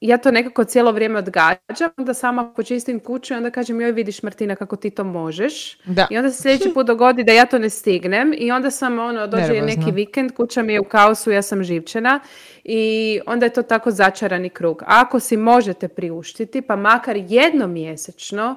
ja 0.00 0.18
to 0.18 0.30
nekako 0.30 0.64
cijelo 0.64 0.92
vrijeme 0.92 1.18
odgađam, 1.18 1.90
onda 1.96 2.14
sama 2.14 2.52
počistim 2.52 3.00
kuću 3.00 3.34
i 3.34 3.36
onda 3.36 3.50
kažem 3.50 3.80
joj 3.80 3.92
vidiš 3.92 4.22
Martina 4.22 4.56
kako 4.56 4.76
ti 4.76 4.90
to 4.90 5.04
možeš. 5.04 5.78
Da. 5.84 6.06
I 6.10 6.18
onda 6.18 6.30
se 6.30 6.42
sljedeći 6.42 6.74
put 6.74 6.86
dogodi 6.86 7.24
da 7.24 7.32
ja 7.32 7.46
to 7.46 7.58
ne 7.58 7.70
stignem 7.70 8.34
i 8.38 8.50
onda 8.50 8.70
sam 8.70 8.98
ono, 8.98 9.26
dođe 9.26 9.62
neki 9.62 9.90
vikend, 9.92 10.32
kuća 10.32 10.62
mi 10.62 10.72
je 10.72 10.80
u 10.80 10.84
kaosu, 10.84 11.30
ja 11.30 11.42
sam 11.42 11.64
živčena 11.64 12.20
i 12.64 13.20
onda 13.26 13.46
je 13.46 13.52
to 13.52 13.62
tako 13.62 13.90
začarani 13.90 14.48
krug. 14.48 14.82
Ako 14.86 15.20
si 15.20 15.36
možete 15.36 15.88
priuštiti, 15.88 16.62
pa 16.62 16.76
makar 16.76 17.16
jednom 17.16 17.72
mjesečno 17.72 18.56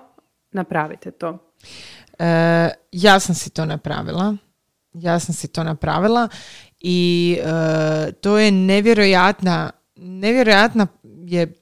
napravite 0.52 1.12
to. 1.12 1.54
E, 2.20 2.70
ja 2.92 3.20
sam 3.20 3.36
si 3.36 3.50
to 3.50 3.66
napravila. 3.66 4.36
Ja 4.94 5.20
sam 5.20 5.36
si 5.36 5.48
to 5.48 5.64
napravila 5.64 6.28
i 6.80 7.38
e, 7.42 8.12
to 8.12 8.38
je 8.38 8.52
nevjerojatna 8.52 9.72
nevjerojatna 9.96 10.88
je 11.26 11.54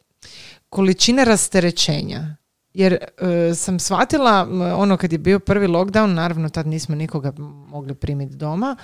količina 0.70 1.24
rasterećenja. 1.24 2.36
Jer 2.74 2.94
e, 2.94 3.56
sam 3.56 3.80
shvatila, 3.80 4.48
ono 4.76 4.98
kad 4.98 5.12
je 5.12 5.18
bio 5.18 5.40
prvi 5.40 5.68
lockdown, 5.68 6.14
naravno 6.14 6.50
tad 6.50 6.68
nismo 6.68 6.96
nikoga 6.96 7.34
mogli 7.68 7.96
primiti 7.96 8.36
doma, 8.36 8.76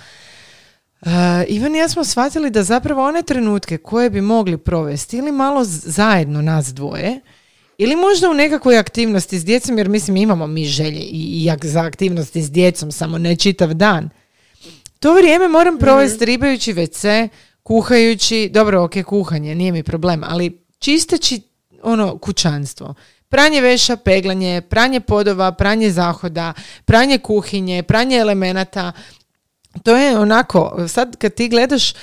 Uh, 1.02 1.12
Ivan 1.48 1.76
i 1.76 1.78
ja 1.78 1.90
smo 1.90 2.04
shvatili 2.04 2.50
da 2.50 2.64
zapravo 2.64 3.08
one 3.08 3.24
trenutke 3.24 3.78
koje 3.78 4.10
bi 4.10 4.22
mogli 4.22 4.58
provesti 4.58 5.18
ili 5.18 5.32
malo 5.32 5.64
zajedno 5.66 6.42
nas 6.42 6.74
dvoje, 6.74 7.20
ili 7.78 7.96
možda 7.96 8.30
u 8.30 8.34
nekakvoj 8.34 8.78
aktivnosti 8.78 9.40
s 9.40 9.46
djecom, 9.46 9.78
jer 9.78 9.90
mislim 9.90 10.18
imamo 10.18 10.48
mi 10.48 10.66
želje 10.66 11.00
i, 11.00 11.50
i 11.64 11.68
za 11.68 11.86
aktivnosti 11.86 12.42
s 12.42 12.52
djecom, 12.52 12.92
samo 12.92 13.18
ne 13.18 13.36
čitav 13.36 13.74
dan. 13.74 14.10
To 15.00 15.14
vrijeme 15.14 15.48
moram 15.48 15.74
mhm. 15.74 15.82
provesti 15.82 16.26
ribajući 16.26 16.74
WC, 16.74 17.30
kuhajući, 17.64 18.50
dobro, 18.54 18.84
ok, 18.84 18.94
kuhanje, 19.06 19.56
nije 19.56 19.72
mi 19.72 19.84
problem, 19.84 20.24
ali 20.28 20.67
čisteći 20.80 21.42
ono 21.84 22.18
kućanstvo. 22.18 22.94
Pranje 23.30 23.62
veša, 23.62 23.96
peglanje, 23.96 24.62
pranje 24.62 25.00
podova, 25.00 25.52
pranje 25.52 25.92
zahoda, 25.92 26.54
pranje 26.86 27.18
kuhinje, 27.18 27.84
pranje 27.84 28.18
elemenata. 28.18 28.92
To 29.84 29.98
je 29.98 30.20
onako, 30.20 30.88
sad 30.88 31.16
kad 31.16 31.34
ti 31.34 31.50
gledaš, 31.50 31.92
uh, 31.92 31.98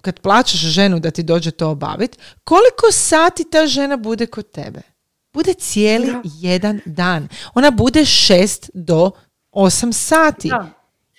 kad 0.00 0.20
plaćaš 0.20 0.60
ženu 0.60 1.00
da 1.00 1.10
ti 1.10 1.22
dođe 1.22 1.50
to 1.50 1.70
obaviti, 1.70 2.18
koliko 2.44 2.92
sati 2.92 3.50
ta 3.50 3.66
žena 3.66 3.96
bude 3.96 4.26
kod 4.26 4.50
tebe? 4.50 4.80
Bude 5.32 5.54
cijeli 5.54 6.14
jedan 6.24 6.80
dan. 6.84 7.28
Ona 7.54 7.70
bude 7.70 8.04
šest 8.04 8.70
do 8.74 9.10
osam 9.52 9.92
sati. 9.92 10.50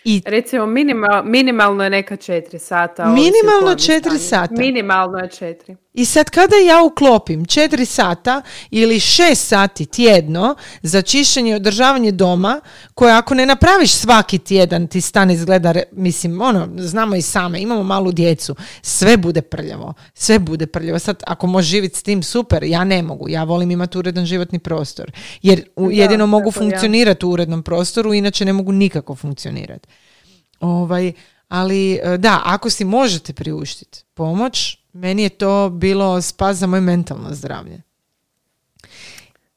I, 0.03 0.21
Recimo 0.25 0.65
minimal, 0.65 1.23
minimalno 1.23 1.83
je 1.83 1.89
neka 1.89 2.15
četiri 2.15 2.59
sata. 2.59 3.05
Minimalno 3.05 3.75
četiri 3.75 4.19
sata. 4.19 4.53
Minimalno 4.57 5.17
je 5.17 5.29
četiri. 5.29 5.75
I 5.97 6.05
sad 6.05 6.29
kada 6.29 6.55
ja 6.55 6.83
uklopim 6.83 7.45
četiri 7.45 7.85
sata 7.85 8.41
ili 8.71 8.99
šest 8.99 9.47
sati 9.47 9.85
tjedno 9.85 10.55
za 10.81 11.01
čišćenje 11.01 11.51
i 11.51 11.55
održavanje 11.55 12.11
doma, 12.11 12.61
koje 12.93 13.13
ako 13.13 13.33
ne 13.33 13.45
napraviš 13.45 13.93
svaki 13.93 14.39
tjedan 14.39 14.87
ti 14.87 15.01
stan 15.01 15.31
izgleda, 15.31 15.73
mislim, 15.91 16.41
ono, 16.41 16.69
znamo 16.77 17.15
i 17.15 17.21
same, 17.21 17.61
imamo 17.61 17.83
malu 17.83 18.11
djecu, 18.11 18.55
sve 18.81 19.17
bude 19.17 19.41
prljavo, 19.41 19.93
sve 20.13 20.39
bude 20.39 20.67
prljavo. 20.67 20.99
Sad, 20.99 21.23
ako 21.27 21.47
možeš 21.47 21.71
živjeti 21.71 21.99
s 21.99 22.03
tim, 22.03 22.23
super, 22.23 22.63
ja 22.63 22.83
ne 22.83 23.01
mogu, 23.01 23.29
ja 23.29 23.43
volim 23.43 23.71
imati 23.71 23.97
uredan 23.97 24.25
životni 24.25 24.59
prostor, 24.59 25.11
jer 25.41 25.63
jedino 25.91 26.27
mogu 26.27 26.51
funkcionirati 26.51 27.25
u 27.25 27.29
urednom 27.29 27.63
prostoru, 27.63 28.13
inače 28.13 28.45
ne 28.45 28.53
mogu 28.53 28.71
nikako 28.71 29.15
funkcionirati. 29.15 29.87
Ovaj, 30.59 31.13
ali 31.47 31.93
e, 31.93 32.17
da, 32.17 32.41
ako 32.45 32.69
si 32.69 32.85
možete 32.85 33.33
priuštiti 33.33 34.03
pomoć, 34.13 34.77
meni 34.97 35.23
je 35.23 35.29
to 35.29 35.69
bilo 35.69 36.21
spas 36.21 36.57
za 36.57 36.67
moje 36.67 36.81
mentalno 36.81 37.29
zdravlje. 37.31 37.81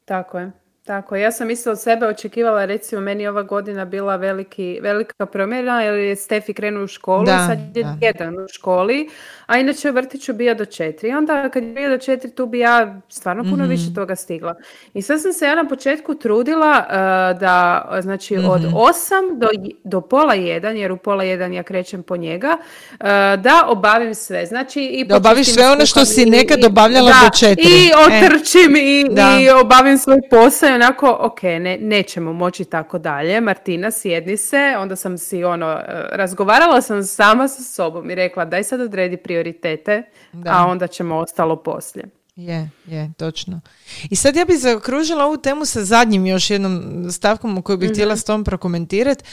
Tako 0.05 0.39
je. 0.39 0.51
Tako, 0.83 1.15
ja 1.15 1.31
sam 1.31 1.49
isto 1.49 1.71
od 1.71 1.81
sebe 1.81 2.07
očekivala, 2.07 2.65
recimo 2.65 3.01
meni 3.01 3.27
ova 3.27 3.43
godina 3.43 3.85
bila 3.85 4.15
veliki, 4.15 4.79
velika 4.81 5.25
promjena 5.25 5.81
jer 5.81 5.95
je 5.95 6.15
Stefi 6.15 6.53
krenuo 6.53 6.83
u 6.83 6.87
školu, 6.87 7.25
Da, 7.25 7.37
sad 7.39 7.77
je 7.77 7.83
da. 7.83 7.95
jedan 8.01 8.35
u 8.35 8.47
školi, 8.49 9.09
a 9.45 9.57
inače 9.57 9.89
u 9.89 9.93
vrtiću 9.93 10.33
bio 10.33 10.55
do 10.55 10.65
četiri. 10.65 11.09
I 11.09 11.13
onda 11.13 11.49
kad 11.49 11.63
je 11.63 11.69
bio 11.69 11.89
do 11.89 11.97
četiri 11.97 12.31
tu 12.31 12.45
bi 12.45 12.59
ja 12.59 12.99
stvarno 13.09 13.43
puno 13.43 13.55
Mhm. 13.55 13.69
više 13.69 13.93
toga 13.95 14.15
stigla. 14.15 14.55
I 14.93 15.01
sad 15.01 15.21
sam 15.21 15.33
se 15.33 15.45
ja 15.45 15.55
na 15.55 15.65
početku 15.65 16.15
trudila 16.15 16.69
uh, 16.79 16.93
da, 17.39 17.59
znači 18.01 18.37
od 18.37 18.61
Mhm. 18.61 18.73
osam 18.75 19.23
do, 19.33 19.47
do 19.83 20.01
pola 20.01 20.33
jedan, 20.33 20.77
jer 20.77 20.91
u 20.91 20.97
pola 20.97 21.23
jedan 21.23 21.53
ja 21.53 21.63
krećem 21.63 22.03
po 22.03 22.17
njega, 22.17 22.57
uh, 22.91 23.05
da 23.37 23.65
obavim 23.67 24.15
sve. 24.15 24.45
Znači 24.45 24.81
i 24.81 25.05
Da 25.05 25.15
obaviš 25.17 25.47
sve 25.47 25.67
ono 25.67 25.85
što 25.85 26.05
si 26.05 26.23
i- 26.23 26.25
nekad 26.27 26.59
i- 26.59 26.65
obavljala 26.65 27.11
do 27.11 27.37
četiri. 27.39 27.63
I 27.65 27.87
E. 27.87 27.91
otrčim 27.97 28.75
i, 28.75 29.05
Da. 29.11 29.37
i 29.41 29.49
obavim 29.51 29.97
svoj 29.97 30.19
posao 30.29 30.70
i 30.71 30.75
onako, 30.75 31.17
ok, 31.19 31.43
ne, 31.43 31.77
nećemo 31.81 32.33
moći 32.33 32.65
tako 32.65 32.97
dalje. 32.97 33.41
Martina, 33.41 33.91
sjedni 33.91 34.37
se. 34.37 34.75
Onda 34.79 34.95
sam 34.95 35.17
si 35.17 35.43
ono, 35.43 35.71
e, 35.71 35.83
razgovarala 36.11 36.81
sam 36.81 37.03
sama 37.03 37.47
sa 37.47 37.63
sobom 37.63 38.09
i 38.09 38.15
rekla 38.15 38.45
daj 38.45 38.63
sad 38.63 38.81
odredi 38.81 39.17
prioritete, 39.17 40.03
Da. 40.31 40.51
a 40.53 40.65
onda 40.67 40.87
ćemo 40.87 41.15
ostalo 41.17 41.55
poslije. 41.55 42.05
Je, 42.35 42.69
je, 42.85 43.11
točno. 43.17 43.61
I 44.09 44.15
sad 44.15 44.35
ja 44.35 44.45
bih 44.45 44.59
zaokružila 44.59 45.25
ovu 45.25 45.37
temu 45.37 45.65
sa 45.65 45.85
zadnjim 45.85 46.25
još 46.25 46.49
jednom 46.49 47.05
stavkom 47.11 47.57
o 47.57 47.61
kojoj 47.61 47.77
bih 47.77 47.89
htjela 47.91 48.17
s 48.17 48.23
tom 48.23 48.43
prokomentirati. 48.43 49.23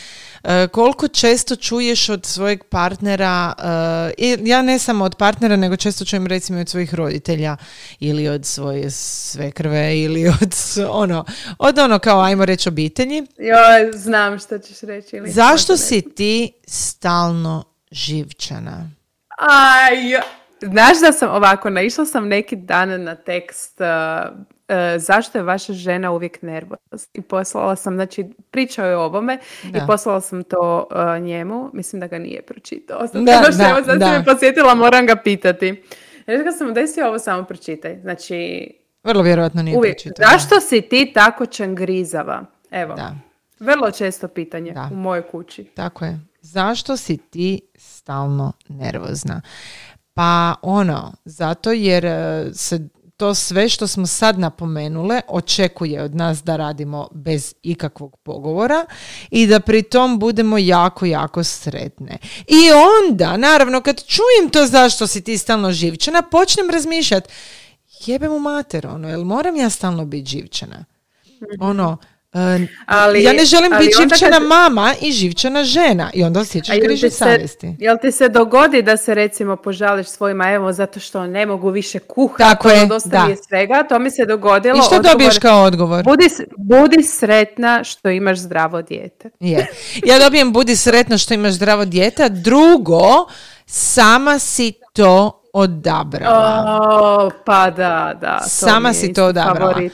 koliko 0.73 1.09
često 1.09 1.57
čuješ 1.57 2.09
od 2.09 2.27
svojeg 2.27 2.65
partnera, 2.65 3.55
e, 3.59 4.13
i 4.19 4.39
ja 4.43 4.63
ne 4.63 4.79
samo 4.79 5.05
od 5.05 5.15
partnera, 5.15 5.57
nego 5.57 5.77
često 5.77 6.05
čujem 6.05 6.27
recimo 6.27 6.61
od 6.61 6.69
svojih 6.69 6.95
roditelja 6.95 7.57
ili 8.01 8.29
od 8.29 8.47
svoje 8.47 8.91
svekrve 8.91 9.99
ili 9.99 10.29
od 10.29 10.55
ono, 10.91 11.25
od 11.59 11.79
ono 11.79 11.99
kao 11.99 12.21
ajmo 12.21 12.45
reći 12.45 12.69
obitelji. 12.69 13.17
Joj, 13.39 13.93
znam 13.95 14.39
što 14.39 14.59
ćeš 14.59 14.81
reći. 14.81 15.17
Ili 15.17 15.31
Zašto 15.31 15.77
si 15.77 16.03
ti 16.15 16.53
stalno 16.67 17.65
živčana? 17.91 18.91
Aj, 19.39 20.21
znaš 20.63 21.01
da 21.01 21.13
sam 21.13 21.31
ovako, 21.31 21.71
naišla 21.71 22.05
sam 22.07 22.29
neki 22.29 22.57
dan 22.57 23.03
na 23.03 23.15
tekst 23.15 23.81
uh, 23.81 24.37
uh, 24.69 24.75
zašto 24.97 25.39
je 25.39 25.45
vaša 25.45 25.73
žena 25.73 26.11
uvijek 26.13 26.43
nervozna 26.43 26.99
i 27.15 27.21
poslala 27.23 27.77
sam, 27.77 27.95
znači 27.95 28.25
pričao 28.51 28.87
je 28.87 28.97
o 28.97 29.03
ovome 29.05 29.39
Da. 29.65 29.79
i 29.79 29.87
poslala 29.87 30.21
sam 30.21 30.45
to 30.45 30.89
uh, 30.91 31.23
njemu, 31.23 31.71
mislim 31.73 32.01
da 32.01 32.07
ga 32.07 32.19
nije 32.19 32.43
pročitao. 32.43 33.09
Sad, 33.09 33.23
Da, 33.25 33.33
što, 33.53 33.63
evo, 33.71 33.85
sad 33.85 33.99
da. 33.99 34.11
me 34.11 34.25
posjetila, 34.25 34.75
moram 34.75 35.07
ga 35.07 35.17
pitati. 35.17 35.83
Rekla 36.27 36.53
sam, 36.53 36.75
daj 36.75 36.87
si 36.87 37.03
ovo 37.03 37.19
samo 37.19 37.45
pročitaj. 37.45 38.01
Znači, 38.01 38.69
Vrlo 39.05 39.23
vjerojatno 39.23 39.63
nije 39.63 39.77
uvijek, 39.79 39.97
pročitao, 39.97 40.25
da. 40.25 40.33
zašto 40.33 40.61
si 40.61 40.83
ti 40.83 41.11
tako 41.15 41.47
čangrizava? 41.47 42.45
Evo, 42.71 42.95
Da. 42.95 43.15
vrlo 43.61 43.91
često 43.91 44.29
pitanje 44.29 44.73
Da. 44.73 44.89
u 44.93 44.97
mojoj 44.97 45.23
kući. 45.23 45.65
Tako 45.65 46.05
je. 46.05 46.21
Zašto 46.41 46.97
si 46.97 47.17
ti 47.17 47.61
stalno 47.77 48.53
nervozna? 48.69 49.41
Pa 50.19 50.55
ono, 50.63 51.13
zato 51.25 51.73
jer 51.73 52.05
e, 52.05 52.51
se 52.55 52.89
to 53.17 53.35
sve 53.35 53.69
što 53.69 53.87
smo 53.87 54.07
sad 54.07 54.39
napomenule 54.39 55.21
očekuje 55.29 56.03
od 56.03 56.15
nas 56.15 56.43
da 56.43 56.57
radimo 56.57 57.09
bez 57.13 57.55
ikakvog 57.63 58.17
pogovora 58.23 58.87
i 59.31 59.47
da 59.47 59.61
pri 59.61 59.83
tom 59.83 60.19
budemo 60.19 60.59
jako, 60.59 61.07
jako 61.07 61.45
sretne. 61.45 62.19
I 62.47 62.71
onda, 63.01 63.37
naravno, 63.37 63.81
kad 63.81 64.05
čujem 64.05 64.51
to 64.53 64.67
zašto 64.67 65.07
si 65.07 65.25
ti 65.25 65.39
stalno 65.39 65.73
živčana, 65.73 66.23
počnem 66.23 66.71
razmišljati, 66.71 67.29
jebe 68.07 68.29
mu 68.29 68.39
mater, 68.39 68.87
ono, 68.87 69.09
jel 69.09 69.25
moram 69.25 69.57
ja 69.57 69.71
stalno 69.71 70.05
biti 70.05 70.31
živčana? 70.31 70.85
Ono, 71.61 71.97
e, 72.03 72.18
Ali- 72.87 73.23
ja 73.23 73.33
ne 73.33 73.45
želim 73.45 73.73
ali 73.73 73.87
biti 73.87 73.97
živčana 74.01 74.33
kad- 74.33 74.43
mama 74.45 74.95
i 75.01 75.13
živčana 75.13 75.65
žena 75.65 76.11
i 76.15 76.23
onda 76.23 76.41
osjećaš 76.41 76.77
grižu 76.79 77.11
savjesti. 77.11 77.77
Jel 77.79 77.97
ti 78.03 78.13
se 78.13 78.29
dogodi 78.29 78.83
da 78.83 78.97
se 78.97 79.15
recimo 79.15 79.57
požališ 79.57 80.07
svojima, 80.07 80.51
evo 80.51 80.73
zato 80.73 81.01
što 81.01 81.27
ne 81.27 81.47
mogu 81.47 81.71
više 81.71 81.99
kuhati, 81.99 82.43
Tako 82.45 82.69
ono, 82.69 82.77
je, 82.77 82.87
dosta 82.87 83.25
mi 83.25 83.31
je 83.31 83.37
da. 83.37 83.43
svega, 83.43 83.83
to 83.83 83.99
mi 83.99 84.11
se 84.11 84.25
dogodilo. 84.25 84.75
I 84.75 84.81
što 84.81 84.87
odgovor, 84.87 85.13
dobiješ 85.13 85.39
kao 85.39 85.63
odgovor? 85.63 86.05
Budi, 86.05 86.29
budi 86.59 87.03
sretna 87.03 87.85
što 87.85 88.09
imaš 88.09 88.39
zdravo 88.39 88.83
dijete. 88.83 89.31
Je. 89.41 89.67
Ja 90.05 90.19
dobijem 90.19 90.53
budi 90.53 90.77
sretna 90.77 91.19
što 91.19 91.35
imaš 91.35 91.53
zdravo 91.53 91.85
dijete, 91.85 92.29
drugo, 92.29 93.27
sama 93.67 94.39
si 94.39 94.73
to 94.93 95.43
odabrala. 95.53 96.79
O, 96.93 97.31
pa 97.47 97.71
da, 97.71 98.19
da. 98.21 98.39
to 98.39 98.49
Sama 98.49 98.93
si 98.93 99.13
to 99.13 99.25
odabrala. 99.25 99.71
favorit. 99.73 99.93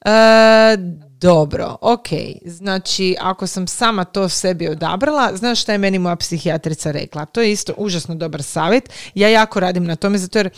E, 0.00 0.76
dobro, 1.20 1.76
ok. 1.80 2.08
Znači, 2.44 3.16
ako 3.20 3.46
sam 3.46 3.66
sama 3.66 4.04
to 4.04 4.28
sebi 4.28 4.68
odabrala, 4.68 5.36
znaš 5.36 5.62
šta 5.62 5.72
je 5.72 5.78
meni 5.78 5.98
moja 5.98 6.16
psihijatrica 6.16 6.90
rekla? 6.90 7.24
To 7.24 7.40
je 7.40 7.52
isto 7.52 7.74
užasno 7.76 8.14
dobar 8.14 8.42
savjet. 8.42 8.90
Ja 9.14 9.28
jako 9.28 9.60
radim 9.60 9.84
na 9.84 9.96
tome, 9.96 10.18
zato 10.18 10.38
jer 10.38 10.50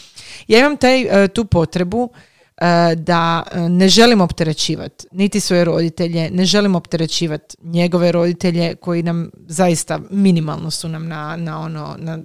ja 0.49 0.59
imam 0.59 0.77
taj, 0.77 1.25
e, 1.25 1.29
tu 1.29 1.45
potrebu 1.45 2.09
e, 2.57 2.95
da 2.95 3.43
e, 3.53 3.61
ne 3.61 3.89
želim 3.89 4.21
opterećivati 4.21 5.07
niti 5.13 5.41
svoje 5.41 5.65
roditelje, 5.65 6.31
ne 6.31 6.45
želim 6.45 6.75
opterećivati 6.75 7.57
njegove 7.63 8.13
roditelje 8.13 8.75
koji 8.75 9.03
nam 9.03 9.31
zaista 9.47 10.01
minimalno 10.11 10.71
su 10.71 10.89
nam 10.89 11.09
na, 11.09 11.37
na 11.37 11.61
ono, 11.61 11.97
na 11.99 12.19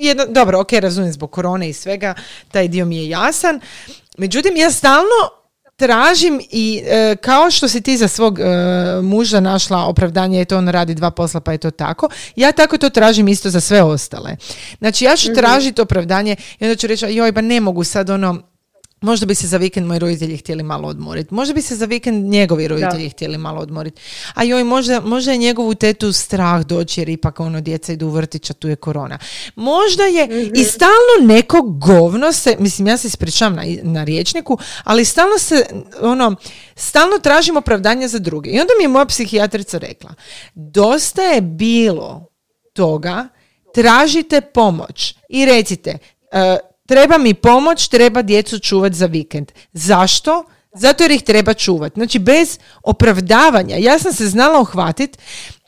jedno, 0.00 0.24
dobro, 0.26 0.60
ok, 0.60 0.72
razumijem 0.72 1.12
zbog 1.12 1.30
korone 1.30 1.68
i 1.68 1.72
svega, 1.72 2.14
taj 2.52 2.68
dio 2.68 2.84
mi 2.84 2.96
je 2.96 3.08
jasan. 3.08 3.60
Međutim, 4.18 4.56
ja 4.56 4.70
stalno 4.70 5.39
tražim 5.80 6.40
i 6.50 6.82
e, 6.86 7.16
kao 7.16 7.50
što 7.50 7.68
si 7.68 7.80
ti 7.80 7.96
za 7.96 8.08
svog 8.08 8.40
e, 8.40 8.44
muža 9.02 9.40
našla 9.40 9.84
opravdanje, 9.86 10.40
eto 10.40 10.58
on 10.58 10.68
radi 10.68 10.94
dva 10.94 11.10
posla 11.10 11.40
pa 11.40 11.52
je 11.52 11.58
to 11.58 11.70
tako, 11.70 12.08
ja 12.36 12.52
tako 12.52 12.78
to 12.78 12.90
tražim 12.90 13.28
isto 13.28 13.50
za 13.50 13.60
sve 13.60 13.82
ostale. 13.82 14.36
Znači 14.78 15.04
ja 15.04 15.16
ću 15.16 15.34
tražiti 15.34 15.80
opravdanje 15.80 16.36
i 16.58 16.64
onda 16.64 16.76
ću 16.76 16.86
reći, 16.86 17.06
joj 17.08 17.32
ba 17.32 17.40
ne 17.40 17.60
mogu 17.60 17.84
sad 17.84 18.10
ono, 18.10 18.42
Možda 19.00 19.26
bi 19.26 19.34
se 19.34 19.46
za 19.46 19.56
vikend 19.56 19.86
moji 19.86 19.98
roditelji 19.98 20.36
htjeli 20.36 20.62
malo 20.62 20.88
odmoriti. 20.88 21.34
Možda 21.34 21.54
bi 21.54 21.62
se 21.62 21.76
za 21.76 21.84
vikend 21.84 22.24
njegovi 22.24 22.68
roditelji 22.68 23.08
htjeli 23.08 23.38
malo 23.38 23.60
odmoriti. 23.60 24.00
A 24.34 24.44
joj, 24.44 24.64
možda, 24.64 25.00
možda 25.00 25.32
je 25.32 25.38
njegovu 25.38 25.74
tetu 25.74 26.12
strah 26.12 26.62
doći 26.66 27.00
jer 27.00 27.08
ipak 27.08 27.40
ono 27.40 27.60
djeca 27.60 27.92
idu 27.92 28.06
u 28.06 28.10
vrtić, 28.10 28.50
a 28.50 28.54
tu 28.54 28.68
je 28.68 28.76
korona. 28.76 29.18
Možda 29.56 30.04
je 30.04 30.50
i 30.54 30.64
stalno 30.64 31.26
neko 31.34 31.62
govno 31.62 32.32
se, 32.32 32.56
mislim 32.58 32.88
ja 32.88 32.96
se 32.96 33.08
ispričavam 33.08 33.54
na, 33.54 33.62
na 33.82 34.04
riječniku, 34.04 34.58
ali 34.84 35.04
stalno 35.04 35.38
se 35.38 35.66
ono, 36.00 36.36
stalno 36.74 37.18
tražim 37.18 37.56
opravdanje 37.56 38.08
za 38.08 38.18
druge. 38.18 38.50
I 38.50 38.60
onda 38.60 38.72
mi 38.78 38.84
je 38.84 38.88
moja 38.88 39.06
psihijatrica 39.06 39.78
rekla, 39.78 40.14
dosta 40.54 41.22
je 41.22 41.40
bilo 41.40 42.26
toga, 42.72 43.28
tražite 43.74 44.40
pomoć 44.40 45.14
i 45.28 45.46
recite, 45.46 45.98
e, 46.32 46.69
treba 46.90 47.18
mi 47.18 47.34
pomoć, 47.34 47.88
treba 47.88 48.22
djecu 48.22 48.58
čuvat 48.58 48.92
za 48.92 49.06
vikend. 49.06 49.52
Zašto? 49.72 50.44
Zato 50.74 51.04
jer 51.04 51.10
ih 51.10 51.22
treba 51.22 51.54
čuvat. 51.54 51.92
Znači 51.94 52.18
bez 52.18 52.58
opravdavanja. 52.82 53.76
Ja 53.78 53.98
sam 53.98 54.12
se 54.12 54.26
znala 54.26 54.60
uhvatiti 54.60 55.18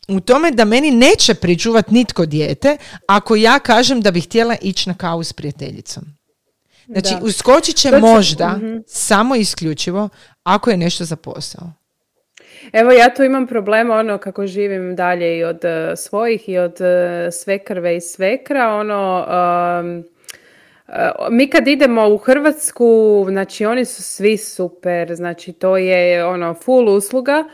u 0.09 0.21
tome 0.21 0.51
da 0.51 0.65
meni 0.65 0.91
neće 0.91 1.35
pričuvat 1.35 1.91
nitko 1.91 2.27
dijete 2.27 2.77
ako 3.07 3.37
ja 3.37 3.59
kažem 3.59 4.01
da 4.01 4.11
bih 4.11 4.25
htjela 4.25 4.57
ići 4.63 4.89
na 4.89 4.95
kavu 4.95 5.25
s 5.25 5.33
prijateljicom. 5.33 6.03
Znači, 6.87 7.11
Da. 7.11 7.21
uskočit 7.23 7.77
će 7.77 7.91
To 7.91 7.97
će- 7.97 8.01
možda 8.01 8.59
samo 8.87 9.35
isključivo 9.37 10.09
ako 10.45 10.71
je 10.71 10.77
nešto 10.77 11.05
za 11.05 11.17
posao. 11.17 11.73
Evo 12.73 12.91
ja 12.93 13.15
tu 13.15 13.23
imam 13.23 13.47
problema 13.47 13.95
ono 13.95 14.19
kako 14.19 14.47
živim 14.47 14.97
dalje 14.97 15.39
i 15.39 15.45
od 15.45 15.65
eh, 15.65 15.97
svojih 15.97 16.49
i 16.49 16.59
od 16.59 16.81
eh, 16.81 17.29
svekrve 17.33 17.97
i 17.97 18.01
svekra, 18.01 18.75
ono 18.75 19.27
um, 19.81 20.05
mi 21.31 21.47
kad 21.47 21.69
idemo 21.69 22.09
u 22.09 22.17
Hrvatsku, 22.17 23.25
znači 23.29 23.67
oni 23.67 23.85
su 23.85 24.03
svi 24.03 24.37
super, 24.37 25.15
znači 25.15 25.53
to 25.53 25.77
je 25.77 26.25
ono 26.27 26.55
full 26.55 26.89
usluga, 26.89 27.45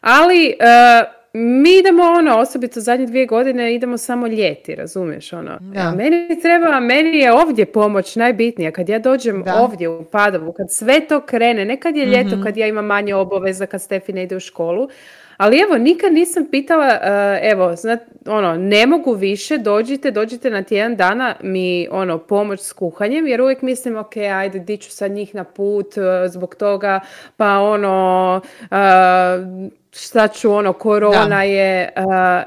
ali 0.00 0.46
eh, 0.48 1.18
mi 1.32 1.78
idemo 1.78 2.02
ono, 2.02 2.38
osobito 2.38 2.80
zadnje 2.80 3.06
dvije 3.06 3.26
godine 3.26 3.74
idemo 3.74 3.98
samo 3.98 4.26
ljeti, 4.26 4.74
razumiješ 4.74 5.32
ono. 5.32 5.58
Da. 5.60 5.90
Meni 5.90 6.40
treba, 6.42 6.80
meni 6.80 7.18
je 7.18 7.32
ovdje 7.32 7.66
pomoć 7.66 8.16
najbitnija. 8.16 8.70
Kad 8.70 8.88
ja 8.88 8.98
dođem 8.98 9.42
Da. 9.42 9.54
ovdje 9.54 9.88
u 9.88 10.04
Padovu, 10.04 10.52
kad 10.52 10.70
sve 10.70 11.00
to 11.00 11.20
krene, 11.20 11.64
ne 11.64 11.80
kad 11.80 11.96
je 11.96 12.06
ljeto, 12.06 12.36
kad 12.44 12.56
ja 12.56 12.66
imam 12.66 12.86
manje 12.86 13.14
obaveza, 13.14 13.66
kad 13.66 13.82
Stefi 13.82 14.12
ne 14.12 14.22
ide 14.22 14.36
u 14.36 14.40
školu, 14.40 14.88
ali 15.38 15.60
evo, 15.60 15.78
nikad 15.78 16.12
nisam 16.12 16.46
pitala, 16.50 16.86
eh, 17.02 17.40
evo, 17.42 17.76
znat, 17.76 18.00
ono, 18.26 18.56
ne 18.56 18.86
mogu 18.86 19.12
više, 19.12 19.58
dođite, 19.58 20.10
dođite 20.10 20.50
na 20.50 20.62
tjedan 20.62 20.96
dana 20.96 21.34
mi, 21.42 21.88
ono, 21.90 22.18
pomoć 22.18 22.60
s 22.60 22.72
kuhanjem, 22.72 23.26
jer 23.26 23.40
uvijek 23.40 23.62
mislim, 23.62 23.96
ok, 23.96 24.16
ajde, 24.16 24.58
di 24.58 24.76
ću 24.76 24.90
sad 24.90 25.10
njih 25.10 25.34
na 25.34 25.44
put 25.44 25.96
eh, 25.96 26.28
zbog 26.28 26.54
toga, 26.54 27.00
pa 27.36 27.58
ono, 27.58 28.40
eh, 28.70 29.68
šta 30.00 30.28
ću 30.28 30.52
ono, 30.52 30.72
korona 30.72 31.42
je, 31.42 31.92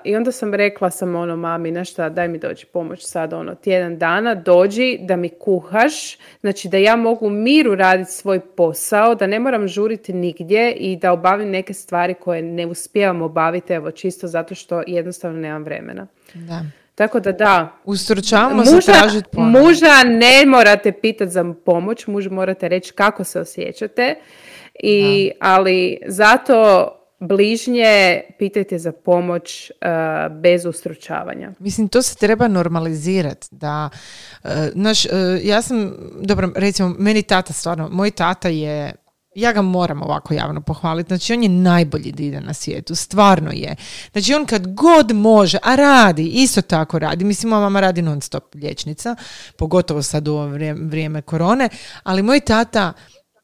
i 0.03 0.15
onda 0.15 0.31
sam 0.31 0.53
rekla 0.53 0.89
sam 0.89 1.15
ono 1.15 1.35
mami, 1.35 1.71
nešto 1.71 2.09
daj 2.09 2.27
mi 2.27 2.37
dođi 2.37 2.65
pomoć 2.65 3.05
sad 3.05 3.33
ono, 3.33 3.55
tjedan 3.55 3.97
dana, 3.97 4.35
dođi 4.35 4.97
da 5.01 5.15
mi 5.15 5.29
kuhaš, 5.29 6.17
znači 6.41 6.67
da 6.67 6.77
ja 6.77 6.95
mogu 6.95 7.29
miru 7.29 7.75
raditi 7.75 8.11
svoj 8.11 8.39
posao, 8.39 9.15
da 9.15 9.27
ne 9.27 9.39
moram 9.39 9.67
žuriti 9.67 10.13
nigdje 10.13 10.71
i 10.71 10.95
da 10.95 11.11
obavim 11.11 11.49
neke 11.49 11.73
stvari 11.73 12.13
koje 12.13 12.41
ne 12.41 12.65
uspijevam 12.65 13.21
obaviti, 13.21 13.73
evo, 13.73 13.91
čisto 13.91 14.27
zato 14.27 14.55
što 14.55 14.83
jednostavno 14.87 15.39
nemam 15.39 15.63
vremena. 15.63 16.07
Da. 16.33 16.61
Tako 16.95 17.19
da 17.19 17.31
da. 17.31 17.69
Ustručavamo 17.85 18.65
se 18.65 18.79
tražiti 18.79 19.39
Muža 19.39 20.03
ne 20.05 20.45
morate 20.45 20.91
pitati 20.91 21.31
za 21.31 21.53
pomoć, 21.65 22.07
muž 22.07 22.27
morate 22.27 22.67
reći 22.69 22.93
kako 22.93 23.23
se 23.23 23.39
osjećate, 23.39 24.15
i, 24.83 25.31
ali 25.39 25.97
zato 26.07 26.97
bližnje 27.21 28.21
pitajte 28.39 28.79
za 28.79 28.91
pomoć 28.91 29.71
uh, 29.71 30.37
bez 30.37 30.65
ustručavanja. 30.65 31.51
Mislim, 31.59 31.87
to 31.87 32.01
se 32.01 32.15
treba 32.15 32.47
normalizirati. 32.47 33.47
Da, 33.51 33.89
uh, 34.43 34.49
naš, 34.73 35.05
uh, 35.05 35.11
ja 35.43 35.61
sam, 35.61 35.93
dobro, 36.21 36.51
recimo, 36.55 36.95
meni 36.99 37.23
tata 37.23 37.53
stvarno, 37.53 37.89
moj 37.91 38.11
tata 38.11 38.49
je 38.49 38.91
ja 39.35 39.53
ga 39.53 39.61
moram 39.61 40.01
ovako 40.01 40.33
javno 40.33 40.61
pohvaliti. 40.61 41.07
Znači, 41.07 41.33
on 41.33 41.43
je 41.43 41.49
najbolji 41.49 42.11
dida 42.11 42.39
na 42.39 42.53
svijetu. 42.53 42.95
Stvarno 42.95 43.51
je. 43.51 43.75
Znači, 44.11 44.33
on 44.33 44.45
kad 44.45 44.73
god 44.73 45.11
može, 45.11 45.57
a 45.63 45.75
radi, 45.75 46.27
isto 46.27 46.61
tako 46.61 46.99
radi. 46.99 47.25
Mislim, 47.25 47.49
moja 47.49 47.59
mama 47.59 47.79
radi 47.79 48.01
non 48.01 48.21
stop 48.21 48.55
liječnica, 48.55 49.15
pogotovo 49.57 50.03
sad 50.03 50.27
u 50.27 50.31
ovo 50.31 50.47
vrijeme, 50.47 50.79
vrijeme 50.85 51.21
korone, 51.21 51.69
ali 52.03 52.23
moj 52.23 52.39
tata 52.39 52.93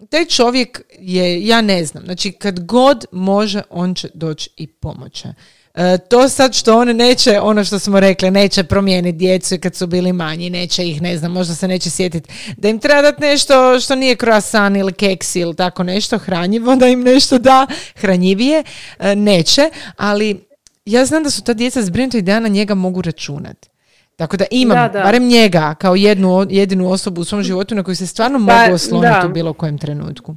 taj 0.09 0.25
čovjek 0.25 0.81
je, 0.99 1.47
ja 1.47 1.61
ne 1.61 1.85
znam, 1.85 2.03
znači 2.05 2.31
kad 2.31 2.65
god 2.65 3.05
može, 3.11 3.61
on 3.69 3.95
će 3.95 4.09
doći 4.13 4.49
i 4.57 4.67
pomoće. 4.67 5.33
E, 5.75 5.97
to 5.97 6.29
sad 6.29 6.53
što 6.53 6.79
on 6.79 6.87
neće, 6.87 7.39
ono 7.39 7.63
što 7.63 7.79
smo 7.79 7.99
rekli, 7.99 8.31
neće 8.31 8.63
promijeniti 8.63 9.17
djecu 9.17 9.55
kad 9.61 9.75
su 9.75 9.87
bili 9.87 10.13
manji, 10.13 10.49
neće 10.49 10.87
ih, 10.87 11.01
ne 11.01 11.17
znam, 11.17 11.31
možda 11.31 11.55
se 11.55 11.67
neće 11.67 11.89
sjetiti 11.89 12.29
da 12.57 12.69
im 12.69 12.79
treba 12.79 13.01
dati 13.01 13.21
nešto 13.21 13.79
što 13.79 13.95
nije 13.95 14.15
croissant 14.15 14.77
ili 14.77 14.93
keks 14.93 15.35
ili 15.35 15.55
tako 15.55 15.83
nešto 15.83 16.17
hranjivo, 16.17 16.75
da 16.75 16.87
im 16.87 17.01
nešto 17.01 17.37
da 17.37 17.67
hranjivije, 17.95 18.63
e, 18.99 19.15
neće, 19.15 19.69
ali 19.97 20.47
ja 20.85 21.05
znam 21.05 21.23
da 21.23 21.29
su 21.29 21.43
ta 21.43 21.53
djeca 21.53 21.81
zbrinuta 21.81 22.17
i 22.17 22.21
da 22.21 22.39
na 22.39 22.47
njega 22.47 22.75
mogu 22.75 23.01
računati. 23.01 23.69
Tako 24.17 24.37
da 24.37 24.45
imam 24.51 24.89
barem 24.93 25.27
njega 25.27 25.75
kao 25.79 25.95
jednu 25.95 26.45
jedinu 26.49 26.91
osobu 26.91 27.21
u 27.21 27.23
svom 27.23 27.43
životu 27.43 27.75
na 27.75 27.83
koju 27.83 27.95
se 27.95 28.07
stvarno 28.07 28.47
pa, 28.47 28.53
mogu 28.53 28.75
osloniti 28.75 29.25
u 29.25 29.29
bilo 29.29 29.53
kojem 29.53 29.77
trenutku. 29.77 30.35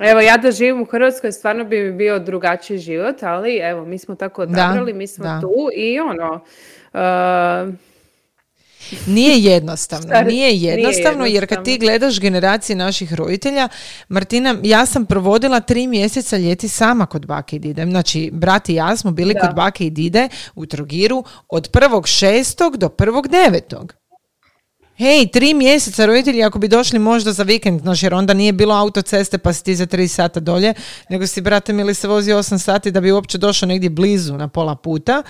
Evo, 0.00 0.20
ja 0.20 0.36
da 0.36 0.50
živim 0.50 0.82
u 0.82 0.84
Hrvatskoj, 0.84 1.32
stvarno 1.32 1.64
bi 1.64 1.84
mi 1.84 1.92
bio 1.92 2.18
drugačiji 2.18 2.78
život, 2.78 3.22
ali 3.22 3.56
evo, 3.56 3.84
mi 3.84 3.98
smo 3.98 4.14
tako 4.14 4.42
odabrali, 4.42 4.92
mi 4.92 5.06
smo 5.06 5.40
tu 5.40 5.68
i 5.76 6.00
ono... 6.00 6.40
Uh, 6.92 7.74
nije 9.06 9.38
jednostavno, 9.38 10.22
nije 10.22 10.56
jednostavno 10.56 11.26
jer 11.26 11.46
kad 11.46 11.64
ti 11.64 11.78
gledaš 11.78 12.20
generacije 12.20 12.76
naših 12.76 13.14
roditelja, 13.14 13.68
Martina, 14.08 14.56
ja 14.62 14.86
sam 14.86 15.06
provodila 15.06 15.60
tri 15.60 15.86
mjeseca 15.86 16.36
ljeti 16.36 16.68
sama 16.68 17.06
kod 17.06 17.26
bake 17.26 17.56
i 17.56 17.58
dide. 17.58 17.84
Znači, 17.84 18.30
brat 18.32 18.68
i 18.68 18.74
ja 18.74 18.96
smo 18.96 19.10
bili 19.10 19.34
kod 19.40 19.54
bake 19.54 19.86
i 19.86 19.90
dide 19.90 20.28
u 20.54 20.66
Trogiru 20.66 21.24
od 21.48 21.68
prvog 21.68 22.08
šestog 22.08 22.76
do 22.76 22.88
prvog 22.88 23.28
devetog. 23.28 24.01
Hej, 25.02 25.26
tri 25.26 25.54
mjeseca 25.54 26.06
roditelji 26.06 26.42
ako 26.42 26.58
bi 26.58 26.68
došli 26.68 26.98
možda 26.98 27.32
za 27.32 27.42
vikend, 27.42 27.80
znaš, 27.80 28.02
jer 28.02 28.14
onda 28.14 28.34
nije 28.34 28.52
bilo 28.52 28.74
autoceste 28.74 29.38
pa 29.38 29.52
si 29.52 29.64
ti 29.64 29.74
za 29.74 29.86
tri 29.86 30.08
sata 30.08 30.40
dolje, 30.40 30.74
nego 31.08 31.26
si, 31.26 31.40
brate, 31.40 31.72
mili 31.72 31.94
se 31.94 32.08
vozi 32.08 32.32
osam 32.32 32.58
sati 32.58 32.90
da 32.90 33.00
bi 33.00 33.12
uopće 33.12 33.38
došao 33.38 33.66
negdje 33.66 33.90
blizu 33.90 34.36
na 34.36 34.48
pola 34.48 34.76
puta. 34.76 35.22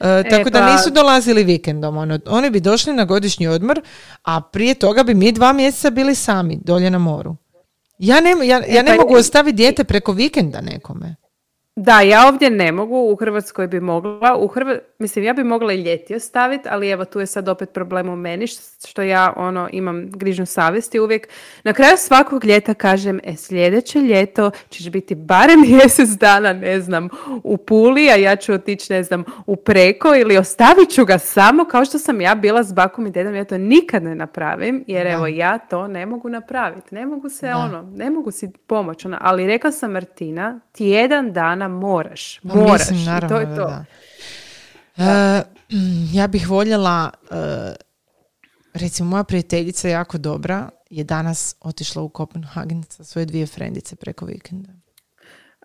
E, 0.00 0.22
tako 0.30 0.50
da 0.50 0.58
pa- 0.58 0.72
nisu 0.72 0.90
dolazili 0.90 1.44
vikendom. 1.44 1.96
Ono, 1.96 2.18
oni 2.26 2.50
bi 2.50 2.60
došli 2.60 2.92
na 2.92 3.04
godišnji 3.04 3.46
odmor, 3.46 3.80
a 4.22 4.40
prije 4.40 4.74
toga 4.74 5.02
bi 5.02 5.14
mi 5.14 5.32
dva 5.32 5.52
mjeseca 5.52 5.90
bili 5.90 6.14
sami 6.14 6.58
dolje 6.64 6.90
na 6.90 6.98
moru. 6.98 7.36
Ja 7.98 8.20
ne, 8.20 8.30
ja, 8.30 8.62
ja 8.68 8.82
ne 8.82 8.94
e, 8.94 8.96
pa 8.96 9.02
mogu 9.02 9.14
ostaviti 9.14 9.56
dijete 9.56 9.84
preko 9.84 10.12
vikenda 10.12 10.60
nekome. 10.60 11.16
Da, 11.80 12.00
ja 12.00 12.28
ovdje 12.28 12.50
ne 12.50 12.72
mogu, 12.72 13.12
u 13.12 13.16
Hrvatskoj 13.16 13.66
bi 13.66 13.80
mogla, 13.80 14.36
u 14.38 14.46
Hrva... 14.46 14.76
mislim 14.98 15.24
ja 15.24 15.32
bi 15.32 15.44
mogla 15.44 15.72
i 15.72 15.82
ljeti 15.82 16.14
ostaviti, 16.14 16.68
ali 16.70 16.90
evo 16.90 17.04
tu 17.04 17.20
je 17.20 17.26
sad 17.26 17.48
opet 17.48 17.72
problem 17.72 18.08
u 18.08 18.16
meni 18.16 18.46
što 18.88 19.02
ja 19.02 19.32
ono 19.36 19.68
imam 19.72 20.10
grižnu 20.10 20.46
savjesti 20.46 21.00
uvijek. 21.00 21.28
Na 21.64 21.72
kraju 21.72 21.96
svakog 21.96 22.44
ljeta 22.44 22.74
kažem, 22.74 23.20
e 23.24 23.36
sljedeće 23.36 24.00
ljeto 24.00 24.50
ćeš 24.68 24.90
biti 24.90 25.14
barem 25.14 25.60
mjesec 25.68 26.08
dana, 26.08 26.52
ne 26.52 26.80
znam, 26.80 27.08
u 27.42 27.56
Puli, 27.56 28.10
a 28.10 28.16
ja 28.16 28.36
ću 28.36 28.52
otići, 28.52 28.92
ne 28.92 29.02
znam, 29.02 29.24
u 29.46 29.56
Preko 29.56 30.14
ili 30.14 30.38
ostavit 30.38 30.90
ću 30.90 31.04
ga 31.04 31.18
samo 31.18 31.64
kao 31.64 31.84
što 31.84 31.98
sam 31.98 32.20
ja 32.20 32.34
bila 32.34 32.62
s 32.62 32.72
bakom 32.72 33.06
i 33.06 33.10
dedom, 33.10 33.34
ja 33.34 33.44
to 33.44 33.58
nikad 33.58 34.02
ne 34.02 34.14
napravim, 34.14 34.84
jer 34.86 35.06
evo 35.06 35.26
ja 35.26 35.58
to 35.58 35.88
ne 35.88 36.06
mogu 36.06 36.28
napraviti, 36.28 36.94
ne 36.94 37.06
mogu 37.06 37.28
se 37.28 37.54
ono, 37.54 37.82
ne 37.82 38.10
mogu 38.10 38.30
si 38.30 38.50
pomoći, 38.66 39.06
ono, 39.06 39.18
ali 39.20 39.46
rekla 39.46 39.72
sam 39.72 39.92
Martina, 39.92 40.60
tjedan 40.72 41.32
dana 41.32 41.67
moraš. 41.68 42.40
Moraš. 42.42 42.78
Mislim, 42.78 43.04
naravno, 43.04 43.36
to 43.36 43.40
je 43.40 43.56
to. 43.56 43.66
Da. 43.66 43.84
Uh, 44.96 45.46
ja 46.12 46.26
bih 46.26 46.48
voljela, 46.48 47.10
uh, 47.30 47.36
recimo 48.74 49.10
moja 49.10 49.24
prijateljica 49.24 49.88
jako 49.88 50.18
dobra 50.18 50.68
je 50.90 51.04
danas 51.04 51.56
otišla 51.60 52.02
u 52.02 52.08
Kopenhagen 52.08 52.84
sa 52.88 53.04
svoje 53.04 53.26
dvije 53.26 53.46
frendice 53.46 53.96
preko 53.96 54.26
vikenda. 54.26 54.70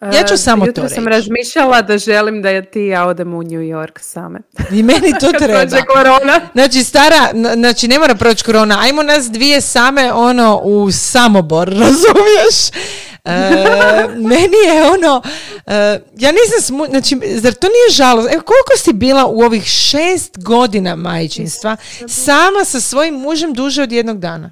Ja 0.01 0.23
ću 0.23 0.37
samo 0.37 0.65
to 0.65 0.81
reći. 0.81 0.95
sam 0.95 1.07
razmišljala 1.07 1.81
da 1.81 1.97
želim 1.97 2.41
da 2.41 2.61
ti 2.61 2.79
i 2.79 2.87
ja 2.87 3.05
odemo 3.05 3.37
u 3.37 3.43
New 3.43 3.61
York 3.61 3.99
same. 3.99 4.39
I 4.71 4.83
meni 4.83 5.13
to 5.19 5.31
treba. 5.39 5.81
korona. 5.93 6.41
Znači, 6.53 6.83
stara, 6.83 7.29
znači 7.55 7.87
ne 7.87 7.99
mora 7.99 8.15
proći 8.15 8.43
korona. 8.43 8.77
Ajmo 8.79 9.03
nas 9.03 9.31
dvije 9.31 9.61
same 9.61 10.13
ono 10.13 10.61
u 10.63 10.91
Samobor, 10.91 11.67
razumiješ? 11.83 12.83
E, 13.25 14.07
meni 14.07 14.57
je 14.67 14.83
ono, 14.93 15.21
e, 15.65 15.99
ja 16.17 16.31
nisam, 16.31 16.61
smu, 16.61 16.85
znači, 16.85 17.19
zar 17.35 17.53
to 17.53 17.67
nije 17.67 17.89
žalost? 17.91 18.33
Evo, 18.33 18.43
koliko 18.43 18.77
si 18.77 18.93
bila 18.93 19.25
u 19.25 19.39
ovih 19.39 19.63
šest 19.63 20.43
godina 20.43 20.95
majčinstva 20.95 21.77
sama 22.07 22.65
sa 22.65 22.79
svojim 22.79 23.15
mužem 23.15 23.53
duže 23.53 23.83
od 23.83 23.91
jednog 23.91 24.19
dana? 24.19 24.51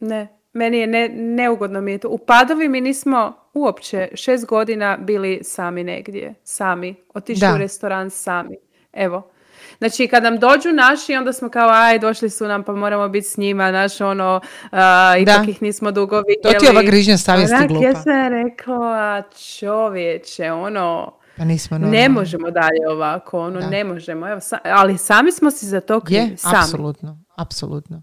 Ne, 0.00 0.28
meni 0.52 0.78
je 0.78 0.86
ne, 0.86 1.08
neugodno 1.08 1.80
mi 1.80 1.92
je 1.92 1.98
to. 1.98 2.08
U 2.08 2.18
Padovi 2.18 2.68
mi 2.68 2.80
nismo 2.80 3.32
uopće 3.54 4.08
šest 4.14 4.46
godina 4.46 4.96
bili 5.00 5.40
sami 5.42 5.84
negdje, 5.84 6.34
sami, 6.44 6.94
otišli 7.14 7.48
u 7.54 7.58
restoran 7.58 8.10
sami. 8.10 8.56
Evo, 8.92 9.30
Znači, 9.78 10.08
kad 10.08 10.22
nam 10.22 10.38
dođu 10.38 10.72
naši, 10.72 11.16
onda 11.16 11.32
smo 11.32 11.48
kao, 11.48 11.70
aj, 11.70 11.98
došli 11.98 12.30
su 12.30 12.46
nam, 12.46 12.64
pa 12.64 12.72
moramo 12.72 13.08
biti 13.08 13.26
s 13.28 13.36
njima, 13.36 13.70
naš, 13.70 14.00
ono, 14.00 14.40
uh, 14.72 14.78
ipak 15.22 15.48
ih 15.48 15.62
nismo 15.62 15.90
dugo 15.90 16.16
vidjeli. 16.20 16.54
To 16.54 16.58
ti 16.60 16.66
je 16.66 16.70
ova 16.70 16.82
grižnja 16.82 17.18
savjesti 17.18 17.66
glupa. 17.68 17.86
Ja 17.86 17.94
sam 17.94 18.28
rekla, 18.28 19.22
čovječe, 19.58 20.52
ono, 20.52 21.12
pa 21.36 21.44
nismo 21.44 21.78
ne 21.78 22.08
možemo 22.08 22.50
dalje 22.50 22.88
ovako, 22.90 23.40
ono, 23.40 23.60
ne 23.60 23.84
možemo. 23.84 24.28
Evo, 24.28 24.40
ali 24.64 24.98
sami 24.98 25.32
smo 25.32 25.50
si 25.50 25.66
za 25.66 25.80
to 25.80 26.00
krivi, 26.00 26.22
je, 26.22 26.36
apsolutno, 26.60 27.18
apsolutno. 27.36 28.02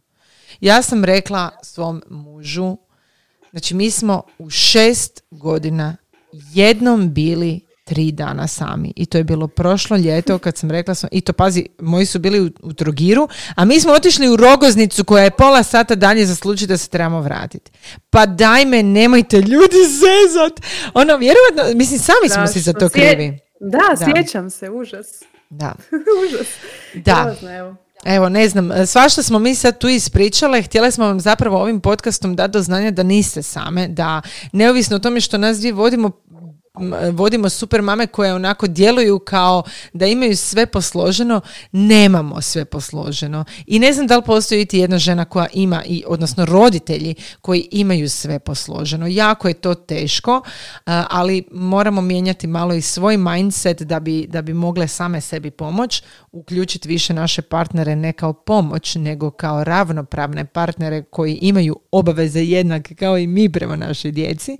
Ja 0.59 0.81
sam 0.81 1.03
rekla 1.03 1.49
svom 1.63 2.03
mužu, 2.09 2.77
znači 3.51 3.75
mi 3.75 3.91
smo 3.91 4.23
u 4.39 4.49
šest 4.49 5.23
godina 5.31 5.97
jednom 6.31 7.13
bili 7.13 7.64
tri 7.85 8.11
dana 8.11 8.47
sami. 8.47 8.93
I 8.95 9.05
to 9.05 9.17
je 9.17 9.23
bilo 9.23 9.47
prošlo 9.47 9.97
ljeto 9.97 10.37
kad 10.37 10.57
sam 10.57 10.71
rekla 10.71 10.95
sam, 10.95 11.09
i 11.11 11.21
to 11.21 11.33
pazi, 11.33 11.65
moji 11.79 12.05
su 12.05 12.19
bili 12.19 12.41
u, 12.41 12.49
u 12.61 12.73
Trogiru, 12.73 13.27
a 13.55 13.65
mi 13.65 13.79
smo 13.79 13.93
otišli 13.93 14.29
u 14.29 14.35
Rogoznicu 14.35 15.03
koja 15.03 15.23
je 15.23 15.31
pola 15.31 15.63
sata 15.63 15.95
dalje 15.95 16.25
za 16.25 16.35
slučaj 16.35 16.67
da 16.67 16.77
se 16.77 16.89
trebamo 16.89 17.21
vratiti. 17.21 17.71
Pa 18.09 18.25
daj 18.25 18.65
me, 18.65 18.83
nemojte 18.83 19.37
ljudi 19.37 19.77
zezat. 19.89 20.61
Ono, 20.93 21.17
vjerovatno, 21.17 21.77
mislim, 21.77 21.99
sami 21.99 22.29
smo 22.29 22.47
si 22.47 22.59
za 22.59 22.73
to 22.73 22.89
krivi. 22.89 23.39
Da, 23.59 23.77
da, 23.99 24.05
sjećam 24.05 24.49
se, 24.49 24.69
užas. 24.69 25.23
Da. 25.49 25.73
užas. 26.25 26.47
Da. 26.93 27.35
evo. 27.57 27.75
Evo, 28.05 28.29
ne 28.29 28.49
znam, 28.49 28.87
svašta 28.87 29.23
smo 29.23 29.39
mi 29.39 29.55
sad 29.55 29.77
tu 29.77 29.87
ispričale, 29.87 30.61
htjeli 30.61 30.91
smo 30.91 31.05
vam 31.05 31.19
zapravo 31.19 31.61
ovim 31.61 31.81
podcastom 31.81 32.35
dati 32.35 32.51
do 32.51 32.61
znanja 32.61 32.91
da 32.91 33.03
niste 33.03 33.41
same, 33.41 33.87
da 33.87 34.21
neovisno 34.51 34.95
o 34.95 34.99
tome 34.99 35.21
što 35.21 35.37
nas 35.37 35.57
dvije 35.57 35.73
vodimo 35.73 36.11
vodimo 37.11 37.49
super 37.49 37.81
mame 37.81 38.07
koje 38.07 38.33
onako 38.33 38.67
djeluju 38.67 39.19
kao 39.19 39.63
da 39.93 40.05
imaju 40.05 40.37
sve 40.37 40.65
posloženo, 40.65 41.41
nemamo 41.71 42.41
sve 42.41 42.65
posloženo. 42.65 43.45
I 43.65 43.79
ne 43.79 43.93
znam 43.93 44.07
da 44.07 44.17
li 44.17 44.23
postoji 44.25 44.61
iti 44.61 44.77
jedna 44.77 44.97
žena 44.97 45.25
koja 45.25 45.47
ima, 45.53 45.83
i, 45.85 46.03
odnosno 46.07 46.45
roditelji 46.45 47.15
koji 47.41 47.67
imaju 47.71 48.09
sve 48.09 48.39
posloženo. 48.39 49.07
Jako 49.07 49.47
je 49.47 49.53
to 49.53 49.75
teško, 49.75 50.41
ali 50.85 51.43
moramo 51.51 52.01
mijenjati 52.01 52.47
malo 52.47 52.73
i 52.73 52.81
svoj 52.81 53.17
mindset 53.17 53.81
da 53.81 53.99
bi, 53.99 54.27
da 54.27 54.41
bi 54.41 54.53
mogle 54.53 54.87
same 54.87 55.21
sebi 55.21 55.51
pomoć, 55.51 56.03
uključiti 56.31 56.87
više 56.87 57.13
naše 57.13 57.41
partnere 57.41 57.95
ne 57.95 58.13
kao 58.13 58.33
pomoć, 58.33 58.95
nego 58.95 59.31
kao 59.31 59.63
ravnopravne 59.63 60.45
partnere 60.45 61.03
koji 61.03 61.33
imaju 61.41 61.79
obaveze 61.91 62.41
jednake 62.43 62.95
kao 62.95 63.17
i 63.17 63.27
mi 63.27 63.51
prema 63.51 63.75
našoj 63.75 64.11
djeci 64.11 64.57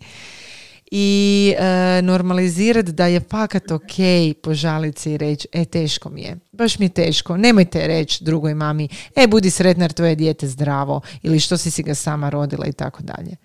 i 0.98 1.54
e, 1.58 2.02
normalizirati 2.02 2.92
da 2.92 3.06
je 3.06 3.20
fakat 3.20 3.72
ok 3.72 3.82
požaliti 4.44 5.02
se 5.02 5.14
i 5.14 5.18
reći 5.18 5.48
e 5.54 5.66
teško 5.66 6.10
mi 6.10 6.22
je, 6.22 6.38
baš 6.52 6.80
mi 6.80 6.86
je 6.86 6.90
teško, 6.90 7.38
nemojte 7.38 7.88
reći 7.88 8.24
drugoj 8.24 8.54
mami 8.54 8.88
e 9.16 9.28
budi 9.28 9.50
sretna 9.50 9.84
jer 9.84 9.94
tvoje 9.94 10.16
dijete 10.16 10.48
zdravo 10.48 11.02
ili 11.24 11.40
što 11.40 11.58
si 11.58 11.72
si 11.72 11.84
ga 11.84 11.96
sama 11.96 12.30
rodila 12.30 12.66
i 12.66 12.74
tako 12.74 13.04
dalje. 13.04 13.36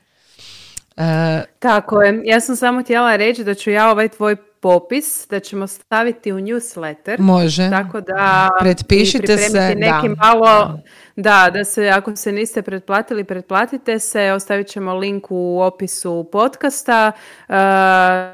Tako 1.58 2.02
je, 2.02 2.22
ja 2.24 2.40
sam 2.40 2.56
samo 2.56 2.82
htjela 2.82 3.16
reći 3.16 3.44
da 3.44 3.54
ću 3.54 3.70
ja 3.70 3.90
ovaj 3.90 4.08
tvoj 4.08 4.36
popis 4.60 5.26
da 5.30 5.40
ćemo 5.40 5.66
staviti 5.66 6.32
u 6.32 6.36
newsletter. 6.36 7.18
Može. 7.18 7.70
Tako 7.70 8.00
da 8.00 8.48
pretpišite 8.60 9.36
se. 9.36 9.74
Neki 9.76 10.08
da. 10.08 10.14
malo, 10.14 10.80
da, 11.16 11.50
da 11.52 11.64
se 11.64 11.88
ako 11.88 12.16
se 12.16 12.32
niste 12.32 12.62
pretplatili, 12.62 13.24
pretplatite 13.24 13.98
se. 13.98 14.32
Ostavit 14.32 14.66
ćemo 14.66 14.94
link 14.94 15.26
u 15.30 15.60
opisu 15.60 16.28
podcasta. 16.32 17.12
Uh, 17.48 17.54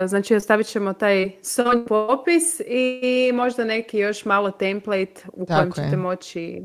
znači 0.06 0.34
ostavit 0.34 0.66
ćemo 0.66 0.92
taj 0.92 1.30
sonj 1.42 1.86
popis 1.88 2.60
i 2.66 3.30
možda 3.34 3.64
neki 3.64 3.98
još 3.98 4.24
malo 4.24 4.50
template 4.50 5.22
u 5.32 5.46
kojem 5.46 5.72
ćete 5.72 5.96
moći 5.96 6.62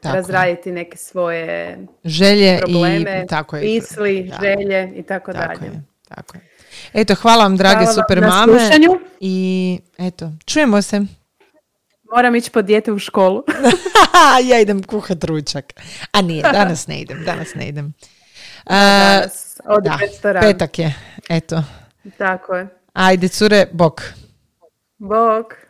tako 0.00 0.16
razraditi 0.16 0.72
neke 0.72 0.96
svoje 0.96 1.78
želje 2.04 2.58
probleme, 2.58 3.22
i 3.24 3.26
tako 3.26 3.56
je. 3.56 3.62
misli, 3.62 4.30
želje 4.42 4.92
i 4.96 5.02
tako, 5.02 5.32
dalje. 5.32 5.66
Je, 5.72 5.82
tako 6.08 6.36
je. 6.36 6.53
Eto, 6.92 7.14
hvala 7.14 7.42
vam 7.42 7.56
drage 7.56 7.84
hvala 7.84 7.92
super 7.92 8.20
mame. 8.20 8.70
I 9.20 9.78
eto, 9.98 10.32
čujemo 10.44 10.82
se. 10.82 11.00
Moram 12.14 12.36
ići 12.36 12.50
po 12.50 12.62
dijete 12.62 12.92
u 12.92 12.98
školu. 12.98 13.42
ja 14.50 14.60
idem 14.60 14.82
kuhat 14.82 15.24
ručak. 15.24 15.64
A 16.12 16.22
nije, 16.22 16.42
danas 16.42 16.86
ne 16.86 17.00
idem, 17.00 17.24
danas 17.24 17.54
ne 17.54 17.68
idem. 17.68 17.92
danas, 18.66 19.56
da, 20.22 20.40
petak 20.40 20.78
je, 20.78 20.94
eto. 21.28 21.62
Tako 22.18 22.54
je. 22.54 22.68
Ajde, 22.92 23.28
cure, 23.28 23.66
bok. 23.72 24.02
Bok. 24.98 25.63